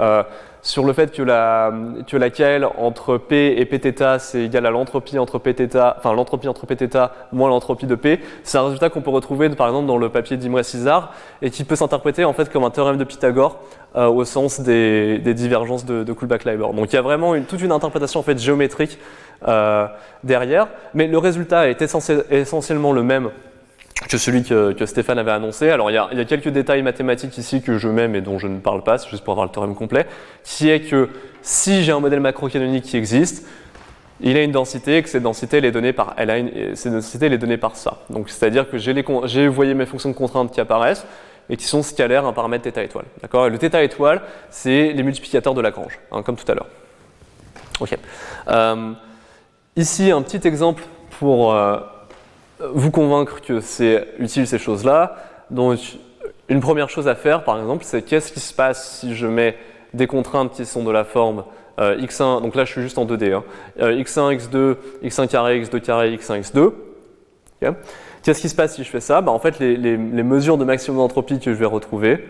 sur 0.65 0.85
le 0.85 0.93
fait 0.93 1.13
que 1.13 1.23
la, 1.23 1.73
que 2.07 2.17
la 2.17 2.31
KL 2.31 2.67
entre 2.77 3.17
P 3.17 3.55
et 3.59 3.65
Pθ 3.65 4.19
c'est 4.19 4.43
égal 4.43 4.67
à 4.67 4.71
l'entropie 4.71 5.19
entre 5.19 5.39
Pθ, 5.39 5.77
enfin 5.97 6.13
l'entropie 6.13 6.49
entre 6.49 6.67
Pθ 6.67 6.97
moins 7.33 7.49
l'entropie 7.49 7.87
de 7.87 7.95
P. 7.95 8.21
C'est 8.43 8.59
un 8.59 8.65
résultat 8.65 8.91
qu'on 8.91 9.01
peut 9.01 9.11
retrouver 9.11 9.49
par 9.51 9.69
exemple 9.69 9.87
dans 9.87 9.97
le 9.97 10.09
papier 10.09 10.37
d'Imre 10.37 10.63
Cizar 10.63 11.15
et 11.41 11.51
qui 11.51 11.65
peut 11.65 11.77
s'interpréter 11.77 12.25
en 12.25 12.33
fait 12.33 12.51
comme 12.51 12.65
un 12.65 12.71
théorème 12.71 12.99
de 12.99 13.05
Pythagore 13.05 13.61
euh, 13.97 14.07
au 14.07 14.25
sens 14.25 14.61
des, 14.61 15.19
des 15.19 15.35
divergences 15.35 15.85
de, 15.85 16.05
de 16.05 16.13
Kullback-Leiber. 16.13 16.69
Donc 16.75 16.93
il 16.93 16.97
y 16.97 16.99
a 16.99 17.03
vraiment 17.03 17.41
toute 17.43 17.63
une 17.63 17.73
interprétation 17.73 18.21
en 18.21 18.23
fait 18.23 18.39
géométrique 18.39 18.99
euh, 19.49 19.87
derrière, 20.23 20.69
mais 20.93 21.07
le 21.07 21.19
résultat 21.19 21.69
est 21.69 21.81
essentiellement 22.31 22.93
le 22.93 23.03
même 23.03 23.31
que 24.02 24.18
celui 24.18 24.44
que, 24.44 24.86
Stéphane 24.86 25.18
avait 25.18 25.32
annoncé. 25.32 25.70
Alors 25.70 25.90
il 25.90 25.94
y, 25.94 25.98
a, 25.98 26.26
quelques 26.26 26.50
détails 26.50 26.84
mathématiques 26.84 27.38
ici 27.38 27.62
que 27.62 27.78
je 27.78 27.88
mets 27.88 28.08
mais 28.08 28.22
dont 28.22 28.38
je 28.38 28.48
ne 28.48 28.60
parle 28.60 28.84
pas, 28.84 28.98
c'est 28.98 29.10
juste 29.10 29.24
pour 29.24 29.32
avoir 29.34 29.46
le 29.46 29.52
théorème 29.52 29.76
complet, 29.76 30.06
qui 30.44 30.70
est 30.70 30.82
que 30.82 31.10
si 31.42 31.84
j'ai 31.84 31.92
un 31.92 32.00
modèle 32.00 32.20
macro-canonique 32.20 32.84
qui 32.84 32.98
existe, 32.98 33.48
il 34.22 34.38
a 34.38 34.44
une 34.44 34.52
densité 34.52 34.98
et 34.98 35.04
que 35.04 35.10
cette 35.10 35.24
densité 35.24 35.58
elle 35.58 35.66
est 35.66 35.72
donnée 35.72 35.94
par, 35.94 36.16
ça. 37.76 37.98
Donc 38.10 38.30
c'est-à-dire 38.30 38.70
que 38.70 38.78
j'ai, 38.78 39.48
voyé 39.48 39.74
mes 39.74 39.86
fonctions 39.86 40.10
de 40.10 40.16
contrainte 40.16 40.52
qui 40.52 40.62
apparaissent 40.62 41.06
et 41.50 41.58
qui 41.58 41.66
sont 41.66 41.84
scalaires 41.84 42.26
un 42.26 42.34
paramètre 42.34 42.70
θ 42.70 42.82
étoile. 42.82 43.06
D'accord? 43.22 43.50
Le 43.50 43.58
θ 43.58 43.82
étoile, 43.82 44.22
c'est 44.50 44.94
les 44.94 45.04
multiplicateurs 45.04 45.54
de 45.54 45.62
Lagrange, 45.62 46.00
hein, 46.12 46.22
comme 46.24 46.36
tout 46.36 46.50
à 46.52 46.56
l'heure. 46.56 46.68
Ok. 47.80 47.98
Euh, 48.48 48.94
ici 49.76 50.12
un 50.12 50.22
petit 50.22 50.48
exemple 50.48 50.84
pour 51.20 51.54
euh, 51.54 51.78
vous 52.60 52.92
convaincre 52.92 53.42
que 53.42 53.60
c'est 53.60 54.08
utile 54.20 54.48
ces 54.48 54.58
choses-là. 54.58 55.16
Donc, 55.52 55.80
une 56.48 56.60
première 56.60 56.90
chose 56.90 57.08
à 57.08 57.16
faire, 57.16 57.44
par 57.44 57.60
exemple, 57.60 57.84
c'est 57.84 58.02
qu'est-ce 58.02 58.32
qui 58.32 58.40
se 58.40 58.54
passe 58.54 59.00
si 59.00 59.16
je 59.16 59.28
mets 59.28 59.58
des 59.94 60.08
contraintes 60.08 60.52
qui 60.52 60.66
sont 60.66 60.84
de 60.84 60.92
la 60.92 61.04
forme 61.04 61.44
euh, 61.80 61.98
x1, 61.98 62.42
donc 62.42 62.56
là 62.56 62.64
je 62.64 62.72
suis 62.72 62.82
juste 62.82 62.98
en 62.98 63.06
2D, 63.06 63.34
hein, 63.34 63.44
x1, 63.80 64.38
x2, 64.38 64.76
x1 65.04 65.28
carré, 65.28 65.62
x2 65.62 65.82
carré, 65.82 66.16
x1, 66.16 66.42
x2. 66.42 66.72
Qu'est-ce 68.24 68.42
qui 68.42 68.50
se 68.50 68.56
passe 68.56 68.76
si 68.76 68.84
je 68.84 68.90
fais 68.90 69.00
ça? 69.00 69.22
Bah, 69.22 69.32
En 69.32 69.40
fait, 69.40 69.60
les, 69.60 69.76
les, 69.76 69.98
mesures 69.98 70.58
de 70.58 70.66
maximum 70.66 70.98
d'entropie 70.98 71.40
que 71.40 71.52
je 71.52 71.58
vais 71.58 71.66
retrouver, 71.66 72.28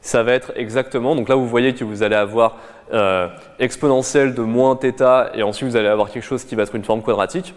ça 0.00 0.22
va 0.22 0.32
être 0.32 0.52
exactement, 0.56 1.14
donc 1.14 1.28
là 1.28 1.34
vous 1.34 1.46
voyez 1.46 1.74
que 1.74 1.84
vous 1.84 2.02
allez 2.02 2.16
avoir 2.16 2.56
euh, 2.92 3.28
exponentielle 3.58 4.34
de 4.34 4.42
moins 4.42 4.76
θ, 4.76 5.30
et 5.34 5.42
ensuite 5.42 5.68
vous 5.68 5.76
allez 5.76 5.88
avoir 5.88 6.10
quelque 6.10 6.24
chose 6.24 6.44
qui 6.44 6.54
va 6.54 6.62
être 6.64 6.74
une 6.74 6.84
forme 6.84 7.02
quadratique. 7.02 7.54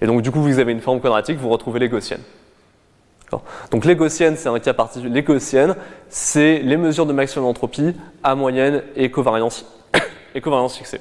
Et 0.00 0.06
donc 0.06 0.22
du 0.22 0.30
coup, 0.30 0.40
vous 0.42 0.58
avez 0.58 0.72
une 0.72 0.80
forme 0.80 1.00
quadratique, 1.00 1.38
vous 1.38 1.48
retrouvez 1.48 1.78
les. 1.80 1.88
Donc 3.70 3.84
les 3.84 3.96
c'est 4.08 4.46
un 4.46 4.58
cas 4.58 4.74
particulier. 4.74 5.22
Les 5.22 5.68
c'est 6.08 6.58
les 6.58 6.76
mesures 6.76 7.06
de 7.06 7.12
maximum 7.12 7.46
entropie 7.46 7.94
à 8.22 8.34
moyenne 8.34 8.82
et 8.96 9.10
covariance, 9.10 9.64
fixée. 10.76 11.00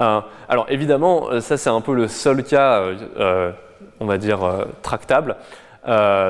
Euh, 0.00 0.20
alors 0.48 0.66
évidemment, 0.70 1.30
euh, 1.30 1.40
ça 1.40 1.56
c'est 1.56 1.70
un 1.70 1.80
peu 1.80 1.94
le 1.94 2.08
seul 2.08 2.42
cas, 2.44 2.82
euh, 3.18 3.52
on 4.00 4.06
va 4.06 4.18
dire, 4.18 4.66
tractable. 4.82 5.36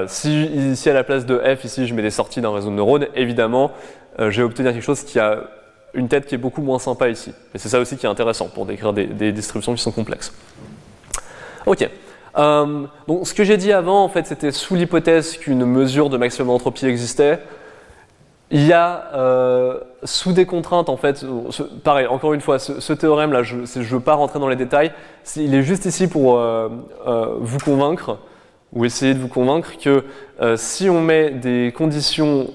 si 0.07 0.45
ici 0.47 0.91
à 0.91 0.95
la 0.95 1.05
place 1.05 1.27
de 1.27 1.39
f, 1.39 1.65
ici 1.65 1.87
je 1.87 1.95
mets 1.95 2.03
des 2.03 2.11
sorties 2.11 2.41
d'un 2.41 2.53
réseau 2.53 2.71
de 2.71 2.75
neurones, 2.75 3.07
évidemment, 3.15 3.73
je 4.19 4.29
vais 4.29 4.43
obtenir 4.43 4.73
quelque 4.73 4.83
chose 4.83 5.03
qui 5.05 5.19
a 5.19 5.45
une 5.95 6.09
tête 6.09 6.27
qui 6.27 6.35
est 6.35 6.39
beaucoup 6.39 6.63
moins 6.63 6.79
sympa 6.79 7.09
ici. 7.09 7.33
Et 7.55 7.59
c'est 7.59 7.69
ça 7.69 7.79
aussi 7.79 7.97
qui 7.97 8.07
est 8.07 8.09
intéressant 8.09 8.49
pour 8.49 8.67
décrire 8.67 8.93
des 8.93 9.33
distributions 9.33 9.75
qui 9.75 9.83
sont 9.83 9.93
complexes. 9.93 10.33
Ok. 11.67 11.89
Euh, 12.39 12.87
donc, 13.09 13.27
ce 13.27 13.35
que 13.35 13.45
j'ai 13.45 13.57
dit 13.57 13.73
avant, 13.73 14.05
en 14.05 14.09
fait, 14.09 14.27
c'était 14.27 14.53
sous 14.53 14.75
l'hypothèse 14.75 15.37
qu'une 15.37 15.65
mesure 15.65 16.09
de 16.09 16.17
maximum 16.17 16.49
d'entropie 16.49 16.87
existait. 16.87 17.41
Il 18.51 18.67
y 18.67 18.73
a 18.73 19.11
euh, 19.15 19.81
sous 20.05 20.33
des 20.33 20.45
contraintes, 20.45 20.89
en 20.89 20.97
fait, 20.97 21.25
pareil, 21.85 22.07
encore 22.07 22.35
une 22.35 22.41
fois, 22.41 22.59
ce, 22.59 22.93
théorème-là, 22.93 23.43
je 23.43 23.57
ne 23.57 23.85
veux 23.85 24.01
pas 24.01 24.15
rentrer 24.15 24.39
dans 24.39 24.49
les 24.49 24.57
détails, 24.57 24.93
il 25.37 25.55
est 25.55 25.63
juste 25.63 25.87
ici 25.87 26.07
pour 26.07 26.39
euh, 26.39 26.69
vous 27.41 27.59
convaincre, 27.59 28.19
ou 28.75 28.85
essayer 28.85 29.15
de 29.15 29.19
vous 29.19 29.29
convaincre 29.29 29.73
que 29.79 30.05
si 30.57 30.91
on 30.91 31.01
met 31.01 31.31
des 31.31 31.73
conditions 31.75 32.49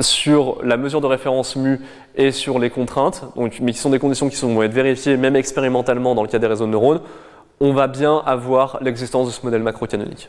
sur 0.00 0.58
la 0.62 0.76
mesure 0.76 1.00
de 1.00 1.06
référence 1.06 1.56
mu 1.56 1.80
et 2.16 2.32
sur 2.32 2.58
les 2.58 2.70
contraintes, 2.70 3.24
donc, 3.36 3.58
mais 3.60 3.72
qui 3.72 3.78
sont 3.78 3.90
des 3.90 3.98
conditions 3.98 4.28
qui 4.28 4.36
vont 4.40 4.62
être 4.62 4.72
vérifiées 4.72 5.16
même 5.16 5.36
expérimentalement 5.36 6.14
dans 6.14 6.22
le 6.22 6.28
cas 6.28 6.38
des 6.38 6.46
réseaux 6.46 6.66
de 6.66 6.70
neurones, 6.70 7.00
on 7.60 7.72
va 7.72 7.86
bien 7.86 8.22
avoir 8.24 8.78
l'existence 8.82 9.26
de 9.26 9.32
ce 9.32 9.44
modèle 9.44 9.62
macro-canonique. 9.62 10.28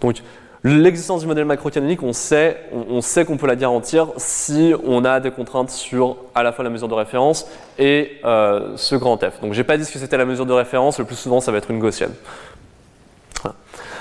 Donc, 0.00 0.22
l'existence 0.64 1.20
du 1.20 1.26
modèle 1.26 1.44
macro-canonique, 1.44 2.02
on 2.02 2.12
sait, 2.12 2.58
on, 2.72 3.00
sait 3.00 3.24
qu'on 3.24 3.36
peut 3.36 3.46
la 3.46 3.56
garantir 3.56 4.08
si 4.16 4.74
on 4.84 5.04
a 5.04 5.20
des 5.20 5.30
contraintes 5.30 5.70
sur 5.70 6.16
à 6.34 6.42
la 6.42 6.52
fois 6.52 6.64
la 6.64 6.70
mesure 6.70 6.88
de 6.88 6.94
référence 6.94 7.46
et 7.78 8.18
euh, 8.24 8.76
ce 8.76 8.94
grand 8.94 9.18
F. 9.18 9.40
Donc, 9.40 9.52
j'ai 9.52 9.64
pas 9.64 9.76
dit 9.76 9.90
que 9.90 9.98
c'était 9.98 10.16
la 10.16 10.24
mesure 10.24 10.46
de 10.46 10.52
référence, 10.52 10.98
le 10.98 11.04
plus 11.04 11.16
souvent, 11.16 11.40
ça 11.40 11.52
va 11.52 11.58
être 11.58 11.70
une 11.70 11.80
gaussienne. 11.80 12.12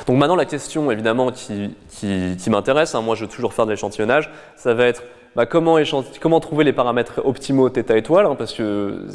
Donc 0.10 0.18
maintenant, 0.18 0.36
la 0.36 0.46
question 0.46 0.90
évidemment 0.90 1.32
qui, 1.32 1.76
m'intéresse, 2.48 2.96
hein, 2.96 3.02
moi 3.02 3.16
je 3.16 3.26
veux 3.26 3.30
toujours 3.30 3.54
faire 3.54 3.68
de 3.68 3.72
l'échantillonnage, 3.72 4.32
ça 4.56 4.74
va 4.74 4.86
être 4.86 5.04
bah, 5.36 5.46
comment, 5.46 5.78
trouver 6.40 6.64
les 6.64 6.74
paramètres 6.74 7.22
optimaux 7.24 7.70
θ 7.70 7.96
étoile, 7.96 8.26
hein, 8.26 8.34
parce 8.36 8.54
que 8.54 9.06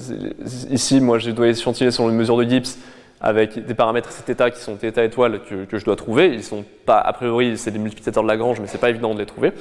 ici, 0.71 1.01
moi 1.01 1.19
je 1.19 1.33
dois 1.33 1.49
échantillonner 1.49 1.91
sur 1.91 2.09
une 2.09 2.15
mesure 2.15 2.37
de 2.37 2.45
Gibbs 2.45 2.79
avec 3.22 3.66
des 3.66 3.74
paramètres 3.74 4.10
θ 4.12 4.52
qui 4.52 4.60
sont 4.60 4.78
θ 4.78 5.04
étoiles 5.04 5.42
que, 5.42 5.78
je 5.78 5.86
dois 5.86 5.96
trouver. 5.96 6.28
Ils 6.34 6.44
sont 6.44 6.64
pas, 6.86 7.00
a 7.00 7.12
priori, 7.14 7.58
c'est 7.58 7.72
des 7.72 7.80
multiplicateurs 7.80 8.24
de 8.24 8.28
Lagrange, 8.28 8.60
mais 8.60 8.68
c'est 8.68 8.78
pas 8.78 8.90
évident 8.90 9.14
de 9.14 9.20
les 9.20 9.26
trouver. 9.26 9.52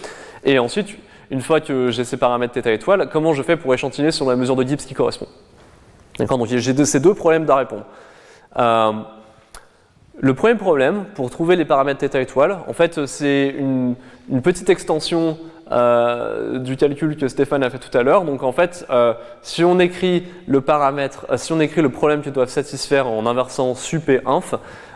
Et 0.45 0.59
ensuite, 0.59 0.97
une 1.31 1.41
fois 1.41 1.61
que 1.61 1.91
j'ai 1.91 2.05
ces 2.05 2.17
paramètres 2.17 2.55
θ 2.55 2.69
étoiles, 2.69 3.09
comment 3.11 3.35
je 3.35 3.43
fais 3.43 3.57
pour 3.57 3.75
échantillonner 3.75 4.13
sur 4.13 4.29
la 4.29 4.37
mesure 4.37 4.57
de 4.57 4.65
Gibbs 4.65 4.79
qui 4.79 4.95
correspond 4.95 5.27
D'accord 6.19 6.39
Donc 6.39 6.49
j'ai 6.49 6.85
ces 6.85 7.01
deux 7.01 7.15
problèmes 7.15 7.49
à 7.51 7.57
répondre. 7.57 7.85
Euh, 8.57 8.93
le 10.21 10.35
premier 10.35 10.57
problème, 10.57 11.05
pour 11.15 11.31
trouver 11.31 11.57
les 11.57 11.65
paramètres 11.65 12.01
θ 12.07 12.17
étoiles, 12.21 12.59
en 12.67 12.73
fait, 12.73 13.07
c'est 13.07 13.55
une, 13.59 13.95
petite 14.43 14.69
extension 14.71 15.39
euh, 15.74 16.60
du 16.60 16.78
calcul 16.78 17.18
que 17.18 17.28
Stéphane 17.28 17.64
a 17.64 17.70
fait 17.70 17.80
tout 17.80 17.96
à 17.98 18.04
l'heure. 18.04 18.24
Donc 18.24 18.44
en 18.44 18.52
fait, 18.52 18.86
euh, 18.90 19.14
si 19.42 19.64
on 19.64 19.80
écrit 19.80 20.24
le 20.48 20.62
paramètre, 20.62 21.26
euh, 21.30 21.38
si 21.38 21.52
on 21.52 21.60
écrit 21.60 21.82
le 21.82 21.90
problème 21.90 22.22
qu'ils 22.22 22.32
doivent 22.32 22.50
satisfaire 22.50 23.08
en 23.08 23.26
inversant 23.26 23.74
sup 23.76 24.08
et 24.10 24.22
inf, 24.26 24.56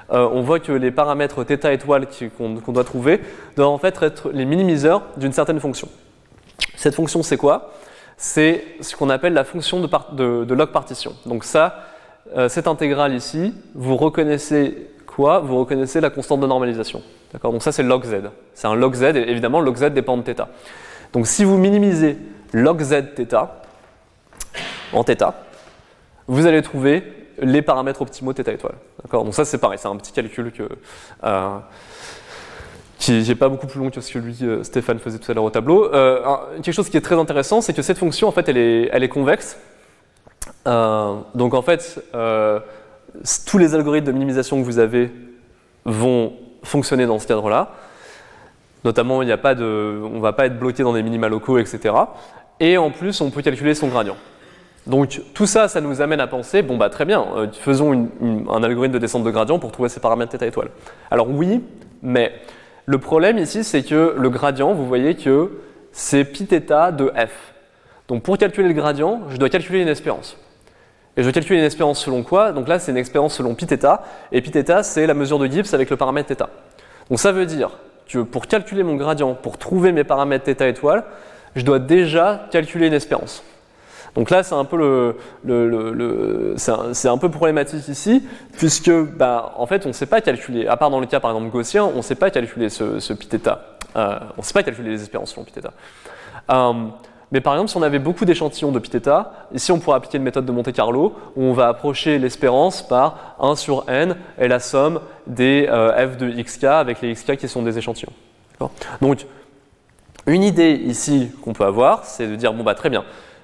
on 0.10 0.42
voit 0.42 0.62
que 0.62 0.72
les 0.72 0.90
paramètres 0.90 1.44
θ 1.44 1.70
étoile 1.74 2.08
qu'on 2.38 2.72
doit 2.72 2.86
trouver 2.86 3.20
doivent 3.58 3.68
en 3.68 3.78
fait 3.78 4.02
être 4.02 4.30
les 4.32 4.46
minimiseurs 4.46 5.02
d'une 5.18 5.34
certaine 5.34 5.60
fonction. 5.60 5.90
Cette 6.78 6.96
fonction, 6.96 7.24
c'est 7.24 7.36
quoi? 7.36 7.72
C'est 8.16 8.64
ce 8.80 8.96
qu'on 8.96 9.10
appelle 9.10 9.34
la 9.34 9.44
fonction 9.44 9.82
de, 9.82 10.46
de 10.46 10.54
log 10.54 10.70
partition. 10.70 11.14
Donc 11.26 11.44
ça, 11.44 11.84
cette 12.48 12.68
intégrale 12.68 13.16
ici, 13.16 13.54
vous 13.76 13.98
reconnaissez 13.98 14.88
vous 15.18 15.60
reconnaissez 15.60 16.00
la 16.00 16.10
constante 16.10 16.42
de 16.42 16.48
normalisation. 16.48 17.02
D'accord 17.33 17.53
Donc 17.53 17.63
ça, 17.63 17.73
c'est 17.73 17.83
log 17.83 18.05
z. 18.05 18.17
C'est 18.55 18.67
un 18.67 18.75
log 18.75 18.95
z, 18.95 19.03
et 19.03 19.31
évidemment, 19.31 19.61
log 19.61 19.77
z 19.77 19.85
dépend 19.85 20.17
de 20.17 20.23
θ. 20.23 20.47
Donc 21.13 21.27
si 21.27 21.45
vous 21.45 21.59
minimisez 21.59 22.19
log 22.53 22.83
z 22.83 23.15
θ 23.17 23.49
en 24.93 25.03
θ, 25.03 25.33
vous 26.27 26.47
allez 26.47 26.63
trouver 26.63 27.03
les 27.41 27.63
paramètres 27.63 28.03
optimaux 28.03 28.33
θ 28.33 28.41
étoile. 28.49 28.75
D'accord 29.03 29.25
Donc 29.25 29.35
ça, 29.35 29.45
c'est 29.45 29.59
pareil, 29.59 29.79
c'est 29.79 29.89
un 29.89 29.97
petit 29.97 30.13
calcul 30.13 30.53
que, 30.53 30.69
euh, 31.25 31.59
qui 32.99 33.23
n'est 33.27 33.35
pas 33.35 33.49
beaucoup 33.49 33.67
plus 33.67 33.81
long 33.81 33.91
que 33.91 34.01
ce 34.01 34.13
que 34.13 34.19
lui, 34.19 34.37
euh, 34.43 34.63
Stéphane, 34.63 34.99
faisait 34.99 35.19
tout 35.19 35.31
à 35.31 35.35
l'heure 35.35 35.45
au 35.45 35.51
tableau. 35.51 35.93
Euh, 35.93 36.21
quelque 36.63 36.73
chose 36.73 36.91
qui 36.91 36.99
est 36.99 37.03
très 37.03 37.19
intéressant, 37.19 37.63
c'est 37.63 37.73
que 37.73 37.83
cette 37.83 37.99
fonction, 37.99 38.29
en 38.29 38.33
fait, 38.33 38.49
elle 38.49 38.59
est, 38.59 38.91
elle 38.93 39.03
est 39.03 39.09
convexe. 39.09 39.59
donc 40.67 41.55
en 41.55 41.63
fait, 41.63 41.99
tous 43.47 43.59
les 43.59 43.75
algorithmes 43.75 44.07
de 44.07 44.13
minimisation 44.13 44.61
que 44.61 44.65
vous 44.65 44.79
avez 44.79 45.11
vont 45.85 46.35
fonctionner 46.68 47.06
dans 47.06 47.20
ce 47.20 47.28
cadre-là. 47.28 47.72
Notamment, 48.84 49.18
on 49.18 49.24
ne 49.24 50.20
va 50.20 50.34
pas 50.34 50.46
être 50.46 50.60
bloqué 50.60 50.84
dans 50.84 50.94
des 50.94 51.04
minima 51.04 51.30
locaux, 51.30 51.58
etc. 51.58 51.94
Et 52.60 52.78
en 52.78 52.92
plus, 52.92 53.20
on 53.22 53.32
peut 53.32 53.42
calculer 53.42 53.74
son 53.74 53.88
gradient. 53.88 54.18
Donc 54.88 55.22
tout 55.34 55.46
ça, 55.46 55.68
ça 55.68 55.82
nous 55.82 56.02
amène 56.02 56.22
à 56.22 56.28
penser, 56.28 56.62
bon 56.62 56.78
bah 56.78 56.90
très 56.90 57.04
bien, 57.04 57.26
euh, 57.36 57.48
faisons 57.52 58.10
un 58.50 58.64
algorithme 58.64 58.94
de 58.94 59.00
descente 59.00 59.26
de 59.26 59.32
gradient 59.32 59.60
pour 59.60 59.74
trouver 59.74 59.90
ces 59.90 60.00
paramètres 60.00 60.32
θ 60.38 60.46
étoile. 60.46 60.70
Alors 61.12 61.30
oui, 61.30 61.62
mais 62.02 62.32
le 62.86 62.98
problème 62.98 63.38
ici, 63.38 63.66
c'est 63.66 63.84
que 63.84 64.16
le 64.18 64.30
gradient, 64.30 64.74
vous 64.74 64.88
voyez 64.88 65.16
que 65.16 65.60
c'est 65.92 66.24
pi 66.24 66.46
θ 66.46 66.94
de 66.94 67.12
f. 67.18 67.54
Donc 68.08 68.24
pour 68.24 68.38
calculer 68.38 68.70
le 68.70 68.74
gradient, 68.74 69.24
je 69.30 69.36
dois 69.36 69.50
calculer 69.50 69.82
une 69.82 69.90
espérance. 69.90 70.38
Et 71.17 71.23
je 71.23 71.31
calcule 71.31 71.59
une 71.59 71.65
espérance 71.65 72.03
selon 72.03 72.23
quoi 72.23 72.53
Donc 72.53 72.69
là, 72.69 72.79
c'est 72.79 72.91
une 72.91 72.99
espérance 72.99 73.35
selon 73.35 73.55
pi 73.55 73.67
θ, 73.67 74.01
et 74.33 74.41
pi 74.41 74.51
θ, 74.51 74.83
c'est 74.83 75.07
la 75.07 75.15
mesure 75.15 75.39
de 75.39 75.47
Gibbs 75.47 75.75
avec 75.75 75.91
le 75.91 75.97
paramètre 75.97 76.35
θ. 76.35 76.49
Donc 77.11 77.19
ça 77.21 77.33
veut 77.33 77.47
dire 77.47 77.71
que 78.09 78.19
pour 78.19 78.47
calculer 78.47 78.83
mon 78.83 78.97
gradient, 78.97 79.35
pour 79.35 79.59
trouver 79.59 79.93
mes 79.93 80.05
paramètres 80.05 80.51
θ 80.51 80.63
étoile, 80.63 81.05
je 81.55 81.63
dois 81.65 81.79
déjà 81.79 82.47
calculer 82.51 82.87
une 82.87 82.95
espérance. 82.95 83.43
Donc 84.15 84.31
là, 84.31 84.43
c'est 84.43 84.55
un 84.55 84.65
peu 84.65 84.77
le, 84.77 85.17
le, 85.45 86.55
c'est 86.57 87.09
un, 87.09 87.19
peu 87.19 87.31
problématique 87.31 87.89
ici, 87.89 88.23
puisque 88.59 88.91
bah, 88.91 89.55
en 89.57 89.67
fait, 89.67 89.87
on 89.87 89.89
ne 89.89 89.95
sait 89.95 90.07
pas 90.07 90.21
calculer, 90.21 90.67
à 90.67 90.77
part 90.77 90.91
dans 90.91 91.01
le 91.01 91.07
cas 91.07 91.21
par 91.21 91.31
exemple 91.31 91.51
gaussien, 91.51 91.85
on 91.85 91.99
ne 91.99 92.03
sait 92.03 92.15
pas 92.15 92.31
calculer 92.31 92.69
ce, 92.69 93.01
ce 93.01 93.13
pi 93.13 93.27
θ. 93.27 93.59
Euh, 93.97 94.19
on 94.37 94.41
ne 94.41 94.45
sait 94.45 94.53
pas 94.55 94.63
calculer 94.63 94.91
les 94.91 95.03
espérances 95.03 95.33
selon 95.33 95.45
pi 95.45 95.53
θ. 95.53 95.69
Euh, 96.51 96.73
mais 97.32 97.42
par 97.42 97.54
exemple, 97.54 97.70
si 97.70 97.78
on 97.78 97.82
avait 97.82 98.00
beaucoup 98.00 98.26
d'échantillons 98.26 98.72
de 98.72 98.80
θ, 98.80 99.26
ici 99.54 99.72
on 99.72 99.80
pourrait 99.80 99.98
appliquer 99.98 100.18
une 100.18 100.24
méthode 100.24 100.46
de 100.46 100.52
Monte 100.52 100.72
Carlo 100.72 101.14
où 101.36 101.44
on 101.44 101.54
va 101.54 101.68
approcher 101.68 102.20
l'espérance 102.20 102.88
par 102.88 103.36
1 103.40 103.56
sur 103.56 103.84
n 103.90 104.16
et 104.40 104.48
la 104.48 104.60
somme 104.60 105.02
des 105.26 105.68
euh, 105.70 106.08
f 106.08 106.18
de 106.18 106.30
xk 106.30 106.64
avec 106.64 107.02
les 107.02 107.14
xk 107.14 107.36
qui 107.36 107.48
sont 107.48 107.64
des 107.64 107.78
échantillons. 107.78 108.14
Donc, 109.02 109.26
une 110.26 110.44
idée 110.44 110.72
ici 110.72 111.32
qu'on 111.44 111.54
peut 111.54 111.66
avoir, 111.66 112.06
c'est 112.06 112.28
de 112.28 112.36
dire 112.36 112.54
bon 112.54 112.64
bah 112.64 112.76
très 112.76 112.90
bien. 112.90 113.04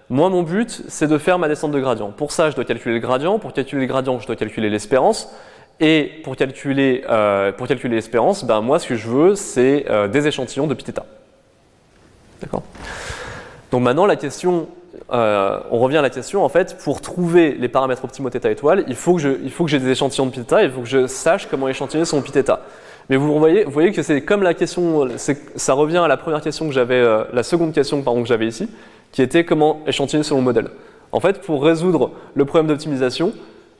Moi, 0.09 0.29
mon 0.29 0.43
but, 0.43 0.83
c'est 0.89 1.07
de 1.07 1.17
faire 1.17 1.39
ma 1.39 1.47
descente 1.47 1.71
de 1.71 1.79
gradient. 1.79 2.11
Pour 2.11 2.31
ça, 2.31 2.49
je 2.49 2.55
dois 2.55 2.65
calculer 2.65 2.95
le 2.95 2.99
gradient. 2.99 3.39
Pour 3.39 3.53
calculer 3.53 3.81
le 3.81 3.87
gradient, 3.87 4.19
je 4.19 4.27
dois 4.27 4.35
calculer 4.35 4.69
l'espérance. 4.69 5.33
Et 5.79 6.21
pour 6.23 6.35
calculer, 6.35 7.03
euh, 7.09 7.51
l'espérance, 7.85 8.43
ben, 8.43 8.61
moi, 8.61 8.79
ce 8.79 8.87
que 8.87 8.95
je 8.95 9.07
veux, 9.07 9.35
c'est 9.35 9.85
euh, 9.89 10.07
des 10.07 10.27
échantillons 10.27 10.67
de 10.67 10.75
θ. 10.75 11.01
D'accord? 12.41 12.63
donc 13.72 13.82
maintenant, 13.82 14.06
la 14.06 14.16
question, 14.16 14.68
euh, 15.12 15.60
on 15.70 15.78
revient 15.78 15.98
à 15.98 16.02
la 16.02 16.10
question, 16.10 16.44
en 16.44 16.48
fait, 16.48 16.78
pour 16.82 17.00
trouver 17.00 17.52
les 17.58 17.68
paramètres 17.68 18.04
optimaux 18.04 18.30
θ 18.30 18.50
étoile, 18.50 18.84
il 18.88 18.94
faut 18.94 19.16
que 19.16 19.68
j'ai 19.68 19.78
des 19.78 19.90
échantillons 19.90 20.26
de 20.26 20.32
θ, 20.32 20.62
il 20.62 20.70
faut 20.70 20.80
que 20.80 20.88
je 20.88 21.06
sache 21.06 21.46
comment 21.50 21.68
échantillonner 21.68 22.06
son 22.06 22.22
θ. 22.22 22.58
Mais 23.10 23.16
vous 23.16 23.38
voyez, 23.38 23.64
vous 23.64 23.70
voyez 23.70 23.92
que 23.92 24.02
c'est 24.02 24.20
comme 24.20 24.42
la 24.42 24.54
question, 24.54 25.08
ça 25.56 25.72
revient 25.72 25.98
à 25.98 26.08
la 26.08 26.16
première 26.16 26.42
question 26.42 26.66
que 26.66 26.74
j'avais, 26.74 26.94
euh, 26.94 27.24
la 27.32 27.42
seconde 27.42 27.72
question 27.72 28.02
pardon, 28.02 28.22
que 28.22 28.28
j'avais 28.28 28.46
ici, 28.46 28.68
qui 29.12 29.22
était 29.22 29.44
comment 29.44 29.80
échantillonner 29.86 30.24
selon 30.24 30.40
le 30.40 30.44
modèle. 30.44 30.68
En 31.12 31.20
fait, 31.20 31.40
pour 31.40 31.64
résoudre 31.64 32.10
le 32.34 32.44
problème 32.44 32.66
d'optimisation, 32.66 33.32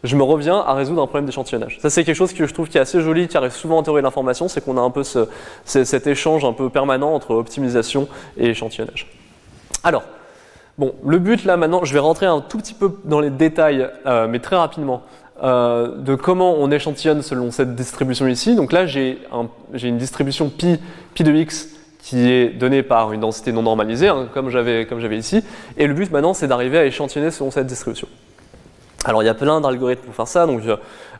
je 0.03 0.17
me 0.17 0.23
reviens 0.23 0.59
à 0.59 0.75
résoudre 0.75 1.03
un 1.03 1.07
problème 1.07 1.27
d'échantillonnage. 1.27 1.79
Ça, 1.83 1.91
c'est 1.91 2.05
quelque 2.05 2.17
chose 2.17 2.33
que 2.33 2.47
je 2.47 2.55
trouve 2.55 2.69
qui 2.69 2.79
est 2.79 2.81
assez 2.81 3.01
joli, 3.01 3.29
qui 3.29 3.37
arrive 3.37 3.53
souvent 3.53 3.79
en 3.79 3.83
théorie 3.83 4.01
de 4.01 4.07
l'information, 4.07 4.49
c'est 4.49 4.65
qu'on 4.65 4.79
a 4.79 4.81
un 4.81 4.91
peu 4.91 5.03
cet 5.65 6.07
échange 6.07 6.45
un 6.45 6.53
peu 6.53 6.71
permanent 6.71 7.13
entre 7.13 7.35
optimisation 7.35 8.09
et 8.39 8.47
échantillonnage. 8.47 9.09
Alors, 9.84 10.04
bon, 10.78 10.96
le 11.06 11.20
but 11.20 11.44
là 11.44 11.58
maintenant, 11.58 11.84
je 11.84 11.94
vais 11.94 12.00
rentrer 12.00 12.26
un 12.26 12.40
tout 12.40 12.58
petit 12.58 12.74
peu 12.74 13.00
dans 13.04 13.20
les 13.20 13.30
détails, 13.30 13.90
euh, 14.06 14.28
mais 14.30 14.40
très 14.40 14.56
rapidement, 14.56 15.04
euh, 15.44 15.98
de 15.98 16.16
comment 16.16 16.56
on 16.58 16.72
échantillonne 16.72 17.22
selon 17.22 17.52
cette 17.52 17.76
distribution 17.76 18.28
ici. 18.28 18.56
Donc 18.56 18.72
là, 18.72 18.86
j'ai 18.86 19.20
une 19.84 19.98
distribution 19.98 20.50
pi, 20.50 20.80
pi 21.14 21.24
de 21.24 21.34
x 21.34 21.68
qui 22.00 22.30
est 22.32 22.50
donnée 22.50 22.82
par 22.82 23.12
une 23.12 23.22
densité 23.22 23.52
non 23.52 23.64
normalisée, 23.64 24.08
hein, 24.08 24.28
comme 24.34 24.50
j'avais 24.50 25.18
ici. 25.18 25.44
Et 25.78 25.88
le 25.88 25.94
but 25.94 26.12
maintenant, 26.12 26.34
c'est 26.34 26.48
d'arriver 26.48 26.78
à 26.78 26.86
échantillonner 26.86 27.32
selon 27.32 27.52
cette 27.52 27.68
distribution. 27.68 28.08
Alors 29.06 29.22
il 29.22 29.26
y 29.26 29.30
a 29.30 29.34
plein 29.34 29.60
d'algorithmes 29.60 30.06
pour 30.06 30.16
faire 30.16 30.30
ça, 30.30 30.46
donc 30.46 30.62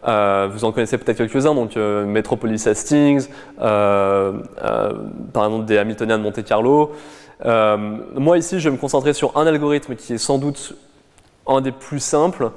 euh, 0.08 0.50
vous 0.50 0.64
en 0.64 0.72
connaissez 0.72 0.98
peut-être 0.98 1.18
quelques-uns, 1.18 1.54
donc 1.54 1.76
Metropolis 1.76 2.66
Hastings, 2.66 3.28
par 3.58 4.34
exemple 5.36 5.66
des 5.66 5.78
Hamiltoniens 5.78 6.18
de 6.18 6.24
Monte 6.24 6.46
Carlo. 6.46 6.94
Moi 7.46 8.38
ici 8.38 8.60
je 8.60 8.70
vais 8.70 8.76
me 8.76 8.80
concentrer 8.80 9.14
sur 9.14 9.38
un 9.38 9.46
algorithme 9.48 9.96
qui 9.96 10.14
est 10.14 10.18
sans 10.18 10.38
doute 10.38 10.76
un 11.48 11.62
des 11.62 11.72
plus 11.72 12.00
simples, 12.00 12.52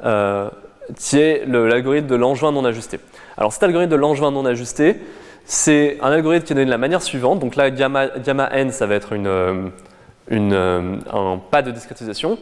qui 0.00 1.18
est 1.18 1.44
l'algorithme 1.46 2.06
de 2.06 2.14
l'angevin 2.14 2.52
non 2.52 2.64
ajusté. 2.64 3.00
Alors 3.36 3.52
cet 3.52 3.62
algorithme 3.62 3.90
de 3.90 3.96
l'angevin 3.96 4.30
non 4.30 4.44
ajusté, 4.44 5.00
c'est 5.44 5.98
un 6.02 6.10
algorithme 6.10 6.44
qui 6.44 6.52
est 6.52 6.56
donné 6.56 6.66
de 6.66 6.70
la 6.70 6.78
manière 6.78 7.02
suivante, 7.02 7.38
donc 7.38 7.56
là 7.56 7.70
gamma, 7.70 8.06
n 8.06 8.70
ça 8.72 8.86
va 8.86 8.94
être 8.94 9.12
une, 9.12 9.60
un 10.30 11.40
pas 11.50 11.62
de 11.62 11.70
discrétisation. 11.70 12.38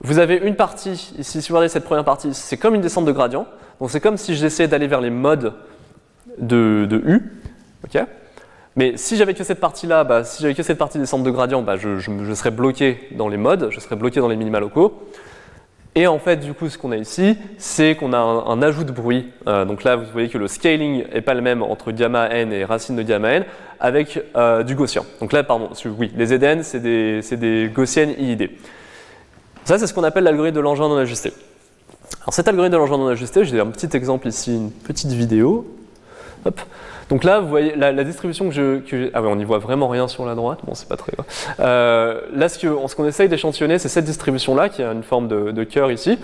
Vous 0.00 0.18
avez 0.18 0.36
une 0.36 0.56
partie, 0.56 1.14
ici, 1.18 1.40
si 1.40 1.48
vous 1.48 1.54
regardez 1.54 1.72
cette 1.72 1.84
première 1.84 2.04
partie, 2.04 2.34
c'est 2.34 2.58
comme 2.58 2.74
une 2.74 2.82
descente 2.82 3.06
de 3.06 3.12
gradient. 3.12 3.46
Donc 3.80 3.90
c'est 3.90 4.00
comme 4.00 4.18
si 4.18 4.34
j'essayais 4.34 4.68
d'aller 4.68 4.86
vers 4.86 5.00
les 5.00 5.10
modes 5.10 5.54
de, 6.38 6.86
U. 7.06 7.32
Mais 8.76 8.96
si 8.96 9.16
j'avais 9.16 9.34
que 9.34 9.44
cette 9.44 9.60
partie-là, 9.60 10.02
bah, 10.04 10.24
si 10.24 10.42
j'avais 10.42 10.54
que 10.54 10.62
cette 10.62 10.78
partie 10.78 10.98
descente 10.98 11.22
de 11.22 11.30
gradient, 11.30 11.62
bah, 11.62 11.76
je, 11.76 12.34
serais 12.34 12.50
bloqué 12.50 13.08
dans 13.12 13.28
les 13.28 13.36
modes, 13.36 13.68
je 13.70 13.78
serais 13.78 13.96
bloqué 13.96 14.20
dans 14.20 14.28
les 14.28 14.36
minima 14.36 14.58
locaux. 14.58 15.00
Et 15.96 16.08
en 16.08 16.18
fait, 16.18 16.38
du 16.38 16.54
coup, 16.54 16.68
ce 16.68 16.76
qu'on 16.76 16.90
a 16.90 16.96
ici, 16.96 17.38
c'est 17.56 17.94
qu'on 17.94 18.12
a 18.12 18.18
un, 18.18 18.62
ajout 18.62 18.82
de 18.82 18.90
bruit. 18.90 19.30
Euh, 19.46 19.64
donc 19.64 19.84
là, 19.84 19.94
vous 19.94 20.06
voyez 20.12 20.28
que 20.28 20.38
le 20.38 20.48
scaling 20.48 21.04
n'est 21.12 21.20
pas 21.20 21.34
le 21.34 21.40
même 21.40 21.62
entre 21.62 21.92
gamma 21.92 22.28
n 22.30 22.52
et 22.52 22.64
racine 22.64 22.96
de 22.96 23.02
gamma 23.02 23.30
n, 23.30 23.44
avec 23.78 24.20
euh, 24.34 24.64
du 24.64 24.74
gaussien. 24.74 25.04
Donc 25.20 25.32
là, 25.32 25.44
pardon, 25.44 25.70
oui, 25.96 26.10
les 26.16 26.26
Zn, 26.26 26.64
c'est 26.64 26.80
des, 26.80 27.20
des 27.36 27.70
gaussiennes 27.72 28.10
IID. 28.18 28.50
Ça, 29.64 29.78
c'est 29.78 29.86
ce 29.86 29.94
qu'on 29.94 30.02
appelle 30.02 30.24
l'algorithme 30.24 30.56
de 30.56 30.60
l'engin 30.60 30.88
non 30.88 30.96
ajusté. 30.96 31.32
Alors 32.22 32.34
cet 32.34 32.48
algorithme 32.48 32.72
de 32.72 32.78
l'engin 32.78 32.98
non 32.98 33.08
ajusté, 33.08 33.44
j'ai 33.44 33.60
un 33.60 33.66
petit 33.66 33.96
exemple 33.96 34.26
ici, 34.26 34.54
une 34.54 34.70
petite 34.70 35.12
vidéo. 35.12 35.66
Donc 37.08 37.24
là, 37.24 37.40
vous 37.40 37.48
voyez 37.48 37.74
la, 37.76 38.04
distribution 38.04 38.48
que 38.48 38.54
je, 38.54 39.10
Ah 39.12 39.22
ouais, 39.22 39.28
on 39.28 39.36
n'y 39.36 39.44
voit 39.44 39.58
vraiment 39.58 39.88
rien 39.88 40.08
sur 40.08 40.24
la 40.24 40.34
droite. 40.34 40.60
Bon, 40.64 40.74
c'est 40.74 40.88
pas 40.88 40.96
très 40.96 41.12
grave. 41.12 41.26
Euh, 41.60 42.20
là, 42.34 42.48
ce 42.48 42.94
qu'on 42.94 43.06
essaye 43.06 43.28
d'échantillonner, 43.28 43.78
c'est 43.78 43.88
cette 43.88 44.04
distribution-là, 44.04 44.68
qui 44.68 44.82
a 44.82 44.92
une 44.92 45.02
forme 45.02 45.28
de, 45.28 45.64
cœur 45.64 45.90
ici. 45.90 46.18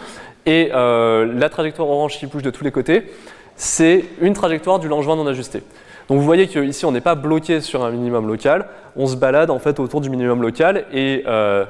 Et 0.47 0.71
euh, 0.75 1.31
la 1.39 1.49
trajectoire 1.49 1.89
orange 1.89 2.19
qui 2.19 2.27
bouge 2.27 2.43
de 2.43 2.51
tous 2.51 2.65
les 2.65 2.71
côtés, 2.71 3.13
c'est 3.57 4.05
une 4.21 4.33
trajectoire 4.33 4.79
du 4.79 4.89
Langevin 4.89 5.17
non 5.17 5.27
ajusté. 5.27 5.63
Donc 6.09 6.19
vous 6.19 6.25
voyez 6.25 6.49
qu'ici, 6.49 6.85
on 6.87 6.93
n'est 6.93 7.01
pas 7.01 7.15
bloqué 7.15 7.61
sur 7.61 7.85
un 7.85 7.91
minimum 7.91 8.27
local. 8.27 8.67
On 8.97 9.07
se 9.07 9.17
balade 9.17 9.51
en 9.51 9.59
fait 9.59 9.79
autour 9.79 10.01
du 10.01 10.11
minimum 10.11 10.43
local. 10.43 10.85
Et... 10.93 11.25
Euh, 11.27 11.65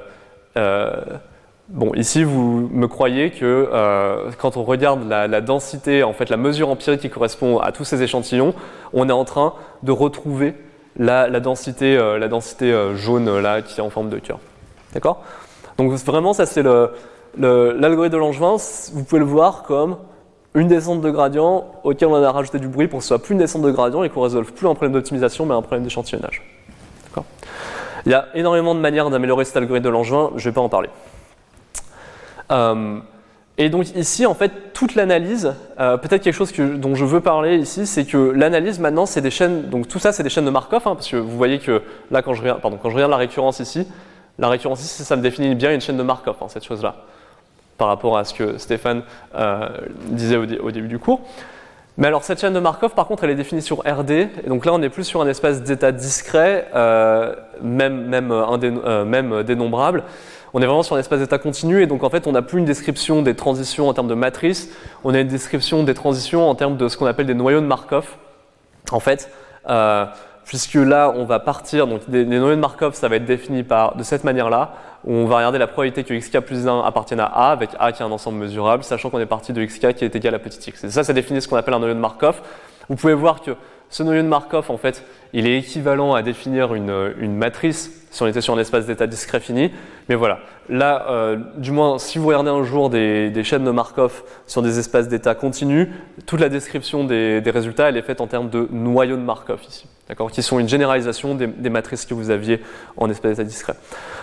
Bon, 1.70 1.94
ici, 1.94 2.24
vous 2.24 2.68
me 2.72 2.88
croyez 2.88 3.30
que 3.30 3.68
euh, 3.72 4.32
quand 4.38 4.56
on 4.56 4.64
regarde 4.64 5.08
la, 5.08 5.40
densité, 5.40 6.02
en 6.02 6.12
fait, 6.12 6.28
la 6.28 6.36
mesure 6.36 6.68
empirique 6.68 7.00
qui 7.00 7.10
correspond 7.10 7.60
à 7.60 7.70
tous 7.70 7.84
ces 7.84 8.02
échantillons, 8.02 8.54
on 8.92 9.08
est 9.08 9.12
en 9.12 9.24
train 9.24 9.54
de 9.84 9.92
retrouver 9.92 10.54
la, 10.96 11.28
densité, 11.38 11.96
euh, 11.96 12.18
euh, 12.62 12.96
jaune 12.96 13.38
là 13.38 13.62
qui 13.62 13.78
est 13.78 13.84
en 13.84 13.90
forme 13.90 14.08
de 14.10 14.18
cœur. 14.18 14.40
D'accord? 14.94 15.22
Donc 15.78 15.92
vraiment, 15.92 16.32
ça 16.32 16.44
c'est 16.44 16.64
l'algorithme 16.64 18.14
de 18.14 18.18
Langevin. 18.18 18.56
Vous 18.92 19.04
pouvez 19.04 19.20
le 19.20 19.24
voir 19.24 19.62
comme 19.62 19.96
une 20.54 20.66
descente 20.66 21.02
de 21.02 21.10
gradient 21.10 21.66
auquel 21.84 22.08
on 22.08 22.20
a 22.20 22.32
rajouté 22.32 22.58
du 22.58 22.66
bruit 22.66 22.88
pour 22.88 22.98
que 22.98 23.04
ce 23.04 23.08
soit 23.08 23.22
plus 23.22 23.34
une 23.34 23.38
descente 23.38 23.62
de 23.62 23.70
gradient 23.70 24.02
et 24.02 24.10
qu'on 24.10 24.22
résolve 24.22 24.52
plus 24.52 24.66
un 24.66 24.74
problème 24.74 24.92
d'optimisation 24.94 25.46
mais 25.46 25.54
un 25.54 25.62
problème 25.62 25.84
d'échantillonnage. 25.84 26.42
Il 28.06 28.12
y 28.12 28.14
a 28.14 28.26
énormément 28.34 28.74
de 28.74 28.80
manières 28.80 29.08
d'améliorer 29.08 29.44
cet 29.44 29.56
algorithme 29.58 29.84
de 29.84 29.90
Langevin, 29.90 30.30
je 30.34 30.48
ne 30.48 30.50
vais 30.50 30.54
pas 30.54 30.62
en 30.62 30.68
parler. 30.68 30.88
Euh, 32.50 33.00
et 33.58 33.68
donc 33.68 33.94
ici, 33.94 34.24
en 34.24 34.34
fait, 34.34 34.72
toute 34.72 34.94
l'analyse, 34.94 35.54
euh, 35.78 35.98
peut-être 35.98 36.22
quelque 36.22 36.34
chose 36.34 36.50
dont 36.54 36.94
je 36.94 37.04
veux 37.04 37.20
parler 37.20 37.56
ici, 37.56 37.86
c'est 37.86 38.06
que 38.06 38.16
l'analyse 38.16 38.78
maintenant, 38.78 39.04
c'est 39.04 39.20
des 39.20 39.30
chaînes, 39.30 39.68
donc 39.68 39.86
tout 39.86 39.98
ça, 39.98 40.12
c'est 40.12 40.22
des 40.22 40.30
chaînes 40.30 40.46
de 40.46 40.50
Markov, 40.50 40.80
hein, 40.86 40.94
parce 40.94 41.08
que 41.08 41.16
vous 41.16 41.36
voyez 41.36 41.58
que 41.58 41.82
là, 42.10 42.22
quand 42.22 42.32
je, 42.32 42.40
regarde, 42.40 42.62
pardon, 42.62 42.78
quand 42.82 42.88
je 42.88 42.94
regarde 42.94 43.10
la 43.10 43.18
récurrence 43.18 43.60
ici, 43.60 43.86
la 44.38 44.48
récurrence 44.48 44.82
ici, 44.82 45.04
ça 45.04 45.14
me 45.14 45.20
définit 45.20 45.54
bien 45.54 45.74
une 45.74 45.82
chaîne 45.82 45.98
de 45.98 46.02
Markov, 46.02 46.36
hein, 46.40 46.46
cette 46.48 46.64
chose-là, 46.64 46.96
par 47.76 47.88
rapport 47.88 48.16
à 48.16 48.24
ce 48.24 48.32
que 48.32 48.56
Stéphane 48.56 49.02
euh, 49.34 49.68
disait 50.06 50.36
au, 50.36 50.70
début 50.70 50.88
du 50.88 50.98
cours. 50.98 51.20
Mais 51.98 52.06
alors 52.06 52.24
cette 52.24 52.40
chaîne 52.40 52.54
de 52.54 52.60
Markov, 52.60 52.94
par 52.94 53.06
contre, 53.06 53.24
elle 53.24 53.30
est 53.30 53.34
définie 53.34 53.60
sur 53.60 53.80
RD, 53.80 54.10
et 54.10 54.48
donc 54.48 54.64
là, 54.64 54.72
on 54.72 54.80
est 54.80 54.88
plus 54.88 55.04
sur 55.04 55.20
un 55.20 55.28
espace 55.28 55.62
d'état 55.62 55.92
discret, 55.92 56.66
même, 57.60 58.22
dénombrable 59.44 60.04
on 60.52 60.62
est 60.62 60.66
vraiment 60.66 60.82
sur 60.82 60.96
un 60.96 60.98
espace 60.98 61.20
d'état 61.20 61.38
continu 61.38 61.82
et 61.82 61.86
donc 61.86 62.02
en 62.02 62.10
fait 62.10 62.26
on 62.26 62.32
n'a 62.32 62.42
plus 62.42 62.58
une 62.58 62.64
description 62.64 63.22
des 63.22 63.34
transitions 63.34 63.88
en 63.88 63.94
termes 63.94 64.08
de 64.08 64.14
matrice, 64.14 64.70
on 65.04 65.14
a 65.14 65.20
une 65.20 65.28
description 65.28 65.82
des 65.84 65.94
transitions 65.94 66.48
en 66.48 66.54
termes 66.54 66.76
de 66.76 66.88
ce 66.88 66.96
qu'on 66.96 67.06
appelle 67.06 67.26
des 67.26 67.34
noyaux 67.34 67.60
de 67.60 67.66
Markov. 67.66 68.06
En 68.90 69.00
fait, 69.00 69.30
euh, 69.68 70.06
puisque 70.44 70.74
là 70.74 71.12
on 71.14 71.24
va 71.24 71.38
partir, 71.38 71.86
donc 71.86 72.08
des, 72.08 72.24
noyaux 72.24 72.56
de 72.56 72.60
Markov 72.60 72.94
ça 72.94 73.08
va 73.08 73.16
être 73.16 73.24
défini 73.24 73.62
par, 73.62 73.94
de 73.96 74.02
cette 74.02 74.24
manière-là, 74.24 74.72
où 75.04 75.12
on 75.12 75.26
va 75.26 75.36
regarder 75.36 75.58
la 75.58 75.66
probabilité 75.66 76.04
que 76.04 76.12
xk 76.14 76.40
plus 76.40 76.66
1 76.66 76.80
appartienne 76.80 77.20
à 77.20 77.26
A, 77.26 77.52
avec 77.52 77.70
A 77.78 77.92
qui 77.92 78.02
est 78.02 78.06
un 78.06 78.10
ensemble 78.10 78.38
mesurable, 78.38 78.82
sachant 78.84 79.10
qu'on 79.10 79.20
est 79.20 79.26
parti 79.26 79.52
de 79.52 79.64
xk 79.64 79.94
qui 79.94 80.04
est 80.04 80.14
égal 80.14 80.34
à 80.34 80.38
petit 80.38 80.70
x. 80.70 80.84
Et 80.84 80.90
ça, 80.90 81.04
ça 81.04 81.12
définit 81.12 81.40
ce 81.40 81.48
qu'on 81.48 81.56
appelle 81.56 81.74
un 81.74 81.78
noyau 81.78 81.94
de 81.94 82.00
Markov. 82.00 82.40
Vous 82.88 82.96
pouvez 82.96 83.14
voir 83.14 83.40
que 83.40 83.52
ce 83.90 84.02
noyau 84.02 84.22
de 84.22 84.28
Markov, 84.28 84.70
en 84.70 84.76
fait, 84.76 85.04
il 85.32 85.46
est 85.46 85.58
équivalent 85.58 86.14
à 86.14 86.22
définir 86.22 86.74
une, 86.74 87.36
matrice 87.36 87.90
si 88.10 88.22
on 88.22 88.26
était 88.26 88.40
sur 88.40 88.54
un 88.54 88.58
espace 88.58 88.86
d'état 88.86 89.06
discret 89.06 89.38
fini. 89.38 89.70
Mais 90.08 90.16
voilà, 90.16 90.40
là, 90.68 91.06
euh, 91.08 91.36
du 91.56 91.70
moins, 91.70 91.98
si 91.98 92.18
vous 92.18 92.26
regardez 92.26 92.50
un 92.50 92.64
jour 92.64 92.90
des, 92.90 93.32
chaînes 93.44 93.64
de 93.64 93.70
Markov 93.70 94.24
sur 94.46 94.62
des 94.62 94.78
espaces 94.78 95.08
d'état 95.08 95.36
continus, 95.36 95.88
toute 96.26 96.40
la 96.40 96.48
description 96.48 97.04
des, 97.04 97.42
résultats, 97.46 97.88
elle 97.88 97.96
est 97.96 98.02
faite 98.02 98.20
en 98.20 98.26
termes 98.26 98.50
de 98.50 98.66
noyaux 98.72 99.16
de 99.16 99.22
Markov 99.22 99.60
ici, 99.68 99.86
d'accord, 100.08 100.32
qui 100.32 100.42
sont 100.42 100.58
une 100.58 100.68
généralisation 100.68 101.36
des, 101.36 101.70
matrices 101.70 102.04
que 102.04 102.14
vous 102.14 102.30
aviez 102.30 102.60
en 102.96 103.08
espace 103.08 103.32
d'état 103.32 103.44
discret. 103.44 103.74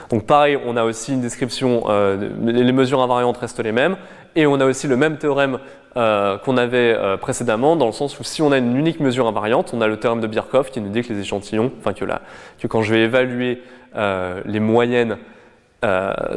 Donc 0.10 0.26
pareil, 0.26 0.58
on 0.66 0.76
a 0.76 0.84
aussi 0.84 1.14
une 1.14 1.22
description, 1.22 1.86
euh, 1.88 2.30
les 2.42 2.72
mesures 2.74 3.02
invariantes 3.02 3.38
restent 3.38 3.64
les 3.64 3.72
mêmes, 3.72 3.96
et 4.36 4.46
on 4.46 4.60
a 4.60 4.66
aussi 4.66 4.88
le 4.88 4.98
même 4.98 5.18
théorème 5.18 5.60
euh, 5.96 6.38
qu'on 6.38 6.58
avait 6.58 6.96
précédemment, 7.22 7.76
dans 7.76 7.88
le 7.88 7.94
sens 7.94 8.20
où 8.20 8.24
si 8.24 8.42
on 8.42 8.52
a 8.52 8.58
une 8.58 8.76
unique 8.76 9.00
mesure 9.00 9.28
invariante, 9.28 9.57
on 9.74 9.82
a 9.82 9.88
le 9.88 9.98
théorème 9.98 10.22
de 10.22 10.28
Birkhoff 10.28 10.72
qui 10.72 10.82
nous 10.82 10.90
dit 10.90 11.02
que 11.02 11.14
les 11.14 11.20
échantillons, 11.20 11.72
enfin 11.80 11.94
que, 11.94 12.68
quand 12.68 12.82
je 12.82 12.94
vais 12.94 13.02
évaluer 13.02 13.62
euh, 13.96 14.42
les 14.46 14.60
moyennes 14.60 15.18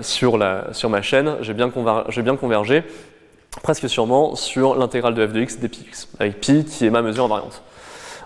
sur, 0.02 0.38
la, 0.38 0.72
sur 0.72 0.90
ma 0.90 1.02
chaîne, 1.02 1.36
j'ai 1.40 1.54
bien, 1.54 1.70
convergé 1.70 2.84
presque 3.62 3.88
sûrement 3.88 4.36
sur 4.36 4.76
l'intégrale 4.76 5.14
de 5.14 5.26
f 5.26 5.32
de 5.32 5.40
x 5.40 5.58
dpx, 5.58 6.08
avec 6.20 6.40
pi 6.40 6.64
qui 6.64 6.86
est 6.86 6.90
ma 6.90 7.02
mesure 7.02 7.24
invariante. 7.24 7.62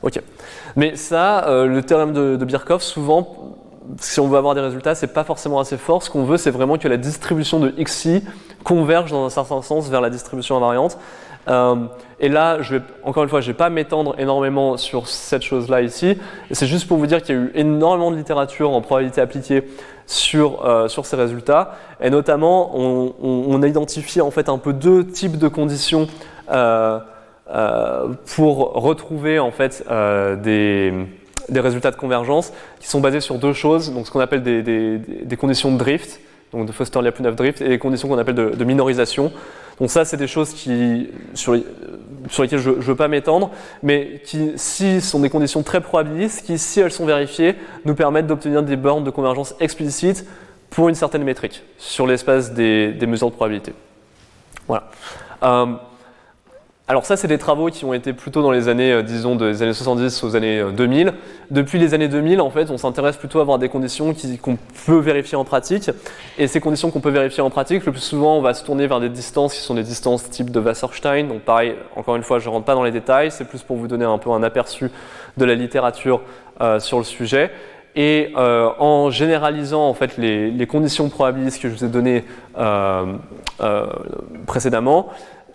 Ok. 0.02 0.20
Mais 0.76 0.96
ça, 0.96 1.46
le 1.48 1.80
théorème 1.82 2.12
de, 2.12 2.44
Birkhoff, 2.44 2.82
souvent, 2.82 3.56
si 4.00 4.20
on 4.20 4.28
veut 4.28 4.38
avoir 4.38 4.54
des 4.54 4.60
résultats, 4.60 4.94
c'est 4.94 5.12
pas 5.12 5.24
forcément 5.24 5.60
assez 5.60 5.76
fort. 5.76 6.02
Ce 6.02 6.10
qu'on 6.10 6.24
veut, 6.24 6.36
c'est 6.36 6.50
vraiment 6.50 6.78
que 6.78 6.88
la 6.88 6.96
distribution 6.96 7.60
de 7.60 7.70
xi 7.82 8.22
converge 8.62 9.10
dans 9.10 9.24
un 9.24 9.30
certain 9.30 9.62
sens 9.62 9.88
vers 9.88 10.00
la 10.00 10.10
distribution 10.10 10.56
invariante. 10.56 10.98
Euh, 11.48 11.76
et 12.24 12.30
là, 12.30 12.62
je 12.62 12.76
vais, 12.76 12.82
encore 13.02 13.22
une 13.22 13.28
fois, 13.28 13.42
je 13.42 13.48
ne 13.48 13.52
vais 13.52 13.56
pas 13.58 13.68
m'étendre 13.68 14.14
énormément 14.18 14.78
sur 14.78 15.08
cette 15.08 15.42
chose-là 15.42 15.82
ici. 15.82 16.16
C'est 16.52 16.66
juste 16.66 16.88
pour 16.88 16.96
vous 16.96 17.06
dire 17.06 17.20
qu'il 17.20 17.34
y 17.34 17.38
a 17.38 17.42
eu 17.42 17.52
énormément 17.54 18.10
de 18.10 18.16
littérature 18.16 18.70
en 18.70 18.80
probabilité 18.80 19.20
appliquée 19.20 19.62
sur, 20.06 20.64
euh, 20.64 20.88
ces 20.88 21.16
résultats. 21.16 21.76
Et 22.00 22.08
notamment, 22.08 22.70
on, 22.74 23.62
a 23.62 23.68
identifié 23.68 24.22
en 24.22 24.30
fait 24.30 24.48
un 24.48 24.56
peu 24.56 24.72
deux 24.72 25.06
types 25.06 25.36
de 25.36 25.48
conditions 25.48 26.06
euh, 26.50 26.98
pour 28.34 28.72
retrouver 28.72 29.38
en 29.38 29.50
fait 29.50 29.84
des, 30.42 30.94
des, 31.50 31.60
résultats 31.60 31.90
de 31.90 31.96
convergence 31.96 32.54
qui 32.80 32.88
sont 32.88 33.00
basés 33.00 33.20
sur 33.20 33.34
deux 33.34 33.52
choses. 33.52 33.92
Donc, 33.92 34.06
ce 34.06 34.10
qu'on 34.10 34.20
appelle 34.20 34.42
des, 34.42 34.62
des, 34.62 34.96
des 34.96 35.36
conditions 35.36 35.72
de 35.72 35.76
drift 35.76 36.20
donc 36.54 36.66
de 36.66 36.72
Foster-Lyapunov 36.72 37.34
drift, 37.34 37.60
et 37.60 37.68
les 37.68 37.78
conditions 37.78 38.08
qu'on 38.08 38.18
appelle 38.18 38.34
de, 38.34 38.64
minorisation. 38.64 39.32
Donc 39.80 39.90
ça, 39.90 40.04
c'est 40.04 40.16
des 40.16 40.26
choses 40.26 40.52
qui, 40.52 41.10
sur, 41.34 41.56
sur 42.28 42.42
lesquelles 42.42 42.60
je 42.60 42.70
ne 42.70 42.74
veux 42.76 42.94
pas 42.94 43.08
m'étendre, 43.08 43.50
mais 43.82 44.22
qui, 44.24 44.52
si 44.56 45.00
sont 45.00 45.20
des 45.20 45.30
conditions 45.30 45.62
très 45.62 45.80
probabilistes, 45.80 46.46
qui, 46.46 46.58
si 46.58 46.80
elles 46.80 46.92
sont 46.92 47.06
vérifiées, 47.06 47.56
nous 47.84 47.94
permettent 47.94 48.26
d'obtenir 48.26 48.62
des 48.62 48.76
bornes 48.76 49.04
de 49.04 49.10
convergence 49.10 49.54
explicites 49.60 50.26
pour 50.70 50.88
une 50.88 50.94
certaine 50.94 51.24
métrique 51.24 51.62
sur 51.78 52.06
l'espace 52.06 52.52
des, 52.52 52.92
des, 52.92 53.06
mesures 53.06 53.30
de 53.30 53.34
probabilité. 53.34 53.72
Voilà. 54.66 54.90
Euh, 55.42 55.74
alors 56.86 57.06
ça, 57.06 57.16
c'est 57.16 57.28
des 57.28 57.38
travaux 57.38 57.70
qui 57.70 57.86
ont 57.86 57.94
été 57.94 58.12
plutôt 58.12 58.42
dans 58.42 58.50
les 58.50 58.68
années, 58.68 58.92
euh, 58.92 59.02
disons, 59.02 59.36
des 59.36 59.62
années 59.62 59.72
70 59.72 60.22
aux 60.22 60.36
années 60.36 60.62
2000. 60.70 61.08
Euh, 61.08 61.10
Depuis 61.50 61.78
les 61.78 61.94
années 61.94 62.08
2000, 62.08 62.42
en 62.42 62.50
fait, 62.50 62.70
on 62.70 62.76
s'intéresse 62.76 63.16
plutôt 63.16 63.38
à 63.38 63.42
avoir 63.42 63.58
des 63.58 63.70
conditions 63.70 64.14
qu'on 64.42 64.58
peut 64.84 64.98
vérifier 64.98 65.38
en 65.38 65.44
pratique. 65.44 65.90
Et 66.36 66.46
ces 66.46 66.60
conditions 66.60 66.90
qu'on 66.90 67.00
peut 67.00 67.08
vérifier 67.08 67.42
en 67.42 67.48
pratique, 67.48 67.86
le 67.86 67.92
plus 67.92 68.02
souvent, 68.02 68.36
on 68.36 68.42
va 68.42 68.52
se 68.52 68.62
tourner 68.66 68.86
vers 68.86 69.00
des 69.00 69.08
distances 69.08 69.54
qui 69.54 69.60
sont 69.60 69.72
des 69.72 69.82
distances 69.82 70.28
type 70.28 70.50
de 70.50 70.60
Wasserstein. 70.60 71.26
Donc 71.26 71.40
pareil, 71.40 71.74
encore 71.96 72.16
une 72.16 72.22
fois, 72.22 72.38
je 72.38 72.50
ne 72.50 72.52
rentre 72.52 72.66
pas 72.66 72.74
dans 72.74 72.84
les 72.84 72.90
détails, 72.90 73.30
c'est 73.30 73.46
plus 73.46 73.62
pour 73.62 73.78
vous 73.78 73.88
donner 73.88 74.04
un 74.04 74.18
peu 74.18 74.28
un 74.28 74.42
aperçu 74.42 74.90
de 75.38 75.44
la 75.46 75.54
littérature 75.54 76.20
euh, 76.60 76.80
sur 76.80 76.98
le 76.98 77.04
sujet. 77.04 77.50
Et 77.96 78.32
en 78.36 79.10
généralisant 79.10 79.88
en 79.88 79.94
fait 79.94 80.18
les, 80.18 80.66
conditions 80.66 81.08
probabilistes 81.08 81.62
que 81.62 81.68
je 81.68 81.74
vous 81.76 81.84
ai 81.84 81.88
données 81.88 82.24
précédemment, 84.46 85.10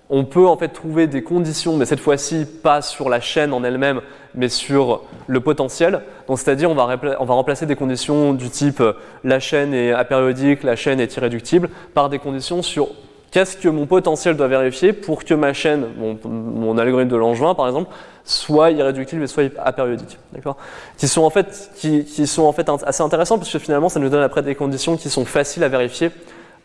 on 0.10 0.26
peut 0.26 0.48
en 0.48 0.58
fait 0.58 0.70
trouver 0.70 1.08
des 1.08 1.22
conditions, 1.22 1.78
mais 1.78 1.86
cette 1.86 2.00
fois-ci 2.00 2.46
pas 2.64 2.82
sur 2.82 3.10
la 3.10 3.20
chaîne 3.20 3.54
en 3.54 3.64
elle-même, 3.64 4.02
mais 4.34 4.50
sur 4.50 5.04
le 5.28 5.40
potentiel. 5.40 6.02
Donc 6.28 6.40
c'est-à-dire 6.40 6.72
on 6.72 6.76
va, 6.76 6.98
on 7.20 7.26
va 7.26 7.34
remplacer 7.34 7.66
des 7.66 7.76
conditions 7.76 8.34
du 8.34 8.50
type 8.50 8.82
la 9.24 9.40
chaîne 9.40 9.74
est 9.74 9.92
apériodique, 9.92 10.64
la 10.64 10.76
chaîne 10.76 11.00
est 11.00 11.16
irréductible, 11.16 11.70
par 11.94 12.10
des 12.10 12.18
conditions 12.18 12.64
sur 12.64 12.90
qu'est-ce 13.32 13.58
que 13.58 13.70
mon 13.70 13.86
potentiel 13.86 14.36
doit 14.36 14.48
vérifier 14.48 14.94
pour 14.94 15.24
que 15.24 15.34
ma 15.34 15.54
chaîne, 15.54 15.86
mon, 16.26 16.78
algorithme 16.78 17.12
de 17.12 17.16
Langevin 17.16 17.54
par 17.54 17.68
exemple, 17.68 17.92
soit 18.24 18.72
irréductible 18.72 19.24
et 19.24 19.28
soit 19.28 19.52
apériodique. 19.60 20.18
D'accord? 20.34 20.58
Qui, 20.98 21.08
sont 21.08 21.24
en 21.24 21.30
fait, 21.30 21.72
qui, 21.76 22.28
sont 22.28 22.44
en 22.44 22.54
fait 22.54 22.68
assez 22.84 23.04
intéressants 23.04 23.38
parce 23.38 23.52
que 23.52 23.60
finalement 23.60 23.90
ça 23.90 24.00
nous 24.00 24.10
donne 24.10 24.24
après 24.24 24.42
des 24.42 24.56
conditions 24.56 24.98
qui 24.98 25.10
sont 25.10 25.26
faciles 25.26 25.64
à 25.64 25.68
vérifier, 25.68 26.12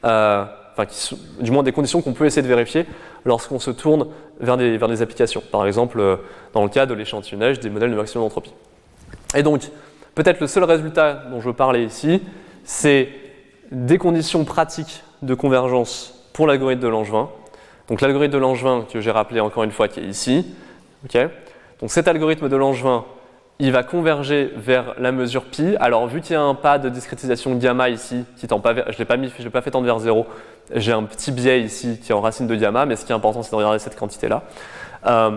euh, 0.05 0.45
enfin 0.73 0.87
qui 0.87 0.99
sont, 0.99 1.19
du 1.41 1.51
moins 1.51 1.63
des 1.63 1.73
conditions 1.73 2.01
qu'on 2.03 2.13
peut 2.13 2.27
essayer 2.27 2.43
de 2.43 2.49
vérifier 2.49 2.87
lorsqu'on 3.25 3.59
se 3.59 3.71
tourne 3.71 4.07
vers 4.41 4.57
des, 4.57 5.03
applications. 5.03 5.43
Par 5.51 5.67
exemple, 5.67 6.01
euh, 6.01 6.17
dans 6.53 6.63
le 6.63 6.69
cas 6.69 6.87
de 6.87 6.95
l'échantillonnage 6.95 7.61
des 7.61 7.71
modèles 7.71 7.91
de 7.91 7.97
maximum 7.97 8.25
d'entropie. 8.25 8.53
Et 9.35 9.43
donc, 9.43 9.63
peut-être 10.15 10.41
le 10.41 10.47
seul 10.47 10.65
résultat 10.65 11.25
dont 11.31 11.41
je 11.41 11.47
veux 11.47 11.55
parler 11.55 11.85
ici, 11.85 12.23
c'est 12.65 13.09
des 13.71 13.99
conditions 13.99 14.45
pratiques 14.45 15.03
de 15.23 15.35
convergence 15.35 16.29
pour 16.33 16.47
l'algorithme 16.47 16.83
de 16.83 16.89
Langevin. 16.89 17.29
Donc 17.89 18.01
l'algorithme 18.01 18.33
de 18.33 18.39
Langevin 18.39 18.87
que 18.91 19.01
j'ai 19.01 19.11
rappelé 19.11 19.41
encore 19.41 19.65
une 19.65 19.71
fois 19.71 19.89
qui 19.89 20.01
est 20.01 20.05
ici. 20.05 20.55
Donc 21.81 21.91
cet 21.91 22.09
algorithme 22.09 22.49
de 22.49 22.57
Langevin, 22.57 23.05
il 23.59 23.71
va 23.73 23.83
converger 23.83 24.53
vers 24.57 24.95
la 24.99 25.13
mesure 25.13 25.45
pi. 25.45 25.77
Alors 25.79 26.07
vu 26.07 26.21
qu'il 26.21 26.33
y 26.33 26.37
a 26.37 26.43
un 26.43 26.55
pas 26.55 26.79
de 26.79 26.89
discrétisation 26.89 27.55
gamma 27.57 27.89
ici, 27.89 28.25
je 28.37 28.47
ne 28.47 28.99
l'ai 28.99 29.51
pas, 29.51 29.63
fait 29.63 29.71
tendre 29.71 29.87
vers 29.87 29.99
0, 29.99 30.27
j'ai 30.75 30.93
un 30.93 31.05
petit 31.05 31.31
biais 31.31 31.63
ici 31.63 31.99
qui 32.03 32.11
est 32.11 32.15
en 32.15 32.21
racine 32.21 32.47
de 32.47 32.55
gamma, 32.57 32.87
mais 32.87 32.97
ce 32.97 33.05
qui 33.05 33.13
est 33.13 33.15
important 33.15 33.43
c'est 33.43 33.51
de 33.51 33.57
regarder 33.57 33.79
cette 33.79 33.97
quantité-là. 33.97 34.43
Euh, 35.07 35.31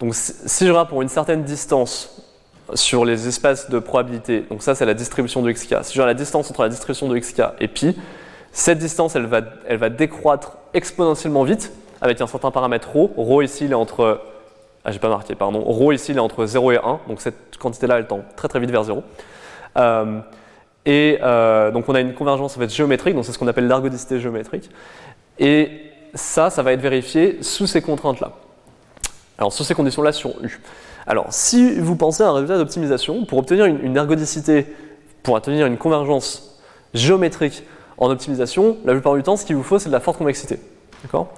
donc 0.00 0.14
si 0.14 0.66
je 0.66 0.70
regarde 0.70 0.88
pour 0.88 1.02
une 1.02 1.08
certaine 1.08 1.42
distance 1.42 2.22
sur 2.74 3.04
les 3.04 3.28
espaces 3.28 3.70
de 3.70 3.78
probabilité, 3.78 4.44
donc 4.48 4.62
ça 4.62 4.74
c'est 4.74 4.86
la 4.86 4.94
distribution 4.94 5.42
de 5.42 5.50
xk, 5.50 5.76
si 5.82 5.94
je 5.94 6.00
regarde 6.00 6.08
la 6.08 6.14
distance 6.14 6.50
entre 6.50 6.62
la 6.62 6.68
distribution 6.68 7.08
de 7.08 7.18
xk 7.18 7.42
et 7.60 7.68
pi, 7.68 7.96
cette 8.52 8.78
distance, 8.78 9.14
elle 9.14 9.26
va, 9.26 9.40
elle 9.66 9.76
va 9.76 9.90
décroître 9.90 10.56
exponentiellement 10.74 11.44
vite 11.44 11.72
avec 12.00 12.20
un 12.20 12.26
certain 12.26 12.50
paramètre 12.50 12.88
ρ. 12.96 13.10
ρ 13.16 13.42
ici, 13.42 13.64
il 13.66 13.72
est 13.72 13.74
entre. 13.74 14.20
Ah, 14.84 14.92
j'ai 14.92 14.98
pas 14.98 15.08
marqué, 15.08 15.34
pardon. 15.34 15.62
ρ 15.62 15.92
ici, 15.92 16.12
il 16.12 16.16
est 16.16 16.20
entre 16.20 16.46
0 16.46 16.72
et 16.72 16.78
1. 16.78 17.00
Donc 17.08 17.20
cette 17.20 17.56
quantité-là, 17.58 17.98
elle 17.98 18.06
tend 18.06 18.22
très 18.36 18.48
très 18.48 18.60
vite 18.60 18.70
vers 18.70 18.84
0. 18.84 19.02
Euh, 19.76 20.20
et 20.86 21.18
euh, 21.22 21.70
donc 21.70 21.88
on 21.88 21.94
a 21.94 22.00
une 22.00 22.14
convergence 22.14 22.58
géométrique, 22.58 23.14
donc 23.14 23.24
c'est 23.24 23.32
ce 23.32 23.38
qu'on 23.38 23.48
appelle 23.48 23.68
l'ergodicité 23.68 24.20
géométrique. 24.20 24.70
Et 25.38 25.82
ça, 26.14 26.50
ça 26.50 26.62
va 26.62 26.72
être 26.72 26.80
vérifié 26.80 27.42
sous 27.42 27.66
ces 27.66 27.82
contraintes-là. 27.82 28.32
Alors 29.36 29.52
sous 29.52 29.64
ces 29.64 29.74
conditions-là 29.74 30.12
sur 30.12 30.30
U. 30.42 30.60
Alors 31.06 31.26
si 31.30 31.78
vous 31.78 31.96
pensez 31.96 32.22
à 32.22 32.28
un 32.28 32.32
résultat 32.32 32.56
d'optimisation, 32.58 33.24
pour 33.24 33.38
obtenir 33.38 33.66
une, 33.66 33.84
une 33.84 33.96
ergodicité, 33.96 34.66
pour 35.22 35.34
obtenir 35.34 35.66
une 35.66 35.76
convergence 35.76 36.62
géométrique 36.94 37.64
en 37.98 38.10
optimisation, 38.10 38.78
la 38.84 38.92
plupart 38.92 39.14
du 39.14 39.22
temps, 39.22 39.36
ce 39.36 39.44
qu'il 39.44 39.56
vous 39.56 39.62
faut, 39.62 39.78
c'est 39.78 39.88
de 39.88 39.94
la 39.94 40.00
forte 40.00 40.18
convexité. 40.18 40.58
D'accord? 41.02 41.28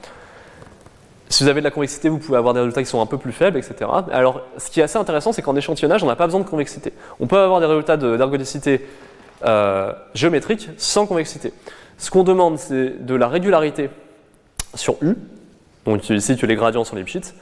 Si 1.31 1.45
vous 1.45 1.49
avez 1.49 1.61
de 1.61 1.65
la 1.65 1.71
convexité, 1.71 2.09
vous 2.09 2.19
pouvez 2.19 2.37
avoir 2.37 2.53
des 2.55 2.61
résultats 2.61 2.83
qui 2.83 2.89
sont 2.89 3.01
un 3.01 3.07
peu 3.07 3.17
plus 3.17 3.33
faibles, 3.33 3.57
etc. 3.57 3.89
Alors, 4.13 4.43
ce 4.59 4.71
qui 4.71 4.81
est 4.81 4.83
assez 4.83 4.99
intéressant, 4.99 5.33
c'est 5.33 5.43
qu'en 5.43 5.57
échantillonnage, 5.57 6.03
on 6.03 6.07
n'a 6.07 6.17
pas 6.17 6.27
besoin 6.27 6.41
de 6.41 6.49
convexité. 6.49 6.93
On 7.21 7.27
peut 7.27 7.39
avoir 7.39 7.61
des 7.61 7.67
résultats 7.67 7.97
d'ergodicité 7.97 8.85
euh, 9.47 9.93
géométrique 10.13 10.69
sans 10.77 11.07
convexité. 11.07 11.53
Ce 11.99 12.11
qu'on 12.11 12.25
demande, 12.25 12.59
c'est 12.59 13.05
de 13.05 13.15
la 13.15 13.29
régularité 13.29 13.91
sur 14.75 14.97
U, 15.03 15.17
donc 15.85 16.09
ici 16.11 16.37
que 16.37 16.47
les 16.47 16.57
gradients 16.57 16.83
les 16.93 16.99
Lipschitz, 16.99 17.35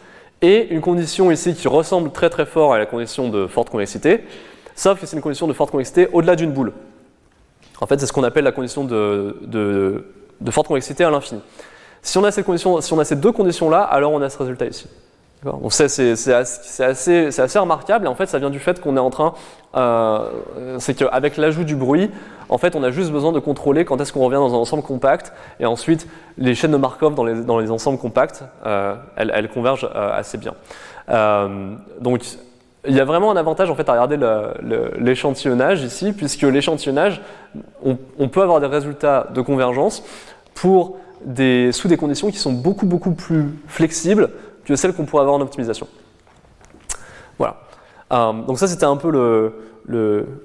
et 0.43 0.69
une 0.69 0.81
condition 0.81 1.31
ici 1.31 1.55
qui 1.55 1.67
ressemble 1.67 2.13
très 2.13 2.31
très 2.31 2.47
fort 2.47 2.75
à 2.75 2.79
la 2.79 2.87
condition 2.87 3.29
de 3.29 3.47
forte 3.47 3.71
convexité, 3.71 4.25
sauf 4.77 5.01
que 5.01 5.07
c'est 5.07 5.17
une 5.17 5.23
condition 5.23 5.49
de 5.49 5.53
forte 5.53 5.71
convexité 5.71 6.09
au-delà 6.13 6.37
d'une 6.37 6.53
boule. 6.53 6.73
En 7.81 7.87
fait, 7.87 7.99
c'est 7.99 8.07
ce 8.07 8.13
qu'on 8.13 8.25
appelle 8.25 8.45
la 8.45 8.53
condition 8.53 8.85
de, 8.85 10.05
forte 10.51 10.69
convexité 10.69 11.05
à 11.05 11.11
l'infini. 11.11 11.41
Si 12.03 12.19
on 12.19 12.25
a, 12.25 12.31
ces 12.31 13.17
deux 13.17 13.33
conditions-là, 13.33 13.83
alors 13.83 14.13
on 14.13 14.23
a 14.23 14.31
ce 14.31 14.39
résultat 14.39 14.67
ici. 14.67 14.89
Donc 15.45 15.73
c'est 15.73 15.85
assez, 15.85 17.59
remarquable 17.59 18.07
et 18.07 18.09
en 18.09 18.17
fait 18.17 18.27
ça 18.27 18.41
vient 18.41 18.51
du 18.51 18.59
fait 18.59 18.81
qu'on 18.81 18.97
est 18.97 19.01
en 19.01 19.11
train, 19.11 19.35
euh, 19.77 20.29
c'est 20.79 20.95
qu'avec 20.95 21.37
l'ajout 21.37 21.63
du 21.63 21.77
bruit, 21.77 22.11
en 22.49 22.59
fait 22.59 22.75
on 22.75 22.83
a 22.83 22.91
juste 22.91 23.13
besoin 23.13 23.31
de 23.31 23.39
contrôler 23.39 23.85
quand 23.85 24.01
est-ce 24.01 24.13
qu'on 24.13 24.25
revient 24.25 24.39
dans 24.39 24.55
un 24.55 24.59
ensemble 24.59 24.83
compact 24.83 25.33
et 25.61 25.67
ensuite 25.67 26.09
les 26.39 26.57
chaînes 26.57 26.73
de 26.73 26.77
Markov 26.77 27.15
dans 27.15 27.59
les, 27.59 27.71
ensembles 27.71 27.99
compacts, 27.99 28.43
euh, 28.67 28.97
elles, 29.15 29.49
convergent 29.49 29.89
euh, 29.95 30.19
assez 30.19 30.39
bien. 30.39 30.55
donc 32.01 32.23
il 32.87 32.95
y 32.95 33.01
a 33.01 33.05
vraiment 33.05 33.31
un 33.31 33.37
avantage 33.37 33.71
en 33.71 33.75
fait 33.75 33.89
à 33.89 33.93
regarder 33.93 34.19
l'échantillonnage 34.99 35.83
ici, 35.83 36.13
puisque 36.13 36.43
l'échantillonnage, 36.43 37.21
on, 37.85 38.29
peut 38.29 38.43
avoir 38.43 38.61
des 38.61 38.67
résultats 38.67 39.27
de 39.35 39.41
convergence 39.41 40.03
pour 40.55 40.97
sous 41.73 41.89
des 41.89 41.97
conditions 41.97 42.31
qui 42.31 42.39
sont 42.39 42.53
beaucoup 42.53 42.87
beaucoup 42.87 43.13
plus 43.13 43.47
flexibles 43.67 44.31
que 44.65 44.77
celles 44.77 44.93
qu'on 44.93 45.07
pourrait 45.07 45.23
avoir 45.23 45.37
en 45.37 45.41
optimisation. 45.41 45.87
Voilà. 47.39 47.57
Euh, 48.13 48.33
donc 48.33 48.59
ça 48.59 48.67
c'était 48.67 48.85
un 48.85 48.97
peu 48.97 49.53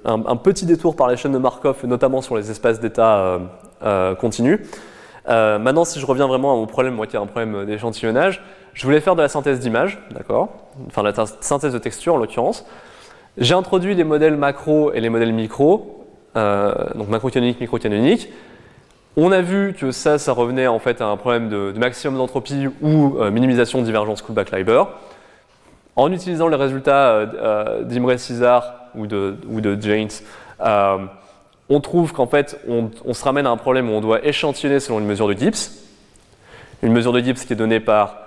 un, 0.06 0.36
petit 0.38 0.66
détour 0.66 0.96
par 0.96 1.08
les 1.08 1.18
chaînes 1.18 1.34
de 1.34 1.38
Markov, 1.38 1.86
notamment 1.86 2.22
sur 2.22 2.36
les 2.36 2.50
espaces 2.52 2.80
d'état 2.80 3.18
euh, 3.18 3.40
euh, 3.84 4.16
continus. 4.16 4.60
maintenant, 5.28 5.86
si 5.86 6.00
je 6.00 6.06
reviens 6.06 6.28
vraiment 6.28 6.54
à 6.54 6.56
mon 6.56 6.68
problème, 6.68 6.96
moi 6.96 7.08
qui 7.08 7.16
ai 7.16 7.20
un 7.20 7.26
problème 7.26 7.66
d'échantillonnage, 7.66 8.42
je 8.74 8.86
voulais 8.86 9.02
faire 9.02 9.16
de 9.16 9.22
la 9.22 9.28
synthèse 9.28 9.60
d'image, 9.60 10.02
d'accord? 10.12 10.50
Enfin, 10.88 11.04
la 11.04 11.14
synthèse 11.42 11.74
de 11.74 11.78
texture 11.78 12.16
en 12.16 12.18
l'occurrence. 12.18 12.66
J'ai 13.38 13.54
introduit 13.54 13.96
les 13.96 14.04
modèles 14.04 14.36
macro 14.36 14.94
et 14.94 15.00
les 15.00 15.10
modèles 15.10 15.34
micro, 15.34 16.06
donc 16.36 17.08
macro-canonique, 17.10 17.60
micro-canonique. 17.60 18.30
On 19.16 19.32
a 19.32 19.41
vu 19.41 19.74
que 19.74 19.91
ça, 19.91 20.18
ça 20.18 20.32
revenait 20.32 20.68
en 20.68 20.80
fait 20.80 20.99
à 20.99 21.05
un 21.05 21.18
problème 21.18 21.49
de, 21.49 21.74
maximum 21.78 22.18
d'entropie 22.18 22.68
ou 22.82 23.18
euh, 23.20 23.30
minimisation 23.30 23.80
de 23.80 23.86
divergence 23.86 24.22
Kullback-Leiber. 24.22 24.84
En 25.95 26.11
utilisant 26.11 26.47
les 26.47 26.55
résultats 26.55 27.11
euh, 27.11 27.26
euh 27.36 27.84
d'Imre-César 27.84 28.74
ou 28.95 29.05
de, 29.05 29.38
ou 29.47 29.61
de 29.61 29.80
Janes, 29.80 30.09
on 31.70 31.80
trouve 31.80 32.14
qu'en 32.14 32.28
fait, 32.28 32.59
on, 32.68 33.14
se 33.14 33.24
ramène 33.24 33.47
à 33.47 33.49
un 33.49 33.57
problème 33.57 33.89
où 33.89 33.93
on 33.93 34.01
doit 34.01 34.26
échantillonner 34.26 34.80
selon 34.80 34.99
une 34.99 35.05
mesure 35.05 35.28
de 35.28 35.34
Gibbs. 35.34 35.72
Une 36.82 36.91
mesure 36.91 37.14
de 37.14 37.20
Gibbs 37.20 37.38
qui 37.38 37.53
est 37.53 37.57
donnée 37.57 37.80
par 37.80 38.18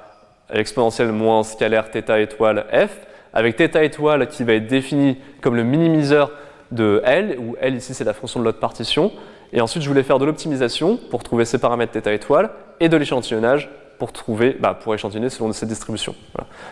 l'exponentielle 0.53 1.13
moins 1.13 1.43
scalaire 1.43 1.91
θ 1.91 2.19
étoile 2.19 2.67
f, 2.73 2.91
avec 3.35 3.57
θ 3.57 3.83
étoile 3.83 4.29
qui 4.29 4.43
va 4.45 4.55
être 4.55 4.67
défini 4.67 5.19
comme 5.41 5.55
le 5.55 5.65
minimiseur 5.65 6.31
de 6.73 7.03
L, 7.05 7.37
où 7.39 7.57
L 7.61 7.77
ici 7.77 7.95
c'est 7.95 8.05
la 8.05 8.15
fonction 8.15 8.41
de 8.41 8.45
l'autre 8.45 8.59
partition. 8.59 9.13
Et 9.54 9.62
ensuite 9.62 9.84
je 9.84 9.90
voulais 9.90 10.04
faire 10.04 10.20
de 10.20 10.26
l'optimisation 10.26 10.98
pour 11.10 11.24
trouver 11.24 11.46
ces 11.46 11.58
paramètres 11.58 11.94
θ 11.94 12.08
étoile 12.08 12.52
et 12.80 12.90
de 12.90 12.98
l'échantillonnage 12.98 13.70
pour 14.00 14.12
trouver, 14.12 14.58
bah, 14.60 14.74
pour 14.74 14.96
échantillonner 14.96 15.30
selon 15.30 15.52
cette 15.54 15.70
distribution. 15.70 16.16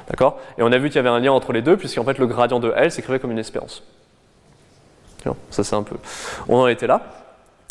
D'accord 0.07 0.39
Et 0.57 0.63
on 0.63 0.72
a 0.72 0.78
vu 0.80 0.89
qu'il 0.89 0.95
y 0.95 0.99
avait 0.99 1.09
un 1.09 1.20
lien 1.20 1.32
entre 1.32 1.53
les 1.53 1.61
deux, 1.61 1.78
puisqu'en 1.78 2.03
fait 2.03 2.17
le 2.17 2.26
gradient 2.26 2.59
de 2.59 2.74
L 2.76 2.91
s'écrivait 2.91 3.20
comme 3.20 3.32
une 3.32 3.38
espérance. 3.38 3.84
Ça 5.51 5.63
c'est 5.63 5.76
un 5.76 5.84
peu. 5.84 5.97
On 6.47 6.57
en 6.57 6.67
était 6.67 6.88
là. 6.88 7.01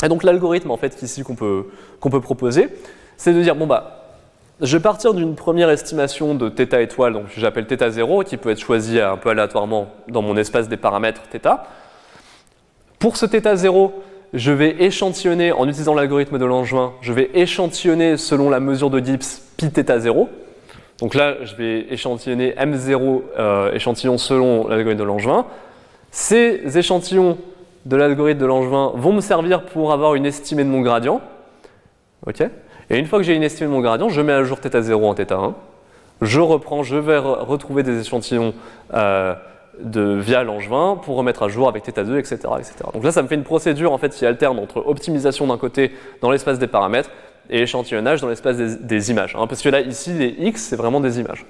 Et 0.03 0.07
donc 0.07 0.23
l'algorithme 0.23 0.71
en 0.71 0.77
fait 0.77 1.01
ici 1.01 1.23
qu'on 1.23 1.35
peut, 1.35 1.65
qu'on 1.99 2.09
peut 2.09 2.21
proposer, 2.21 2.69
c'est 3.17 3.33
de 3.33 3.41
dire 3.41 3.55
bon 3.55 3.67
bah 3.67 3.99
je 4.61 4.77
vais 4.77 4.81
partir 4.81 5.13
d'une 5.13 5.35
première 5.35 5.69
estimation 5.69 6.35
de 6.35 6.49
θ 6.49 6.81
étoile, 6.81 7.13
donc 7.13 7.25
j'appelle 7.35 7.65
θ 7.65 7.91
0, 7.91 8.23
qui 8.23 8.37
peut 8.37 8.49
être 8.49 8.59
choisi 8.59 8.99
un 8.99 9.17
peu 9.17 9.29
aléatoirement 9.29 9.87
dans 10.07 10.21
mon 10.21 10.35
espace 10.37 10.67
des 10.67 10.77
paramètres 10.77 11.21
θ. 11.31 11.49
Pour 12.97 13.17
ce 13.17 13.25
θ 13.25 13.55
0, 13.55 14.03
je 14.33 14.51
vais 14.51 14.75
échantillonner, 14.79 15.51
en 15.51 15.67
utilisant 15.67 15.95
l'algorithme 15.95 16.37
de 16.37 16.45
Langevin, 16.45 16.93
je 17.01 17.13
vais 17.13 17.31
échantillonner 17.33 18.17
selon 18.17 18.49
la 18.49 18.59
mesure 18.59 18.89
de 18.89 18.99
Gibbs 18.99 19.41
pi 19.57 19.69
θ 19.69 19.99
0. 19.99 20.29
Donc 20.99 21.15
là, 21.15 21.35
je 21.43 21.55
vais 21.55 21.87
échantillonner 21.89 22.51
M0 22.51 23.21
euh, 23.37 23.71
échantillons 23.73 24.17
selon 24.17 24.67
l'algorithme 24.67 24.99
de 24.99 25.05
Langevin. 25.05 25.45
Ces 26.11 26.77
échantillons 26.77 27.37
de 27.85 27.95
l'algorithme 27.95 28.39
de 28.39 28.45
Langevin 28.45 28.91
vont 28.95 29.13
me 29.13 29.21
servir 29.21 29.63
pour 29.63 29.93
avoir 29.93 30.15
une 30.15 30.25
estimée 30.25 30.63
de 30.63 30.69
mon 30.69 30.81
gradient. 30.81 31.21
ok 32.27 32.43
et 32.91 32.97
une 32.97 33.05
fois 33.05 33.19
que 33.19 33.23
j'ai 33.23 33.35
une 33.35 33.43
estimée 33.43 33.69
de 33.69 33.73
mon 33.73 33.81
gradient, 33.81 34.09
je 34.09 34.19
mets 34.19 34.33
à 34.33 34.43
jour 34.43 34.57
θ0 34.57 35.05
en 35.05 35.13
θ1. 35.13 35.53
Je 36.21 36.39
reprends, 36.39 36.81
je 36.83 36.97
vais 36.97 37.17
retrouver 37.17 37.83
des 37.83 38.01
échantillons 38.01 38.53
euh, 38.93 39.35
de, 39.82 40.16
via 40.18 40.44
Langevin 40.44 40.98
pour 41.02 41.16
remettre 41.16 41.42
à 41.42 41.48
jour 41.48 41.68
avec 41.68 41.84
θ2, 41.84 42.18
etc., 42.18 42.36
etc. 42.58 42.74
Donc 42.92 43.04
là, 43.04 43.12
ça 43.12 43.22
me 43.22 43.28
fait 43.28 43.34
une 43.34 43.44
procédure 43.44 43.92
en 43.92 43.98
fait 43.98 44.10
qui 44.10 44.26
alterne 44.26 44.58
entre 44.58 44.86
optimisation 44.86 45.46
d'un 45.46 45.58
côté 45.58 45.92
dans 46.20 46.30
l'espace 46.30 46.58
des 46.58 46.66
paramètres 46.66 47.10
et 47.50 47.62
échantillonnage 47.62 48.20
dans 48.20 48.28
l'espace 48.28 48.56
des, 48.56 49.10
images. 49.10 49.36
Hein, 49.38 49.46
parce 49.46 49.62
que 49.62 49.68
là, 49.68 49.80
ici, 49.80 50.12
les 50.12 50.34
x, 50.38 50.62
c'est 50.62 50.76
vraiment 50.76 51.00
des 51.00 51.20
images. 51.20 51.44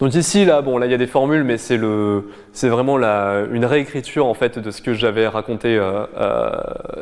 Donc 0.00 0.14
ici, 0.14 0.44
là, 0.44 0.62
bon, 0.62 0.78
là, 0.78 0.86
il 0.86 0.90
y 0.90 0.94
a 0.96 0.98
des 0.98 1.06
formules, 1.06 1.44
mais 1.44 1.58
c'est 1.58 1.76
le, 1.76 2.30
c'est 2.52 2.68
vraiment 2.68 2.96
la, 2.96 3.44
une 3.52 3.64
réécriture 3.64 4.26
en 4.26 4.34
fait 4.34 4.58
de 4.58 4.70
ce 4.72 4.82
que 4.82 4.94
j'avais 4.94 5.28
raconté, 5.28 5.76
euh, 5.76 6.06
euh, 6.16 6.50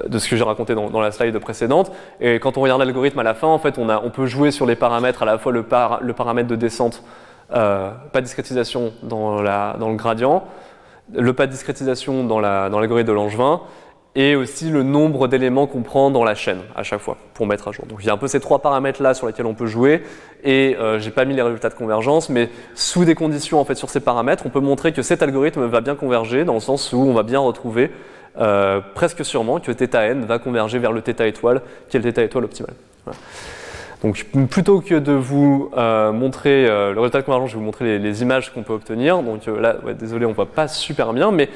de 0.07 0.19
ce 0.19 0.29
que 0.29 0.37
j'ai 0.37 0.45
raconté 0.45 0.75
dans, 0.75 0.91
dans, 0.91 1.01
la 1.01 1.11
slide 1.11 1.39
précédente. 1.39 1.93
Et 2.21 2.41
quand 2.41 2.59
on 2.59 2.61
regarde 2.61 2.81
l'algorithme 2.81 3.19
à 3.21 3.23
la 3.23 3.33
fin, 3.33 3.47
en 3.47 3.59
fait, 3.59 3.79
on, 3.79 3.89
a, 3.89 4.03
on 4.05 4.11
peut 4.11 4.27
jouer 4.27 4.51
sur 4.51 4.67
les 4.67 4.77
paramètres, 4.77 5.23
à 5.23 5.27
la 5.27 5.39
fois 5.39 5.51
le, 5.51 5.63
par, 5.63 6.03
le 6.03 6.13
paramètre 6.13 6.49
de 6.49 6.57
descente, 6.57 7.03
euh, 7.54 7.92
pas 8.12 8.22
de 8.22 8.26
discrétisation 8.26 8.94
dans, 9.04 9.42
la, 9.42 9.76
dans 9.80 9.90
le 9.90 9.96
gradient, 9.96 10.46
le 11.14 11.34
pas 11.34 11.46
de 11.46 11.52
discrétisation 11.52 12.24
dans, 12.24 12.40
la, 12.40 12.70
dans 12.70 12.80
l'algorithme 12.80 13.08
de 13.08 13.14
Langevin, 13.14 13.62
et 14.16 14.36
aussi 14.36 14.70
le 14.70 14.82
nombre 14.82 15.28
d'éléments 15.28 15.68
qu'on 15.68 15.82
prend 15.82 16.10
dans 16.10 16.24
la 16.24 16.36
chaîne 16.36 16.62
à 16.76 16.84
chaque 16.84 17.02
fois 17.02 17.18
pour 17.34 17.46
mettre 17.46 17.68
à 17.68 17.72
jour. 17.72 17.86
Donc 17.86 18.00
il 18.02 18.08
y 18.08 18.10
a 18.10 18.14
un 18.14 18.18
peu 18.18 18.28
ces 18.28 18.40
trois 18.40 18.60
paramètres 18.60 19.02
là 19.04 19.14
sur 19.14 19.28
lesquels 19.28 19.46
on 19.46 19.54
peut 19.54 19.66
jouer 19.66 20.04
et 20.44 20.78
euh, 20.80 21.00
j'ai 21.00 21.12
pas 21.12 21.26
mis 21.26 21.36
les 21.36 21.42
résultats 21.42 21.70
de 21.70 21.74
convergence 21.74 22.30
mais 22.30 22.50
sous 22.76 23.04
des 23.04 23.14
conditions 23.14 23.60
en 23.60 23.66
fait 23.66 23.76
sur 23.76 23.90
ces 23.90 24.00
paramètres 24.00 24.46
on 24.46 24.50
peut 24.50 24.62
montrer 24.62 24.94
que 24.94 25.02
cet 25.02 25.22
algorithme 25.22 25.66
va 25.66 25.82
bien 25.82 25.96
converger 25.96 26.46
dans 26.46 26.54
le 26.54 26.60
sens 26.62 26.94
où 26.94 27.00
on 27.00 27.14
va 27.14 27.24
bien 27.24 27.40
retrouver 27.40 27.92
euh, 28.38 28.80
presque 28.96 29.26
sûrement 29.26 29.60
que 29.60 29.74
θ 29.74 29.94
n 29.96 30.26
va 30.26 30.40
converger 30.40 30.80
vers 30.80 30.94
le 30.94 31.02
θ 31.02 31.28
étoile 31.28 31.62
qui 31.90 31.98
est 31.98 32.00
le 32.00 32.10
θ 32.10 32.24
étoile 32.24 32.46
optimal. 32.46 32.74
Donc 34.03 34.25
plutôt 34.49 34.81
que 34.81 34.95
de 34.95 35.13
vous 35.13 35.71
euh, 35.77 36.11
montrer 36.13 36.67
euh, 36.67 36.95
le 36.95 37.01
résultat 37.01 37.21
de 37.21 37.27
convergence, 37.27 37.51
je 37.51 37.55
vais 37.55 37.59
vous 37.59 37.67
montrer 37.67 37.99
les, 37.99 38.23
images 38.23 38.53
qu'on 38.53 38.63
peut 38.63 38.73
obtenir. 38.73 39.23
Donc 39.23 39.47
euh, 39.47 39.61
là, 39.61 39.77
désolé, 39.93 40.25
on 40.25 40.33
voit 40.33 40.47
pas 40.47 40.69
super 40.69 41.13
bien, 41.13 41.31
mais 41.31 41.51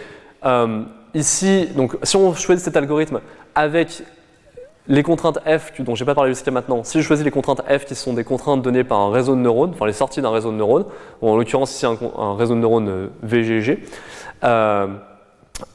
ici, 1.15 1.69
donc, 1.75 1.97
si 2.03 2.17
on 2.17 2.35
choisit 2.35 2.63
cet 2.63 2.77
algorithme 2.77 3.21
avec 3.55 4.03
les 4.89 5.03
contraintes 5.03 5.39
F, 5.47 5.73
dont 5.79 5.95
je 5.95 6.05
n'ai 6.05 6.07
pas 6.07 6.15
parlé 6.15 6.33
jusqu'à 6.33 6.51
maintenant, 6.51 6.85
si 6.85 7.01
je 7.01 7.07
choisis 7.07 7.25
les 7.25 7.31
contraintes 7.31 7.63
F 7.67 7.87
qui 7.87 7.95
sont 7.95 8.13
des 8.13 8.25
contraintes 8.25 8.61
données 8.61 8.85
par 8.85 9.01
un 9.01 9.11
réseau 9.11 9.35
de 9.35 9.41
neurones, 9.41 9.71
enfin 9.71 9.87
les 9.87 9.95
sorties 9.95 10.21
d'un 10.21 10.31
réseau 10.31 10.51
de 10.51 10.57
neurones, 10.57 10.85
en 11.23 11.37
l'occurrence 11.37 11.75
ici 11.75 11.87
un, 11.87 11.97
un, 12.19 12.37
réseau 12.37 12.55
de 12.55 12.61
neurones 12.61 13.09
VGG, 13.23 13.79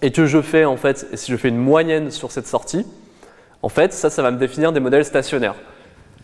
et 0.03 0.11
que 0.11 0.26
je 0.28 0.41
fais 0.41 0.65
en 0.65 0.78
fait, 0.78 1.07
si 1.15 1.32
je 1.32 1.38
fais 1.38 1.49
une 1.49 1.57
moyenne 1.57 2.11
sur 2.11 2.30
cette 2.30 2.45
sortie, 2.45 2.86
en 3.63 3.70
fait, 3.70 3.91
ça, 3.91 4.11
ça 4.11 4.22
va 4.22 4.30
me 4.30 4.38
définir 4.38 4.72
des 4.72 4.80
modèles 4.80 5.05
stationnaires. 5.05 5.55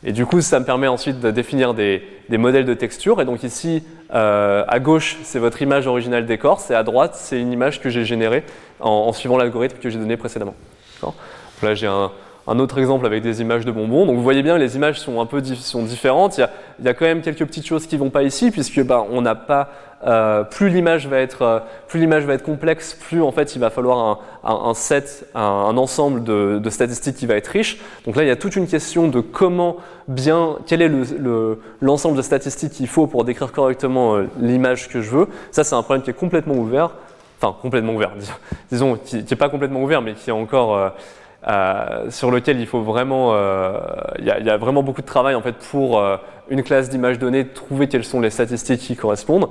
Et 0.03 0.11
du 0.11 0.25
coup, 0.25 0.41
ça 0.41 0.59
me 0.59 0.65
permet 0.65 0.87
ensuite 0.87 1.19
de 1.19 1.31
définir 1.31 1.73
des, 1.73 2.01
modèles 2.29 2.65
de 2.65 2.73
texture. 2.73 3.21
Et 3.21 3.25
donc 3.25 3.43
ici, 3.43 3.83
euh, 4.13 4.63
à 4.67 4.79
gauche, 4.79 5.17
c'est 5.23 5.39
votre 5.39 5.61
image 5.61 5.87
originale 5.87 6.25
d'écorce, 6.25 6.69
et 6.69 6.75
à 6.75 6.83
droite, 6.83 7.15
c'est 7.15 7.39
une 7.39 7.51
image 7.51 7.81
que 7.81 7.89
j'ai 7.89 8.05
générée 8.05 8.43
en, 8.79 8.89
en 8.89 9.13
suivant 9.13 9.37
l'algorithme 9.37 9.77
que 9.79 9.89
j'ai 9.89 9.97
donné 9.97 10.17
précédemment. 10.17 10.55
Là, 11.63 11.73
j'ai 11.73 11.87
un, 11.87 12.11
un, 12.47 12.59
autre 12.59 12.77
exemple 12.77 13.05
avec 13.05 13.23
des 13.23 13.41
images 13.41 13.65
de 13.65 13.71
bonbons. 13.71 14.05
Donc 14.05 14.15
vous 14.15 14.23
voyez 14.23 14.43
bien, 14.43 14.57
les 14.57 14.75
images 14.75 14.99
sont 14.99 15.21
un 15.21 15.25
peu 15.25 15.43
sont 15.43 15.83
différentes. 15.83 16.37
Il 16.37 16.41
y, 16.41 16.43
a, 16.43 16.49
il 16.79 16.85
y, 16.85 16.89
a, 16.89 16.93
quand 16.93 17.05
même 17.05 17.21
quelques 17.21 17.45
petites 17.45 17.65
choses 17.65 17.87
qui 17.87 17.97
vont 17.97 18.09
pas 18.09 18.23
ici, 18.23 18.51
puisque 18.51 18.83
bah, 18.83 19.05
on 19.11 19.21
n'a 19.21 19.35
pas 19.35 19.69
euh, 20.05 20.43
plus 20.43 20.69
l'image 20.69 21.07
va 21.07 21.17
être 21.17 21.41
euh, 21.41 21.59
plus 21.87 21.99
l'image 21.99 22.25
va 22.25 22.33
être 22.33 22.43
complexe, 22.43 22.93
plus 22.93 23.23
en 23.23 23.31
fait 23.31 23.55
il 23.55 23.59
va 23.59 23.71
falloir 23.71 24.21
un, 24.43 24.69
un, 24.69 24.73
set, 24.75 25.27
un, 25.33 25.75
ensemble 25.77 26.23
de, 26.23 26.59
de, 26.61 26.69
statistiques 26.69 27.15
qui 27.15 27.25
va 27.25 27.35
être 27.35 27.47
riche. 27.47 27.79
Donc 28.05 28.15
là 28.15 28.23
il 28.23 28.27
y 28.27 28.31
a 28.31 28.35
toute 28.35 28.55
une 28.55 28.67
question 28.67 29.07
de 29.07 29.19
comment 29.21 29.77
bien, 30.07 30.57
quel 30.67 30.83
est 30.83 30.89
l'ensemble 30.89 32.15
le, 32.15 32.17
le, 32.17 32.17
de 32.17 32.21
statistiques 32.21 32.73
qu'il 32.73 32.87
faut 32.87 33.07
pour 33.07 33.23
décrire 33.23 33.51
correctement 33.51 34.15
euh, 34.15 34.27
l'image 34.39 34.89
que 34.89 35.01
je 35.01 35.09
veux. 35.09 35.27
Ça 35.51 35.63
c'est 35.63 35.75
un 35.75 35.81
problème 35.81 36.03
qui 36.03 36.11
est 36.11 36.13
complètement 36.13 36.55
ouvert, 36.55 36.91
enfin 37.41 37.55
complètement 37.59 37.95
ouvert, 37.95 38.11
disons 38.71 38.97
qui 39.03 39.23
n'est 39.27 39.37
pas 39.37 39.49
complètement 39.49 39.81
ouvert, 39.81 40.03
mais 40.03 40.13
qui 40.13 40.29
est 40.29 40.33
encore 40.33 40.93
euh, 41.47 42.09
sur 42.09 42.31
lequel 42.31 42.59
il 42.59 42.65
faut 42.65 42.81
vraiment, 42.81 43.33
euh, 43.33 43.77
il 44.17 44.25
y, 44.25 44.31
a, 44.31 44.57
vraiment 44.57 44.81
beaucoup 44.81 45.01
de 45.01 45.05
travail 45.05 45.35
en 45.35 45.41
fait 45.41 45.53
pour 45.69 45.99
euh, 45.99 46.17
une 46.49 46.63
classe 46.63 46.89
d'images 46.89 47.19
données 47.19 47.47
trouver 47.47 47.87
quelles 47.87 48.03
sont 48.03 48.19
les 48.19 48.31
statistiques 48.31 48.81
qui 48.81 48.95
correspondent. 48.95 49.49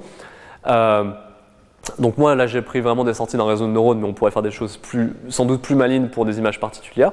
Donc 1.99 2.17
moi 2.17 2.35
là 2.35 2.47
j'ai 2.47 2.63
pris 2.63 2.81
vraiment 2.81 3.05
des 3.05 3.13
sorties 3.13 3.37
d'un 3.37 3.45
réseau 3.45 3.67
de 3.67 3.71
neurones, 3.71 4.01
mais 4.01 4.09
on 4.09 4.13
pourrait 4.15 4.31
faire 4.33 4.43
des 4.43 4.51
choses 4.51 4.77
plus, 4.77 5.13
sans 5.29 5.45
doute 5.45 5.63
plus 5.63 5.77
malines 5.77 6.09
pour 6.09 6.25
des 6.25 6.39
images 6.39 6.59
particulières. 6.59 7.13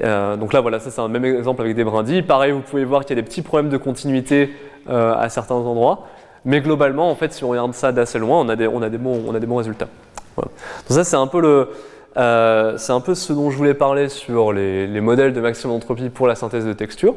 Donc 0.00 0.52
là 0.52 0.60
voilà, 0.60 0.78
ça 0.78 0.90
c'est 0.90 1.00
un 1.00 1.08
même 1.08 1.24
exemple 1.24 1.60
avec 1.60 1.74
des 1.74 1.82
brindilles. 1.84 2.22
Pareil, 2.22 2.52
vous 2.52 2.60
pouvez 2.60 2.84
voir 2.84 3.04
qu'il 3.04 3.16
y 3.16 3.18
a 3.18 3.22
des 3.22 3.28
petits 3.28 3.42
problèmes 3.42 3.68
de 3.68 3.76
continuité 3.76 4.54
à 4.88 5.28
certains 5.28 5.56
endroits, 5.56 6.06
mais 6.44 6.60
globalement 6.60 7.10
en 7.10 7.16
fait 7.16 7.32
si 7.32 7.42
on 7.42 7.48
regarde 7.48 7.74
ça 7.74 7.90
d'assez 7.90 8.20
loin, 8.20 8.38
on 8.38 8.48
a 8.48 8.54
des, 8.54 8.68
on 8.68 8.80
a 8.80 8.88
des, 8.88 8.98
bons, 8.98 9.24
on 9.26 9.34
a 9.34 9.40
des 9.40 9.46
bons 9.46 9.56
résultats. 9.56 9.88
Donc 10.36 10.52
ça 10.88 11.02
c'est 11.02 11.16
un 11.16 11.26
peu 11.26 11.40
le, 11.40 11.68
euh, 12.16 12.76
c'est 12.76 12.92
un 12.92 13.00
peu 13.00 13.14
ce 13.14 13.32
dont 13.32 13.50
je 13.50 13.56
voulais 13.56 13.74
parler 13.74 14.08
sur 14.08 14.52
les, 14.52 14.86
les 14.86 15.00
modèles 15.00 15.32
de 15.32 15.40
maximum 15.40 15.76
entropie 15.76 16.08
pour 16.08 16.26
la 16.26 16.34
synthèse 16.34 16.64
de 16.66 16.72
texture. 16.72 17.14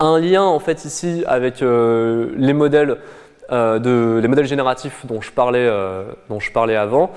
Un 0.00 0.18
lien 0.18 0.42
en 0.42 0.58
fait 0.58 0.84
ici 0.84 1.24
avec 1.26 1.62
euh, 1.62 2.32
les 2.36 2.52
modèles 2.52 2.98
euh, 3.52 3.78
de, 3.78 4.18
les 4.20 4.28
modèles 4.28 4.46
génératifs 4.46 5.04
dont 5.06 5.20
je 5.20 5.30
parlais, 5.30 5.70
dont 6.28 6.40
je 6.40 6.52
parlais 6.52 6.76
avant. 6.76 7.10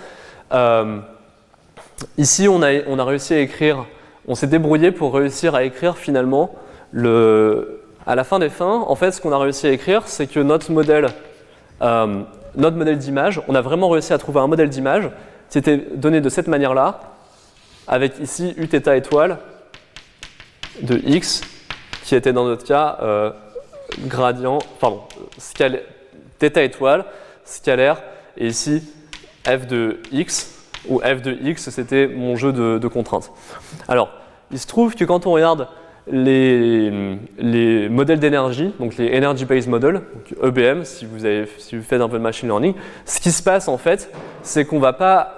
Ici, 2.18 2.48
on 2.48 2.62
a, 2.62 2.82
on 2.88 2.98
a 2.98 3.04
réussi 3.04 3.34
à 3.34 3.40
écrire, 3.40 3.86
on 4.26 4.36
s'est 4.36 4.48
débrouillé 4.48 4.92
pour 4.92 5.14
réussir 5.14 5.54
à 5.54 5.64
écrire 5.64 5.98
finalement, 5.98 6.56
le, 6.92 7.82
à 8.08 8.16
la 8.16 8.24
fin 8.24 8.40
des 8.40 8.48
fins, 8.48 8.86
en 8.88 8.96
fait, 8.96 9.12
ce 9.12 9.20
qu'on 9.20 9.34
a 9.34 9.38
réussi 9.38 9.68
à 9.68 9.72
écrire, 9.72 10.04
c'est 10.06 10.28
que 10.28 10.40
notre 10.40 10.72
modèle, 10.72 11.08
notre 11.82 12.78
modèle 12.78 12.98
d'image, 12.98 13.42
on 13.50 13.56
a 13.56 13.60
vraiment 13.60 13.90
réussi 13.90 14.14
à 14.14 14.18
trouver 14.18 14.40
un 14.40 14.48
modèle 14.48 14.70
d'image 14.70 15.10
qui 15.50 15.58
était 15.58 15.78
donné 15.78 16.22
de 16.22 16.30
cette 16.30 16.48
manière-là, 16.48 17.00
avec 17.88 18.20
ici 18.20 18.54
U 18.58 18.68
θ 18.68 18.96
étoile 18.96 19.38
de 20.82 21.02
x, 21.06 21.42
qui 22.04 22.16
était 22.16 22.34
dans 22.34 22.46
notre 22.46 22.66
cas 22.66 22.98
euh, 23.02 23.32
gradient, 24.08 24.60
pardon, 24.80 25.02
scalaire 25.38 25.82
θ 26.40 26.58
étoile, 26.58 27.06
scalaire, 27.44 28.02
et 28.38 28.48
ici 28.48 28.84
f 29.46 29.68
de 29.68 30.00
x, 30.12 30.54
où 30.88 31.00
f 31.00 31.22
de 31.22 31.38
x 31.42 31.70
c'était 31.70 32.08
mon 32.08 32.36
jeu 32.36 32.54
de, 32.54 32.88
contraintes. 32.88 33.32
Alors, 33.88 34.10
il 34.52 34.60
se 34.60 34.68
trouve 34.68 34.96
que 34.96 35.06
quand 35.06 35.28
on 35.28 35.32
regarde 35.32 35.68
les, 36.12 37.18
les 37.38 37.90
modèles 37.90 38.20
d'énergie, 38.20 38.74
donc 38.80 38.98
les 38.98 39.16
Energy 39.16 39.46
Based 39.46 39.70
Models, 39.70 40.02
EBM, 40.42 40.84
si 40.84 41.06
vous, 41.06 41.26
avez, 41.26 41.48
si 41.58 41.76
vous 41.76 41.84
faites 41.84 42.02
un 42.02 42.10
peu 42.10 42.18
de 42.18 42.24
machine 42.24 42.48
learning, 42.48 42.74
ce 43.06 43.20
qui 43.20 43.32
se 43.32 43.44
passe 43.44 43.68
en 43.68 43.78
fait, 43.78 44.12
c'est 44.42 44.66
qu'on 44.66 44.80
va 44.80 44.94
pas. 44.94 45.36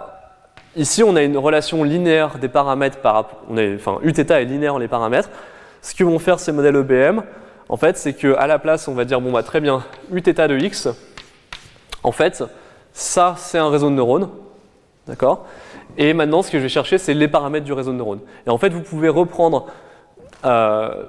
Ici, 0.75 1.03
on 1.03 1.17
a 1.17 1.21
une 1.21 1.37
relation 1.37 1.83
linéaire 1.83 2.37
des 2.37 2.47
paramètres 2.47 2.99
par 2.99 3.25
on 3.49 3.57
est, 3.57 3.75
enfin, 3.75 3.99
Uθ 4.03 4.19
est 4.19 4.45
linéaire 4.45 4.79
les 4.79 4.87
paramètres. 4.87 5.29
Ce 5.81 5.93
que 5.93 6.03
vont 6.03 6.17
faire 6.17 6.39
ces 6.39 6.53
modèles 6.53 6.77
EBM, 6.77 7.21
en 7.67 7.77
fait, 7.77 7.97
c'est 7.97 8.13
qu'à 8.13 8.47
la 8.47 8.57
place, 8.57 8.87
on 8.87 8.93
va 8.93 9.03
dire, 9.03 9.19
bon, 9.19 9.31
bah, 9.33 9.43
très 9.43 9.59
bien, 9.59 9.83
Uθ 10.13 10.29
de 10.29 10.57
x, 10.57 10.87
en 12.03 12.13
fait, 12.13 12.43
ça, 12.93 13.35
c'est 13.37 13.57
un 13.57 13.69
réseau 13.69 13.89
de 13.89 13.95
neurones, 13.95 14.29
d'accord? 15.07 15.45
Et 15.97 16.13
maintenant, 16.13 16.41
ce 16.41 16.49
que 16.49 16.57
je 16.57 16.63
vais 16.63 16.69
chercher, 16.69 16.97
c'est 16.97 17.13
les 17.13 17.27
paramètres 17.27 17.65
du 17.65 17.73
réseau 17.73 17.91
de 17.91 17.97
neurones. 17.97 18.21
Et 18.47 18.49
en 18.49 18.57
fait, 18.57 18.69
vous 18.69 18.81
pouvez 18.81 19.09
reprendre, 19.09 19.67
euh, 20.45 21.03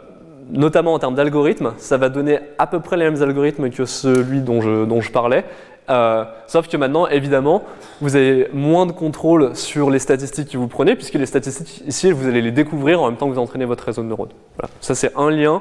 notamment 0.50 0.94
en 0.94 0.98
termes 0.98 1.14
d'algorithmes, 1.14 1.74
ça 1.76 1.98
va 1.98 2.08
donner 2.08 2.40
à 2.58 2.66
peu 2.66 2.80
près 2.80 2.96
les 2.96 3.08
mêmes 3.08 3.22
algorithmes 3.22 3.70
que 3.70 3.84
celui 3.84 4.40
dont 4.40 4.60
je 5.00 5.12
parlais, 5.12 5.44
euh, 5.90 6.24
sauf 6.46 6.68
que 6.68 6.76
maintenant, 6.76 7.06
évidemment, 7.08 7.64
vous 8.00 8.16
avez 8.16 8.48
moins 8.52 8.86
de 8.86 8.92
contrôle 8.92 9.56
sur 9.56 9.90
les 9.90 9.98
statistiques 9.98 10.50
que 10.50 10.58
vous 10.58 10.68
prenez, 10.68 10.94
puisque 10.94 11.14
les 11.14 11.26
statistiques, 11.26 11.82
ici, 11.86 12.12
vous 12.12 12.28
allez 12.28 12.42
les 12.42 12.52
découvrir 12.52 13.02
en 13.02 13.06
même 13.06 13.16
temps 13.16 13.28
que 13.28 13.34
vous 13.34 13.40
entraînez 13.40 13.64
votre 13.64 13.84
réseau 13.84 14.02
de 14.02 14.08
neurones. 14.08 14.32
Voilà. 14.58 14.72
Ça, 14.80 14.94
c'est 14.94 15.12
un 15.16 15.30
lien 15.30 15.60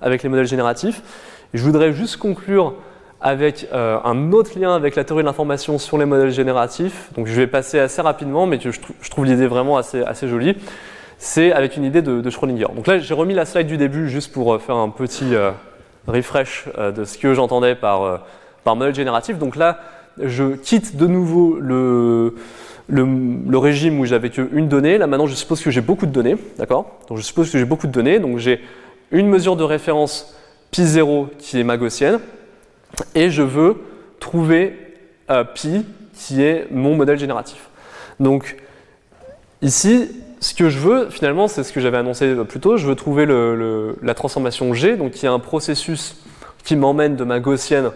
avec 0.00 0.22
les 0.22 0.28
modèles 0.28 0.46
génératifs. 0.46 1.02
Je 1.54 1.62
voudrais 1.62 1.92
juste 1.92 2.16
conclure 2.16 2.74
avec 3.20 3.68
euh, 3.72 3.98
un 4.04 4.32
autre 4.32 4.58
lien 4.58 4.74
avec 4.74 4.96
la 4.96 5.04
théorie 5.04 5.22
de 5.22 5.26
l'information 5.28 5.78
sur 5.78 5.96
les 5.96 6.06
modèles 6.06 6.32
génératifs. 6.32 7.10
Donc 7.14 7.28
je 7.28 7.34
vais 7.34 7.46
passer 7.46 7.78
assez 7.78 8.02
rapidement, 8.02 8.46
mais 8.46 8.58
je, 8.60 9.10
trouve 9.10 9.26
l'idée 9.26 9.46
vraiment 9.46 9.76
assez, 9.76 10.28
jolie. 10.28 10.56
C'est 11.18 11.52
avec 11.52 11.76
une 11.76 11.84
idée 11.84 12.02
de, 12.02 12.28
Schrödinger. 12.30 12.66
Donc 12.74 12.88
là, 12.88 12.98
j'ai 12.98 13.14
remis 13.14 13.34
la 13.34 13.44
slide 13.44 13.68
du 13.68 13.76
début 13.76 14.08
juste 14.08 14.32
pour 14.32 14.54
euh, 14.54 14.58
faire 14.58 14.74
un 14.74 14.88
petit 14.88 15.34
refresh 16.08 16.68
de 16.76 17.04
ce 17.04 17.16
que 17.16 17.32
j'entendais 17.32 17.76
par, 17.76 18.22
par 18.64 18.76
modèle 18.76 18.94
génératif. 18.94 19.38
Donc 19.38 19.56
là, 19.56 19.78
je 20.18 20.54
quitte 20.54 20.96
de 20.96 21.06
nouveau 21.06 21.58
le, 21.58 22.34
régime 23.58 24.00
où 24.00 24.04
j'avais 24.04 24.30
qu'une 24.30 24.68
donnée. 24.68 24.98
Là, 24.98 25.06
maintenant, 25.06 25.26
je 25.26 25.34
suppose 25.34 25.62
que 25.62 25.70
j'ai 25.70 25.80
beaucoup 25.80 26.06
de 26.06 26.12
données. 26.12 26.36
D'accord? 26.58 26.98
Donc 27.08 27.18
je 27.18 27.22
suppose 27.22 27.50
que 27.50 27.58
j'ai 27.58 27.64
beaucoup 27.64 27.86
de 27.86 27.92
données. 27.92 28.18
Donc 28.18 28.38
j'ai 28.38 28.60
une 29.10 29.28
mesure 29.28 29.56
de 29.56 29.64
référence 29.64 30.34
pi 30.70 30.84
0 30.84 31.28
qui 31.38 31.60
est 31.60 31.64
ma 31.64 31.76
gaussienne 31.76 32.18
et 33.14 33.30
je 33.30 33.42
veux 33.42 33.76
trouver 34.20 34.76
euh, 35.30 35.44
pi 35.44 35.84
qui 36.14 36.42
est 36.42 36.66
mon 36.70 36.96
modèle 36.96 37.18
génératif. 37.18 37.68
Donc 38.20 38.56
ici, 39.60 40.10
ce 40.40 40.54
que 40.54 40.68
je 40.68 40.78
veux 40.78 41.10
finalement, 41.10 41.48
c'est 41.48 41.62
ce 41.62 41.72
que 41.72 41.80
j'avais 41.80 41.98
annoncé 41.98 42.34
plus 42.48 42.60
tôt, 42.60 42.76
je 42.76 42.86
veux 42.86 42.94
trouver 42.94 43.26
la 44.02 44.14
transformation 44.14 44.72
G, 44.74 44.96
donc 44.96 45.12
qui 45.12 45.26
est 45.26 45.28
un 45.28 45.38
processus 45.38 46.16
qui 46.64 46.76
m'emmène 46.76 47.16
de 47.16 47.24
ma 47.24 47.40
gaussienne 47.40 47.90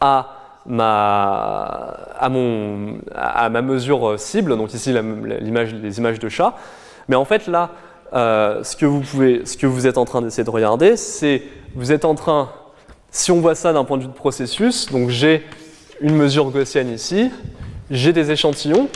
à 0.00 0.36
ma, 0.66 1.96
à, 2.18 2.28
mon, 2.28 2.98
à 3.14 3.48
ma 3.48 3.62
mesure 3.62 4.18
cible, 4.18 4.56
donc 4.56 4.72
ici 4.74 4.92
l'image, 4.92 5.74
les 5.74 5.98
images 5.98 6.18
de 6.18 6.28
chat. 6.28 6.54
Mais 7.08 7.16
en 7.16 7.24
fait 7.24 7.46
là, 7.46 7.70
euh, 8.12 8.64
ce, 8.64 8.76
que 8.76 8.86
vous 8.86 9.00
pouvez, 9.00 9.46
ce 9.46 9.56
que 9.56 9.66
vous 9.66 9.86
êtes 9.86 9.98
en 9.98 10.04
train 10.04 10.20
d'essayer 10.22 10.44
de 10.44 10.50
regarder, 10.50 10.96
c'est 10.96 11.42
vous 11.74 11.92
êtes 11.92 12.04
en 12.04 12.14
train 12.14 12.50
si 13.10 13.30
on 13.30 13.40
voit 13.40 13.54
ça 13.54 13.72
d'un 13.72 13.84
point 13.84 13.96
de 13.96 14.02
vue 14.02 14.08
de 14.08 14.14
processus, 14.14 14.90
donc 14.90 15.10
j'ai 15.10 15.44
une 16.00 16.16
mesure 16.16 16.50
gaussienne 16.50 16.90
ici, 16.90 17.30
j'ai 17.90 18.12
des 18.12 18.30
échantillons. 18.30 18.88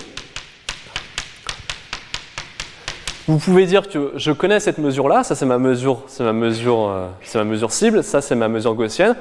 Vous 3.27 3.39
pouvez 3.39 3.67
dire 3.67 3.89
que 3.89 4.13
je 4.17 4.33
connais 4.33 4.61
cette 4.61 4.79
mesure-là, 4.79 5.25
ça 5.25 5.35
c'est 5.35 5.47
ma 5.47 5.59
mesure, 5.59 6.03
c'est 6.09 6.25
ma 6.25 6.33
mesure, 6.33 6.89
euh, 6.89 7.07
c'est 7.23 7.39
ma 7.39 7.45
mesure 7.45 7.73
cible, 7.73 8.05
ça 8.05 8.21
c'est 8.21 8.35
ma 8.35 8.49
mesure 8.49 8.75
gaussienne. 8.75 9.17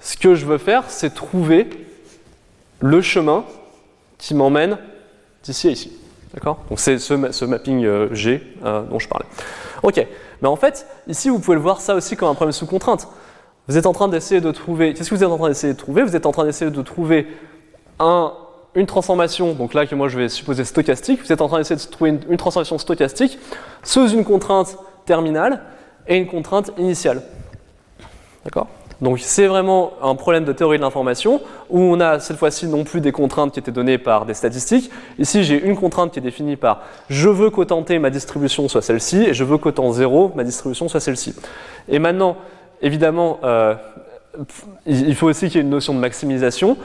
Ce 0.00 0.16
que 0.16 0.34
je 0.34 0.46
veux 0.46 0.58
faire, 0.58 0.84
c'est 0.88 1.14
trouver 1.14 1.68
le 2.80 3.00
chemin 3.00 3.44
qui 4.18 4.34
m'emmène 4.34 4.78
d'ici 5.42 5.68
à 5.68 5.70
ici. 5.70 5.92
D'accord? 6.34 6.58
Donc 6.68 6.78
c'est 6.78 6.98
ce, 6.98 7.44
mapping 7.44 7.84
euh, 7.84 8.14
G 8.14 8.42
euh, 8.64 8.82
dont 8.82 8.98
je 8.98 9.08
parlais. 9.08 9.26
Ok, 9.82 10.04
mais 10.42 10.48
en 10.48 10.56
fait, 10.56 10.86
ici 11.06 11.28
vous 11.28 11.38
pouvez 11.38 11.56
le 11.56 11.62
voir 11.62 11.80
ça 11.80 11.94
aussi 11.94 12.16
comme 12.16 12.28
un 12.28 12.34
problème 12.34 12.52
sous 12.52 12.66
contrainte. 12.66 13.08
Vous 13.66 13.76
êtes 13.76 13.86
en 13.86 13.92
train 13.92 14.08
d'essayer 14.08 14.40
de 14.40 14.50
trouver. 14.50 14.94
Qu'est-ce 14.94 15.10
que 15.10 15.14
vous 15.14 15.24
êtes 15.24 15.30
en 15.30 15.38
train 15.38 15.48
d'essayer 15.48 15.72
de 15.72 15.78
trouver? 15.78 16.02
Vous 16.02 16.16
êtes 16.16 16.26
en 16.26 16.32
train 16.32 16.44
d'essayer 16.44 16.70
de 16.70 16.82
trouver 16.82 17.26
un, 17.98 18.32
une 18.74 18.86
transformation, 18.86 19.52
donc 19.52 19.74
là 19.74 19.86
que 19.86 19.94
moi 19.94 20.08
je 20.08 20.18
vais 20.18 20.28
supposer 20.28 20.64
stochastique. 20.64 21.20
Vous 21.24 21.32
êtes 21.32 21.40
en 21.40 21.48
train 21.48 21.58
d'essayer 21.58 21.76
de 21.76 21.90
trouver 21.90 22.10
une, 22.10 22.20
une 22.28 22.36
transformation 22.36 22.78
stochastique 22.78 23.38
sous 23.82 24.08
une 24.08 24.24
contrainte 24.24 24.78
terminale 25.06 25.62
et 26.06 26.16
une 26.16 26.26
contrainte 26.26 26.70
initiale. 26.78 27.22
D'accord? 28.44 28.68
Donc 29.00 29.20
c'est 29.20 29.46
vraiment 29.46 29.92
un 30.02 30.14
problème 30.14 30.44
de 30.44 30.52
théorie 30.52 30.78
de 30.78 30.82
l'information 30.82 31.40
où 31.70 31.80
on 31.80 32.00
a 32.00 32.18
cette 32.18 32.36
fois-ci 32.36 32.66
non 32.66 32.84
plus 32.84 33.00
des 33.00 33.12
contraintes 33.12 33.52
qui 33.52 33.60
étaient 33.60 33.70
données 33.70 33.98
par 33.98 34.26
des 34.26 34.34
statistiques. 34.34 34.90
Ici 35.18 35.44
j'ai 35.44 35.62
une 35.62 35.76
contrainte 35.76 36.12
qui 36.12 36.18
est 36.18 36.22
définie 36.22 36.56
par 36.56 36.82
je 37.08 37.28
veux 37.28 37.50
qu'autant 37.50 37.82
t 37.82 37.98
ma 37.98 38.10
distribution 38.10 38.68
soit 38.68 38.82
celle-ci 38.82 39.22
et 39.22 39.34
je 39.34 39.44
veux 39.44 39.58
qu'autant 39.58 39.92
0 39.92 40.32
ma 40.34 40.44
distribution 40.44 40.88
soit 40.88 41.00
celle-ci. 41.00 41.34
Et 41.88 41.98
maintenant, 41.98 42.36
évidemment, 42.82 43.38
euh, 43.44 43.74
il 44.86 45.14
faut 45.14 45.28
aussi 45.28 45.46
qu'il 45.46 45.56
y 45.56 45.58
ait 45.58 45.62
une 45.62 45.70
notion 45.70 45.94
de 45.94 45.98
maximisation. 45.98 46.76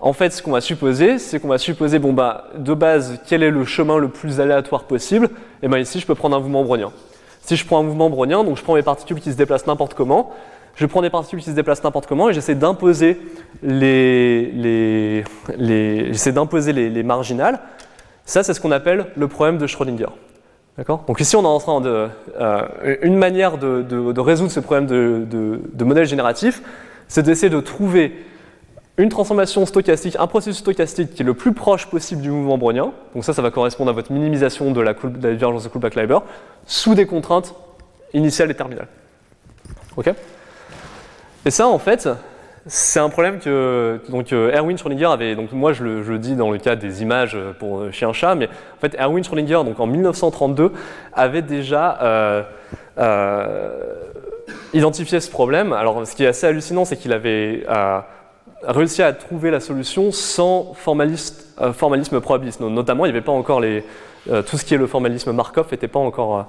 En 0.00 0.12
fait, 0.12 0.30
ce 0.30 0.42
qu'on 0.42 0.50
va 0.50 0.60
supposer, 0.60 1.18
c'est 1.18 1.38
qu'on 1.38 1.48
va 1.48 1.58
supposer, 1.58 1.98
bon 1.98 2.12
bah, 2.12 2.48
de 2.56 2.74
base, 2.74 3.20
quel 3.28 3.42
est 3.42 3.50
le 3.50 3.64
chemin 3.64 3.98
le 3.98 4.08
plus 4.08 4.40
aléatoire 4.40 4.84
possible 4.84 5.30
Et 5.62 5.68
bien 5.68 5.78
ici, 5.78 6.00
je 6.00 6.06
peux 6.06 6.14
prendre 6.14 6.36
un 6.36 6.40
mouvement 6.40 6.64
brownien. 6.64 6.90
Si 7.40 7.56
je 7.56 7.64
prends 7.64 7.78
un 7.78 7.82
mouvement 7.82 8.10
brownien, 8.10 8.44
donc 8.44 8.56
je 8.56 8.62
prends 8.62 8.74
mes 8.74 8.82
particules 8.82 9.20
qui 9.20 9.30
se 9.30 9.36
déplacent 9.36 9.66
n'importe 9.66 9.94
comment, 9.94 10.32
je 10.74 10.86
prends 10.86 11.02
des 11.02 11.10
particules 11.10 11.40
qui 11.40 11.50
se 11.50 11.54
déplacent 11.54 11.84
n'importe 11.84 12.06
comment 12.06 12.30
et 12.30 12.32
j'essaie 12.32 12.54
d'imposer 12.54 13.20
les, 13.62 14.50
les, 14.52 15.24
les, 15.58 17.02
marginales. 17.02 17.60
Ça, 18.24 18.42
c'est 18.42 18.54
ce 18.54 18.60
qu'on 18.60 18.70
appelle 18.70 19.06
le 19.16 19.28
problème 19.28 19.58
de 19.58 19.66
Schrödinger. 19.66 20.06
Donc 20.86 21.20
ici, 21.20 21.36
on 21.36 21.42
est 21.42 21.46
en 21.46 21.58
train 21.58 21.80
de... 21.80 22.08
Euh, 22.40 22.96
une 23.02 23.16
manière 23.16 23.58
de, 23.58 24.20
résoudre 24.20 24.50
ce 24.50 24.60
problème 24.60 24.86
de, 24.86 25.26
de 25.30 25.84
modèle 25.84 26.06
génératif, 26.06 26.62
c'est 27.08 27.22
d'essayer 27.22 27.50
de 27.50 27.60
trouver 27.60 28.14
une 28.98 29.08
transformation 29.08 29.64
stochastique, 29.64 30.16
un 30.18 30.26
processus 30.26 30.60
stochastique 30.60 31.14
qui 31.14 31.22
est 31.22 31.24
le 31.24 31.34
plus 31.34 31.52
proche 31.52 31.86
possible 31.86 32.22
du 32.22 32.30
mouvement 32.30 32.58
brownien. 32.58 32.92
Donc 33.14 33.24
ça, 33.24 33.32
ça 33.32 33.42
va 33.42 33.50
correspondre 33.50 33.90
à 33.90 33.92
votre 33.92 34.12
minimisation 34.12 34.70
de 34.70 34.80
la, 34.80 34.92
de 34.92 35.28
la 35.28 35.34
divergence 35.34 35.64
de 35.64 35.68
Kullback-Leiber, 35.68 36.18
sous 36.66 36.94
des 36.94 37.06
contraintes 37.06 37.54
initiales 38.12 38.50
et 38.50 38.54
terminales. 38.54 38.88
OK? 39.96 40.10
Et 41.44 41.50
ça, 41.50 41.66
en 41.66 41.78
fait, 41.78 42.08
c'est 42.66 43.00
un 43.00 43.08
problème 43.08 43.40
que 43.40 44.00
donc, 44.08 44.32
euh, 44.32 44.54
Erwin 44.54 44.78
Schrödinger 44.78 45.06
avait. 45.06 45.34
Donc, 45.34 45.52
moi, 45.52 45.72
je 45.72 45.82
le, 45.82 46.18
dis 46.18 46.36
dans 46.36 46.50
le 46.50 46.58
cas 46.58 46.76
des 46.76 47.02
images 47.02 47.36
pour 47.58 47.80
euh, 47.80 47.90
chien-chat, 47.90 48.34
mais 48.36 48.46
en 48.46 48.80
fait, 48.80 48.94
Erwin 49.00 49.24
Schrödinger, 49.24 49.64
donc 49.64 49.80
en 49.80 49.86
1932, 49.86 50.72
avait 51.12 51.42
déjà 51.42 51.98
euh, 52.02 52.42
identifié 54.72 55.18
ce 55.20 55.30
problème. 55.30 55.72
Alors, 55.72 56.06
ce 56.06 56.14
qui 56.14 56.22
est 56.22 56.28
assez 56.28 56.46
hallucinant, 56.46 56.84
c'est 56.84 56.96
qu'il 56.96 57.12
avait 57.12 57.64
réussi 58.64 59.02
à 59.02 59.12
trouver 59.12 59.50
la 59.50 59.60
solution 59.60 60.12
sans 60.12 60.72
formalisme 60.74 62.20
probabiliste. 62.20 62.60
Notamment, 62.60 63.04
il 63.04 63.08
n'y 63.12 63.16
avait 63.16 63.24
pas 63.24 63.32
encore 63.32 63.60
les, 63.60 63.84
tout 64.46 64.56
ce 64.56 64.64
qui 64.64 64.74
est 64.74 64.78
le 64.78 64.86
formalisme 64.86 65.32
Markov 65.32 65.66
n'était 65.72 65.88
pas 65.88 66.00
encore 66.00 66.46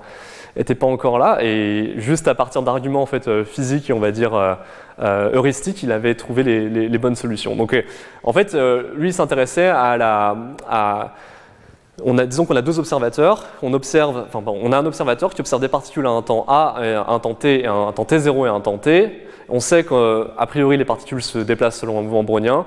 n'était 0.56 0.76
pas 0.76 0.86
encore 0.86 1.18
là 1.18 1.40
et 1.42 1.96
juste 1.98 2.28
à 2.28 2.36
partir 2.36 2.62
d'arguments 2.62 3.02
en 3.02 3.08
fait 3.08 3.44
physiques 3.44 3.90
et 3.90 3.94
on 3.94 4.00
va 4.00 4.12
dire 4.12 4.58
euh, 5.00 5.32
heuristique, 5.34 5.82
il 5.84 5.92
avait 5.92 6.16
trouvé 6.16 6.44
les, 6.44 6.98
bonnes 6.98 7.16
solutions. 7.16 7.56
Donc, 7.56 7.74
euh, 7.74 7.82
en 8.24 8.34
fait, 8.34 8.54
euh, 8.54 8.92
lui, 8.96 9.10
il 9.10 9.14
s'intéressait 9.14 9.68
à 9.68 9.98
la. 9.98 11.14
On 12.04 12.18
a, 12.18 12.26
disons 12.26 12.46
qu'on 12.46 12.56
a 12.56 12.62
deux 12.62 12.80
observateurs. 12.80 13.44
On, 13.62 13.74
observe, 13.74 14.26
enfin, 14.28 14.44
on 14.46 14.72
a 14.72 14.78
un 14.78 14.86
observateur 14.86 15.34
qui 15.34 15.42
observe 15.42 15.62
des 15.62 15.68
particules 15.68 16.06
à 16.06 16.10
un 16.10 16.22
temps 16.22 16.46
A, 16.48 16.78
un 17.08 17.20
temps 17.20 17.34
t, 17.34 17.66
un, 17.66 17.92
temps 17.92 18.04
t0 18.04 18.46
et 18.46 18.50
un 18.50 18.62
temps 18.62 18.78
t. 18.78 19.28
On 19.50 19.60
sait 19.60 19.84
qu'a 19.84 20.46
priori 20.48 20.78
les 20.78 20.86
particules 20.86 21.22
se 21.22 21.40
déplacent 21.40 21.80
selon 21.80 22.00
un 22.00 22.02
mouvement 22.02 22.24
brownien. 22.24 22.66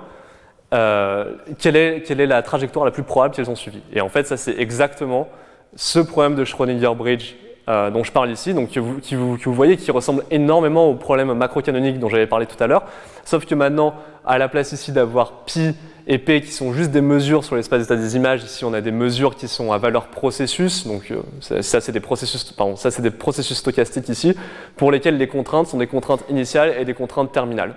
quelle, 0.71 1.77
est, 1.77 2.03
quelle, 2.07 2.21
est, 2.21 2.27
la 2.27 2.43
trajectoire 2.43 2.85
la 2.85 2.91
plus 2.91 3.03
probable 3.03 3.35
qu'elles 3.35 3.51
ont 3.51 3.57
suivie 3.57 3.83
Et 3.93 4.01
en 4.01 4.09
fait, 4.09 4.27
ça 4.27 4.37
c'est 4.37 4.59
exactement 4.59 5.29
ce 5.75 5.99
problème 5.99 6.35
de 6.35 6.45
Schrödinger-Bridge 6.45 7.35
euh, 7.69 7.91
dont 7.91 8.05
je 8.05 8.13
parle 8.13 8.31
ici, 8.31 8.55
donc 8.55 8.71
que 8.71 8.79
vous, 8.79 9.01
vous, 9.37 9.53
voyez 9.53 9.77
qui 9.77 9.91
ressemble 9.91 10.23
énormément 10.31 10.89
au 10.89 10.95
problème 10.95 11.33
macrocanonique 11.33 11.99
dont 11.99 12.09
j'avais 12.09 12.29
parlé 12.29 12.47
tout 12.47 12.63
à 12.63 12.69
l'heure, 12.69 12.85
sauf 13.25 13.45
que 13.45 13.57
maintenant, 13.57 13.95
à 14.25 14.39
la 14.39 14.49
place 14.49 14.71
ici 14.71 14.93
d'avoir 14.93 15.45
pi 15.45 15.75
et 16.07 16.19
qui 16.41 16.53
sont 16.53 16.73
juste 16.73 16.93
des 16.93 17.01
mesures 17.01 17.43
sur 17.43 17.57
l'espace 17.57 17.83
d'état 17.83 17.97
des 17.97 18.15
images, 18.15 18.45
ici 18.45 18.65
on 18.65 18.73
a 18.73 18.81
des 18.81 18.93
mesures 18.93 19.35
qui 19.35 19.49
sont 19.49 19.73
à 19.73 19.79
valeur 19.79 20.07
processus, 20.07 20.87
donc 20.87 21.11
euh, 21.11 21.61
ça 21.63 21.81
c'est 21.81 21.93
des 21.93 22.01
processus, 22.01 22.55
ça 22.77 22.91
c'est 22.91 23.03
des 23.03 23.11
processus 23.11 23.59
stochastiques 23.59 24.09
ici, 24.09 24.35
pour 24.77 24.93
lesquels 24.93 25.17
les 25.17 25.27
contraintes 25.27 25.67
sont 25.67 25.79
des 25.79 25.89
contraintes 25.89 26.25
initiales 26.29 26.75
et 26.79 26.85
des 26.85 26.95
contraintes 26.95 27.33
terminales. 27.33 27.75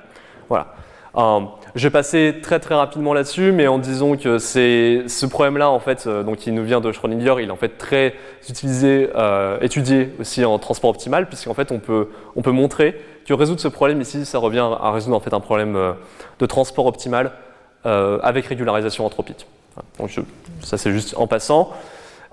Voilà. 0.47 0.75
Euh, 1.17 1.39
je 1.75 1.87
vais 1.87 1.91
passer 1.91 2.35
très 2.41 2.59
très 2.59 2.75
rapidement 2.75 3.13
là-dessus, 3.13 3.51
mais 3.51 3.67
en 3.67 3.79
disant 3.79 4.15
que 4.15 4.37
c'est 4.37 5.03
ce 5.07 5.25
problème-là, 5.25 5.69
en 5.69 5.79
fait, 5.79 6.05
euh, 6.05 6.23
donc 6.23 6.37
qui 6.37 6.51
nous 6.51 6.63
vient 6.63 6.81
de 6.81 6.91
Schrödinger, 6.91 7.35
il 7.39 7.47
est 7.47 7.51
en 7.51 7.55
fait 7.55 7.77
très 7.77 8.13
utilisé, 8.47 9.09
euh, 9.15 9.59
étudié 9.61 10.13
aussi 10.19 10.45
en 10.45 10.59
transport 10.59 10.91
optimal, 10.91 11.27
puisqu'en 11.27 11.53
fait 11.53 11.71
on 11.71 11.79
peut, 11.79 12.09
on 12.35 12.41
peut 12.41 12.51
montrer 12.51 12.99
que 13.25 13.33
résoudre 13.33 13.59
ce 13.59 13.67
problème 13.67 14.01
ici, 14.01 14.25
ça 14.25 14.39
revient 14.39 14.67
à 14.79 14.91
résoudre 14.91 15.15
en 15.15 15.19
fait 15.19 15.33
un 15.33 15.39
problème 15.39 15.77
de 16.39 16.45
transport 16.45 16.85
optimal 16.85 17.31
avec 17.83 18.45
régularisation 18.45 19.05
anthropique. 19.05 19.47
Donc 19.97 20.11
ça 20.61 20.77
c'est 20.77 20.91
juste 20.91 21.15
en 21.17 21.27
passant. 21.27 21.71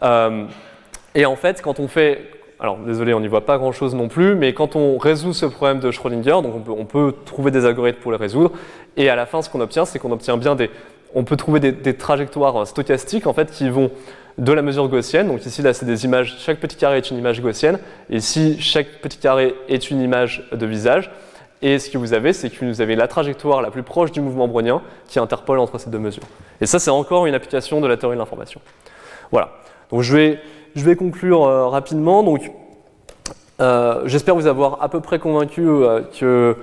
et 0.03 1.27
en 1.27 1.37
fait, 1.37 1.63
quand 1.63 1.81
on 1.81 1.89
fait 1.89 2.37
alors 2.59 2.79
désolé, 2.79 3.13
on 3.13 3.21
n'y 3.21 3.29
voit 3.29 3.45
pas 3.45 3.59
grand-chose 3.59 3.95
non 3.95 4.09
plus, 4.09 4.35
mais 4.35 4.55
quand 4.55 4.77
on 4.77 4.97
résout 4.97 5.35
ce 5.35 5.47
problème 5.47 5.81
de 5.81 5.91
Schrödinger, 5.91 6.43
donc 6.43 6.55
on 6.69 6.85
peut, 6.85 7.15
trouver 7.25 7.51
des 7.51 7.67
algorithmes 7.67 8.01
pour 8.01 8.13
les 8.13 8.19
résoudre, 8.19 8.53
et 8.97 9.11
à 9.11 9.17
la 9.17 9.27
fin, 9.27 9.43
ce 9.43 9.51
qu'on 9.51 9.61
obtient, 9.61 9.85
c'est 9.85 9.99
qu'on 9.99 10.11
obtient 10.11 10.39
bien 10.39 10.55
des, 10.55 10.71
on 11.15 11.25
peut 11.25 11.37
trouver 11.37 11.61
des, 11.61 11.95
trajectoires 11.95 12.67
stochastiques 12.67 13.27
en 13.27 13.35
fait 13.35 13.51
qui 13.51 13.69
vont 13.69 13.91
de 14.39 14.53
la 14.53 14.63
mesure 14.63 14.89
gaussienne. 14.89 15.29
Donc 15.29 15.45
ici, 15.47 15.63
là, 15.63 15.73
c'est 15.73 15.87
des 15.87 16.05
images. 16.05 16.37
Chaque 16.39 16.59
petit 16.59 16.77
carré 16.77 16.99
est 16.99 17.11
une 17.11 17.19
image 17.19 17.41
gaussienne. 17.41 17.79
Et 18.11 18.17
ici, 18.17 18.57
chaque 18.61 19.01
petit 19.01 19.17
carré 19.17 19.55
est 19.69 19.91
une 19.91 20.01
image 20.03 20.47
de 20.53 20.67
visage. 20.67 21.11
Et 21.63 21.79
ce 21.79 21.91
que 21.91 21.99
vous 21.99 22.13
avez, 22.13 22.33
c'est 22.33 22.51
que 22.51 22.65
vous 22.65 22.81
avez 22.81 22.97
la 22.97 23.09
trajectoire 23.09 23.63
la 23.63 23.71
plus 23.71 23.83
proche 23.83 24.13
du 24.13 24.21
mouvement 24.21 24.47
brownien 24.47 24.83
qui 25.09 25.19
interpole 25.19 25.59
entre 25.59 25.79
ces 25.79 25.91
deux 25.91 25.99
mesures. 25.99 26.23
Et 26.61 26.67
ça, 26.67 26.79
c'est 26.79 26.91
encore 26.91 27.27
une 27.27 27.35
application 27.35 27.81
de 27.81 27.87
la 27.87 27.97
théorie 27.97 28.17
de 28.17 28.21
l'information. 28.21 28.61
Voilà. 29.31 29.51
Donc 29.91 30.03
je 30.03 30.15
vais 30.15 30.41
je 30.77 30.85
vais 30.85 30.95
conclure 30.95 31.45
euh, 31.45 31.67
rapidement. 31.69 32.23
Donc, 32.23 32.53
euh, 33.61 34.03
j'espère 34.05 34.35
vous 34.35 34.47
avoir 34.47 34.83
à 34.83 34.89
peu 34.89 35.01
près 35.01 35.19
convaincu 35.19 35.67
euh, 35.67 36.03
que 36.19 36.57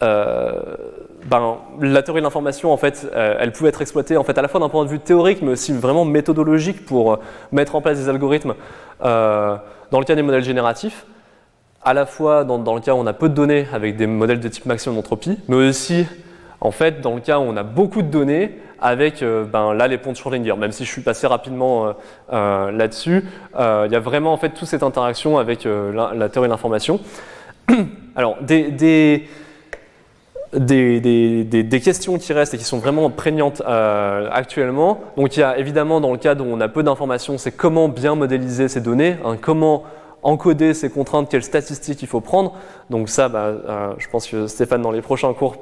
ben, 0.00 1.58
la 1.80 2.02
théorie 2.02 2.20
de 2.20 2.24
l'information, 2.24 2.72
en 2.72 2.76
fait, 2.76 3.06
elle 3.14 3.52
pouvait 3.52 3.68
être 3.68 3.82
exploitée 3.82 4.16
en 4.16 4.24
fait, 4.24 4.36
à 4.36 4.42
la 4.42 4.48
fois 4.48 4.58
d'un 4.58 4.68
point 4.68 4.84
de 4.84 4.90
vue 4.90 4.98
théorique, 4.98 5.42
mais 5.42 5.52
aussi 5.52 5.72
vraiment 5.72 6.04
méthodologique 6.04 6.84
pour 6.84 7.20
mettre 7.52 7.76
en 7.76 7.80
place 7.80 7.98
des 7.98 8.08
algorithmes 8.08 8.54
dans 9.00 10.00
le 10.00 10.04
cas 10.04 10.16
des 10.16 10.22
modèles 10.22 10.42
génératifs, 10.42 11.06
à 11.84 11.94
la 11.94 12.06
fois 12.06 12.44
dans, 12.44 12.74
le 12.74 12.80
cas 12.80 12.94
où 12.94 12.98
on 12.98 13.06
a 13.06 13.12
peu 13.12 13.28
de 13.28 13.34
données 13.34 13.66
avec 13.72 13.96
des 13.96 14.06
modèles 14.06 14.40
de 14.40 14.48
type 14.48 14.66
maximum 14.66 14.96
d'entropie, 14.96 15.38
mais 15.48 15.56
aussi 15.56 16.06
en 16.60 16.70
fait 16.70 17.00
dans 17.00 17.14
le 17.14 17.20
cas 17.20 17.38
où 17.38 17.42
on 17.42 17.56
a 17.56 17.62
beaucoup 17.62 18.02
de 18.02 18.08
données 18.08 18.58
avec 18.80 19.22
euh, 19.22 19.44
ben, 19.44 19.74
les 19.86 19.98
ponts 19.98 20.12
de 20.12 20.16
Schrödinger. 20.16 20.56
Même 20.56 20.72
si 20.72 20.84
je 20.84 20.90
suis 20.90 21.02
passé 21.02 21.26
rapidement 21.26 21.86
euh, 21.86 21.92
euh, 22.32 22.70
là-dessus, 22.72 23.24
il 23.54 23.92
y 23.92 23.96
a 23.96 24.00
vraiment 24.00 24.32
en 24.32 24.36
fait 24.36 24.50
toute 24.50 24.68
cette 24.68 24.82
interaction 24.82 25.38
avec 25.38 25.64
la, 25.64 26.28
théorie 26.28 26.48
de 26.48 26.52
l'information. 26.52 27.00
Alors 28.16 28.36
des, 28.42 28.70
des, 28.70 29.28
des, 30.52 31.80
questions 31.80 32.18
qui 32.18 32.32
restent 32.32 32.54
et 32.54 32.58
qui 32.58 32.64
sont 32.64 32.78
vraiment 32.78 33.08
prégnantes 33.08 33.62
actuellement. 33.64 35.00
Donc 35.16 35.36
il 35.36 35.40
y 35.40 35.44
a 35.44 35.56
évidemment 35.58 36.00
dans 36.00 36.12
le 36.12 36.18
cas 36.18 36.34
où 36.34 36.42
on 36.42 36.60
a 36.60 36.68
peu 36.68 36.82
d'informations, 36.82 37.38
c'est 37.38 37.52
comment 37.52 37.88
bien 37.88 38.14
modéliser 38.14 38.68
ces 38.68 38.80
données, 38.80 39.16
hein, 39.24 39.36
comment 39.40 39.84
encoder 40.22 40.74
ces 40.74 40.90
contraintes, 40.90 41.28
quelles 41.28 41.42
statistiques 41.42 42.02
il 42.02 42.08
faut 42.08 42.20
prendre. 42.20 42.54
Donc 42.90 43.08
ça, 43.08 43.28
bah, 43.28 43.52
je 43.98 44.08
pense 44.08 44.26
que 44.28 44.46
Stéphane 44.46 44.82
dans 44.82 44.92
les 44.92 45.02
prochains 45.02 45.32
cours 45.34 45.56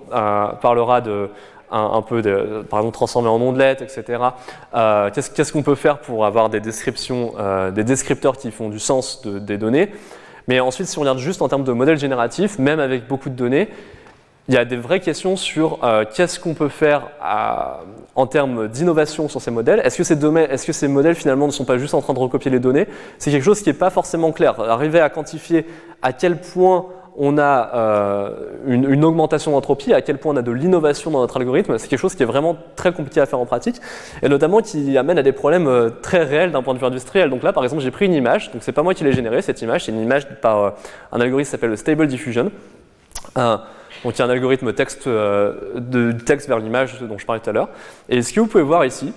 parlera 0.61 1.01
de 1.01 1.31
un, 1.71 2.03
peu, 2.03 2.23
par 2.69 2.81
exemple, 2.81 2.95
transformer 2.95 3.29
en 3.29 3.41
ondelettes, 3.41 3.83
etc. 3.83 4.23
Euh, 4.75 5.11
qu'est-ce 5.11 5.53
qu'on 5.53 5.63
peut 5.63 5.75
faire 5.75 5.99
pour 5.99 6.27
avoir 6.27 6.49
des 6.49 6.61
descriptions, 6.61 7.35
euh, 7.39 7.71
des 7.71 7.85
descripteurs 7.85 8.37
qui 8.37 8.51
font 8.51 8.69
du 8.69 8.79
sens 8.79 9.23
des 9.25 9.59
données? 9.59 9.91
Mais 10.49 10.59
ensuite, 10.61 10.89
si 10.89 10.99
on 10.99 11.03
regarde 11.03 11.19
juste 11.19 11.43
en 11.43 11.49
termes 11.49 11.65
de 11.65 11.73
modèle 11.73 11.99
génératif, 11.99 12.59
même 12.59 12.81
avec 12.81 13.07
beaucoup 13.07 13.31
de 13.31 13.37
données, 13.37 13.69
il 14.51 14.55
y 14.55 14.57
a 14.57 14.65
des 14.65 14.77
vraies 14.77 14.99
questions 14.99 15.37
sur 15.37 15.79
euh, 15.85 16.05
qu'est-ce 16.13 16.41
qu'on 16.41 16.55
peut 16.55 16.69
faire 16.69 17.07
en 18.17 18.27
termes 18.27 18.67
d'innovation 18.67 19.29
sur 19.29 19.41
ces 19.41 19.53
modèles. 19.53 19.81
Est-ce 19.85 19.97
que 19.97 20.03
ces, 20.03 20.15
est 20.15 20.67
que 20.67 20.73
ces 20.73 20.89
modèles 20.89 21.15
finalement 21.15 21.47
ne 21.47 21.53
sont 21.53 21.65
pas 21.65 21.79
juste 21.79 21.95
en 21.95 22.03
train 22.03 22.15
de 22.15 22.19
recopier 22.19 22.51
les 22.51 22.59
données? 22.59 22.89
C'est 23.19 23.31
quelque 23.31 23.45
chose 23.45 23.61
qui 23.61 23.69
n'est 23.69 23.75
pas 23.75 23.91
forcément 23.91 24.33
clair. 24.33 24.59
Arriver 24.59 24.99
à 24.99 25.09
quantifier 25.09 25.67
à 26.03 26.13
quel 26.13 26.41
point 26.41 26.87
on 27.17 27.39
a 27.39 27.71
euh, 27.77 28.31
une, 28.67 29.05
augmentation 29.05 29.53
d'entropie, 29.53 29.93
à 29.95 30.03
quel 30.03 30.19
point 30.19 30.35
on 30.35 30.37
a 30.37 30.43
de 30.43 30.51
l'innovation 30.51 31.13
dans 31.13 31.21
notre 31.21 31.37
algorithme, 31.37 31.79
c'est 31.79 31.87
quelque 31.87 32.01
chose 32.01 32.17
qui 32.17 32.25
est 32.25 32.27
vraiment 32.27 32.57
très 32.75 32.93
compliqué 32.93 33.21
à 33.21 33.27
faire 33.27 33.39
en 33.39 33.47
pratique, 33.47 33.77
et 34.21 34.29
notamment 34.29 34.63
qui 34.63 34.99
amène 34.99 35.19
à 35.19 35.23
des 35.23 35.33
problèmes 35.33 35.69
euh, 35.69 35.91
très 35.91 36.25
réels 36.25 36.51
d'un 36.51 36.65
point 36.65 36.75
de 36.75 36.81
vue 36.81 36.87
industriel. 36.87 37.31
Donc 37.31 37.45
là, 37.45 37.53
par 37.53 37.63
exemple, 37.63 37.83
j'ai 37.83 37.93
pris 37.93 38.07
une 38.07 38.15
image, 38.15 38.51
donc 38.51 38.65
c'est 38.65 38.73
pas 38.73 38.83
moi 38.83 38.95
qui 38.95 39.05
l'ai 39.05 39.13
générée, 39.13 39.43
cette 39.43 39.63
image, 39.63 39.85
c'est 39.85 39.93
une 39.93 40.03
image 40.03 40.29
par 40.41 40.75
un 41.13 41.21
algorithme 41.21 41.47
qui 41.47 41.53
s'appelle 41.53 41.71
le 41.71 41.77
Stable 41.77 42.09
Diffusion. 42.09 42.51
Donc 44.05 44.17
il 44.17 44.19
y 44.19 44.23
a 44.23 44.25
un 44.25 44.31
algorithme 44.31 44.73
texte, 44.73 45.09
de 45.09 46.13
texte 46.13 46.49
vers 46.49 46.59
l'image 46.59 47.01
dont 47.01 47.19
je 47.19 47.27
parlais 47.27 47.41
tout 47.41 47.51
à 47.51 47.53
l'heure. 47.53 47.69
Et 48.09 48.23
ce 48.23 48.33
que 48.33 48.41
vous 48.41 48.47
pouvez 48.47 48.65
voir 48.65 48.85
ici, 48.85 49.13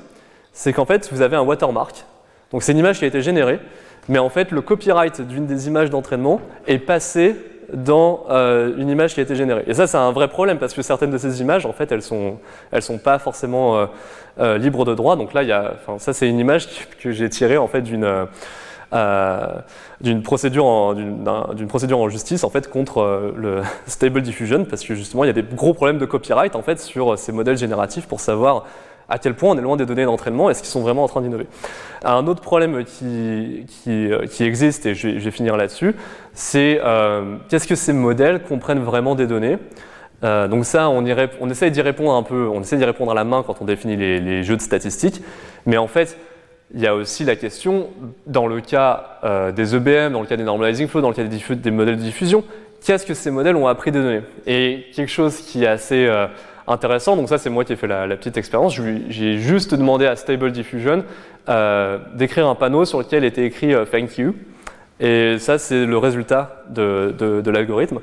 c'est 0.51 0.73
qu'en 0.73 0.85
fait, 0.85 1.09
vous 1.11 1.21
avez 1.21 1.35
un 1.35 1.41
watermark. 1.41 2.05
Donc 2.51 2.63
c'est 2.63 2.71
une 2.71 2.77
image 2.77 2.99
qui 2.99 3.05
a 3.05 3.07
été 3.07 3.21
générée, 3.21 3.59
mais 4.07 4.19
en 4.19 4.29
fait, 4.29 4.51
le 4.51 4.61
copyright 4.61 5.21
d'une 5.21 5.45
des 5.45 5.67
images 5.67 5.89
d'entraînement 5.89 6.41
est 6.67 6.79
passé 6.79 7.35
dans 7.73 8.25
euh, 8.29 8.75
une 8.77 8.89
image 8.89 9.13
qui 9.13 9.19
a 9.19 9.23
été 9.23 9.35
générée. 9.35 9.63
Et 9.67 9.73
ça, 9.73 9.87
c'est 9.87 9.97
un 9.97 10.11
vrai 10.11 10.27
problème 10.27 10.59
parce 10.59 10.73
que 10.73 10.81
certaines 10.81 11.11
de 11.11 11.17
ces 11.17 11.41
images, 11.41 11.65
en 11.65 11.73
fait, 11.73 11.91
elles 11.91 12.01
sont, 12.01 12.37
elles 12.71 12.81
sont 12.81 12.99
pas 12.99 13.17
forcément 13.17 13.77
euh, 13.77 13.85
euh, 14.39 14.57
libres 14.57 14.85
de 14.85 14.93
droit. 14.93 15.15
Donc 15.15 15.33
là, 15.33 15.43
y 15.43 15.51
a, 15.51 15.75
ça, 15.97 16.13
c'est 16.13 16.29
une 16.29 16.39
image 16.39 16.67
que 16.99 17.11
j'ai 17.11 17.29
tirée 17.29 17.57
en 17.57 17.67
fait 17.67 17.81
d'une 17.81 18.27
d'une 20.01 20.21
procédure 20.21 20.65
en 20.65 20.95
procédure 21.67 21.99
en 21.99 22.09
justice 22.09 22.43
en 22.43 22.49
fait 22.49 22.69
contre 22.69 23.33
le 23.35 23.61
Stable 23.87 24.21
Diffusion 24.21 24.65
parce 24.65 24.83
que 24.83 24.95
justement, 24.95 25.23
il 25.23 25.27
y 25.27 25.29
a 25.31 25.33
des 25.33 25.43
gros 25.43 25.73
problèmes 25.73 25.97
de 25.97 26.05
copyright 26.05 26.55
en 26.55 26.61
fait 26.61 26.79
sur 26.79 27.17
ces 27.17 27.31
modèles 27.31 27.57
génératifs 27.57 28.07
pour 28.07 28.19
savoir 28.19 28.65
à 29.09 29.17
quel 29.19 29.35
point 29.35 29.51
on 29.51 29.57
est 29.57 29.61
loin 29.61 29.77
des 29.77 29.85
données 29.85 30.05
d'entraînement, 30.05 30.49
est-ce 30.49 30.61
qu'ils 30.61 30.71
sont 30.71 30.81
vraiment 30.81 31.03
en 31.03 31.07
train 31.07 31.21
d'innover. 31.21 31.47
Un 32.03 32.25
autre 32.27 32.41
problème 32.41 32.83
qui, 32.83 33.65
euh, 33.87 34.25
existe, 34.39 34.85
et 34.85 34.95
je 34.95 35.07
vais, 35.07 35.31
finir 35.31 35.57
là-dessus, 35.57 35.95
c'est 36.33 36.79
euh, 36.83 37.37
qu'est-ce 37.49 37.67
que 37.67 37.75
ces 37.75 37.93
modèles 37.93 38.43
comprennent 38.43 38.83
vraiment 38.83 39.15
des 39.15 39.27
données? 39.27 39.57
Euh, 40.23 40.47
donc 40.47 40.65
ça, 40.65 40.89
on, 40.89 41.05
essaie 41.49 41.69
d'y 41.69 41.81
répondre 41.81 42.13
un 42.13 42.23
peu, 42.23 42.47
on 42.47 42.61
essaie 42.61 42.77
d'y 42.77 42.85
répondre 42.85 43.11
à 43.11 43.15
la 43.15 43.23
main 43.23 43.43
quand 43.45 43.61
on 43.61 43.65
définit 43.65 43.97
les, 43.97 44.43
jeux 44.43 44.55
de 44.55 44.61
statistiques, 44.61 45.21
mais 45.65 45.77
en 45.77 45.87
fait, 45.87 46.17
il 46.73 46.81
y 46.81 46.87
a 46.87 46.95
aussi 46.95 47.23
la 47.23 47.35
question, 47.35 47.89
dans 48.25 48.47
le 48.47 48.59
cas 48.61 49.51
des 49.55 49.75
EBM, 49.75 50.13
dans 50.13 50.21
le 50.21 50.27
cas 50.27 50.37
des 50.37 50.43
normalizing 50.43 50.87
flow, 50.87 51.01
dans 51.01 51.09
le 51.09 51.13
cas 51.13 51.23
des, 51.23 51.71
modèles 51.71 51.97
de 51.97 52.01
diffusion, 52.01 52.43
qu'est-ce 52.83 53.05
que 53.05 53.13
ces 53.13 53.29
modèles 53.29 53.55
ont 53.55 53.67
appris 53.67 53.91
des 53.91 54.01
données? 54.01 54.21
Et 54.47 54.85
quelque 54.95 55.11
chose 55.11 55.37
qui 55.37 55.63
est 55.63 55.67
assez 55.67 56.09
intéressant. 56.67 57.15
Donc 57.15 57.29
ça, 57.29 57.37
c'est 57.37 57.49
moi 57.49 57.65
qui 57.65 57.73
ai 57.73 57.75
fait 57.75 57.87
la, 57.87 58.07
petite 58.15 58.37
expérience. 58.37 58.79
J'ai 59.09 59.37
juste 59.37 59.73
demandé 59.75 60.05
à 60.05 60.15
Stable 60.15 60.51
Diffusion 60.51 61.03
euh, 61.49 61.97
d'écrire 62.15 62.47
un 62.47 62.55
panneau 62.55 62.85
sur 62.85 62.99
lequel 62.99 63.23
était 63.25 63.45
écrit 63.45 63.73
euh, 63.73 63.85
Thank 63.85 64.17
you. 64.17 64.35
Et 64.99 65.37
ça, 65.39 65.57
c'est 65.57 65.85
le 65.85 65.97
résultat 65.97 66.63
de 66.69 67.49
l'algorithme 67.49 67.99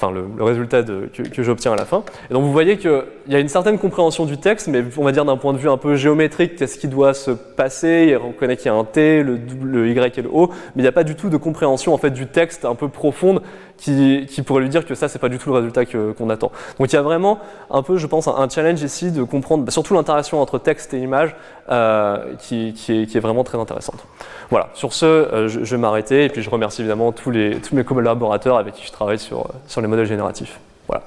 enfin 0.00 0.12
le, 0.12 0.42
résultat 0.42 0.82
que, 0.82 1.42
j'obtiens 1.42 1.72
à 1.72 1.76
la 1.76 1.84
fin. 1.84 2.04
Et 2.30 2.34
donc 2.34 2.44
vous 2.44 2.52
voyez 2.52 2.78
qu'il 2.78 3.02
y 3.28 3.34
a 3.34 3.40
une 3.40 3.48
certaine 3.48 3.78
compréhension 3.78 4.26
du 4.26 4.38
texte, 4.38 4.68
mais 4.68 4.84
on 4.96 5.04
va 5.04 5.12
dire 5.12 5.24
d'un 5.24 5.36
point 5.36 5.52
de 5.52 5.58
vue 5.58 5.68
un 5.68 5.76
peu 5.76 5.96
géométrique, 5.96 6.56
qu'est-ce 6.56 6.78
qui 6.78 6.86
doit 6.86 7.14
se 7.14 7.32
passer, 7.32 8.06
il 8.08 8.16
reconnaît 8.16 8.56
qu'il 8.56 8.66
y 8.66 8.68
a 8.68 8.74
un 8.74 8.84
T, 8.84 9.22
le, 9.22 9.38
le, 9.62 9.88
Y 9.88 10.18
et 10.18 10.22
le 10.22 10.30
O, 10.32 10.48
mais 10.48 10.54
il 10.76 10.82
n'y 10.82 10.88
a 10.88 10.92
pas 10.92 11.04
du 11.04 11.16
tout 11.16 11.28
de 11.28 11.36
compréhension 11.36 11.92
en 11.92 11.98
fait 11.98 12.10
du 12.10 12.26
texte 12.26 12.64
un 12.64 12.76
peu 12.76 12.88
profonde 12.88 13.42
qui, 13.78 14.42
pourrait 14.44 14.62
lui 14.62 14.68
dire 14.68 14.84
que 14.84 14.94
ça 14.94 15.08
c'est 15.08 15.18
pas 15.18 15.28
du 15.28 15.38
tout 15.38 15.50
le 15.50 15.56
résultat 15.56 15.84
qu'on 15.86 16.30
attend. 16.30 16.50
Donc 16.78 16.92
il 16.92 16.94
y 16.94 16.98
a 16.98 17.02
vraiment 17.02 17.38
un 17.70 17.82
peu, 17.82 17.96
je 17.96 18.06
pense, 18.06 18.28
un, 18.28 18.48
challenge 18.48 18.82
ici 18.82 19.12
de 19.12 19.22
comprendre, 19.22 19.64
bah, 19.64 19.70
surtout 19.70 19.94
l'interaction 19.94 20.40
entre 20.40 20.58
texte 20.58 20.94
et 20.94 20.98
image, 20.98 21.36
euh, 21.70 22.34
qui, 22.38 22.74
est, 22.88 23.20
vraiment 23.20 23.44
très 23.44 23.58
intéressante. 23.58 24.04
Voilà, 24.50 24.70
sur 24.74 24.92
ce, 24.92 25.06
euh, 25.06 25.48
je, 25.48 25.60
vais 25.60 25.78
m'arrêter 25.78 26.24
et 26.24 26.28
puis 26.28 26.42
je 26.42 26.50
remercie 26.50 26.82
évidemment 26.82 27.12
tous, 27.12 27.30
les, 27.30 27.60
tous 27.60 27.74
mes 27.74 27.84
collaborateurs 27.84 28.58
avec 28.58 28.74
qui 28.74 28.84
je 28.84 28.92
travaille 28.92 29.18
sur, 29.18 29.48
sur 29.66 29.80
les 29.80 29.86
modèles 29.86 30.06
génératifs. 30.06 30.58
Voilà. 30.86 31.04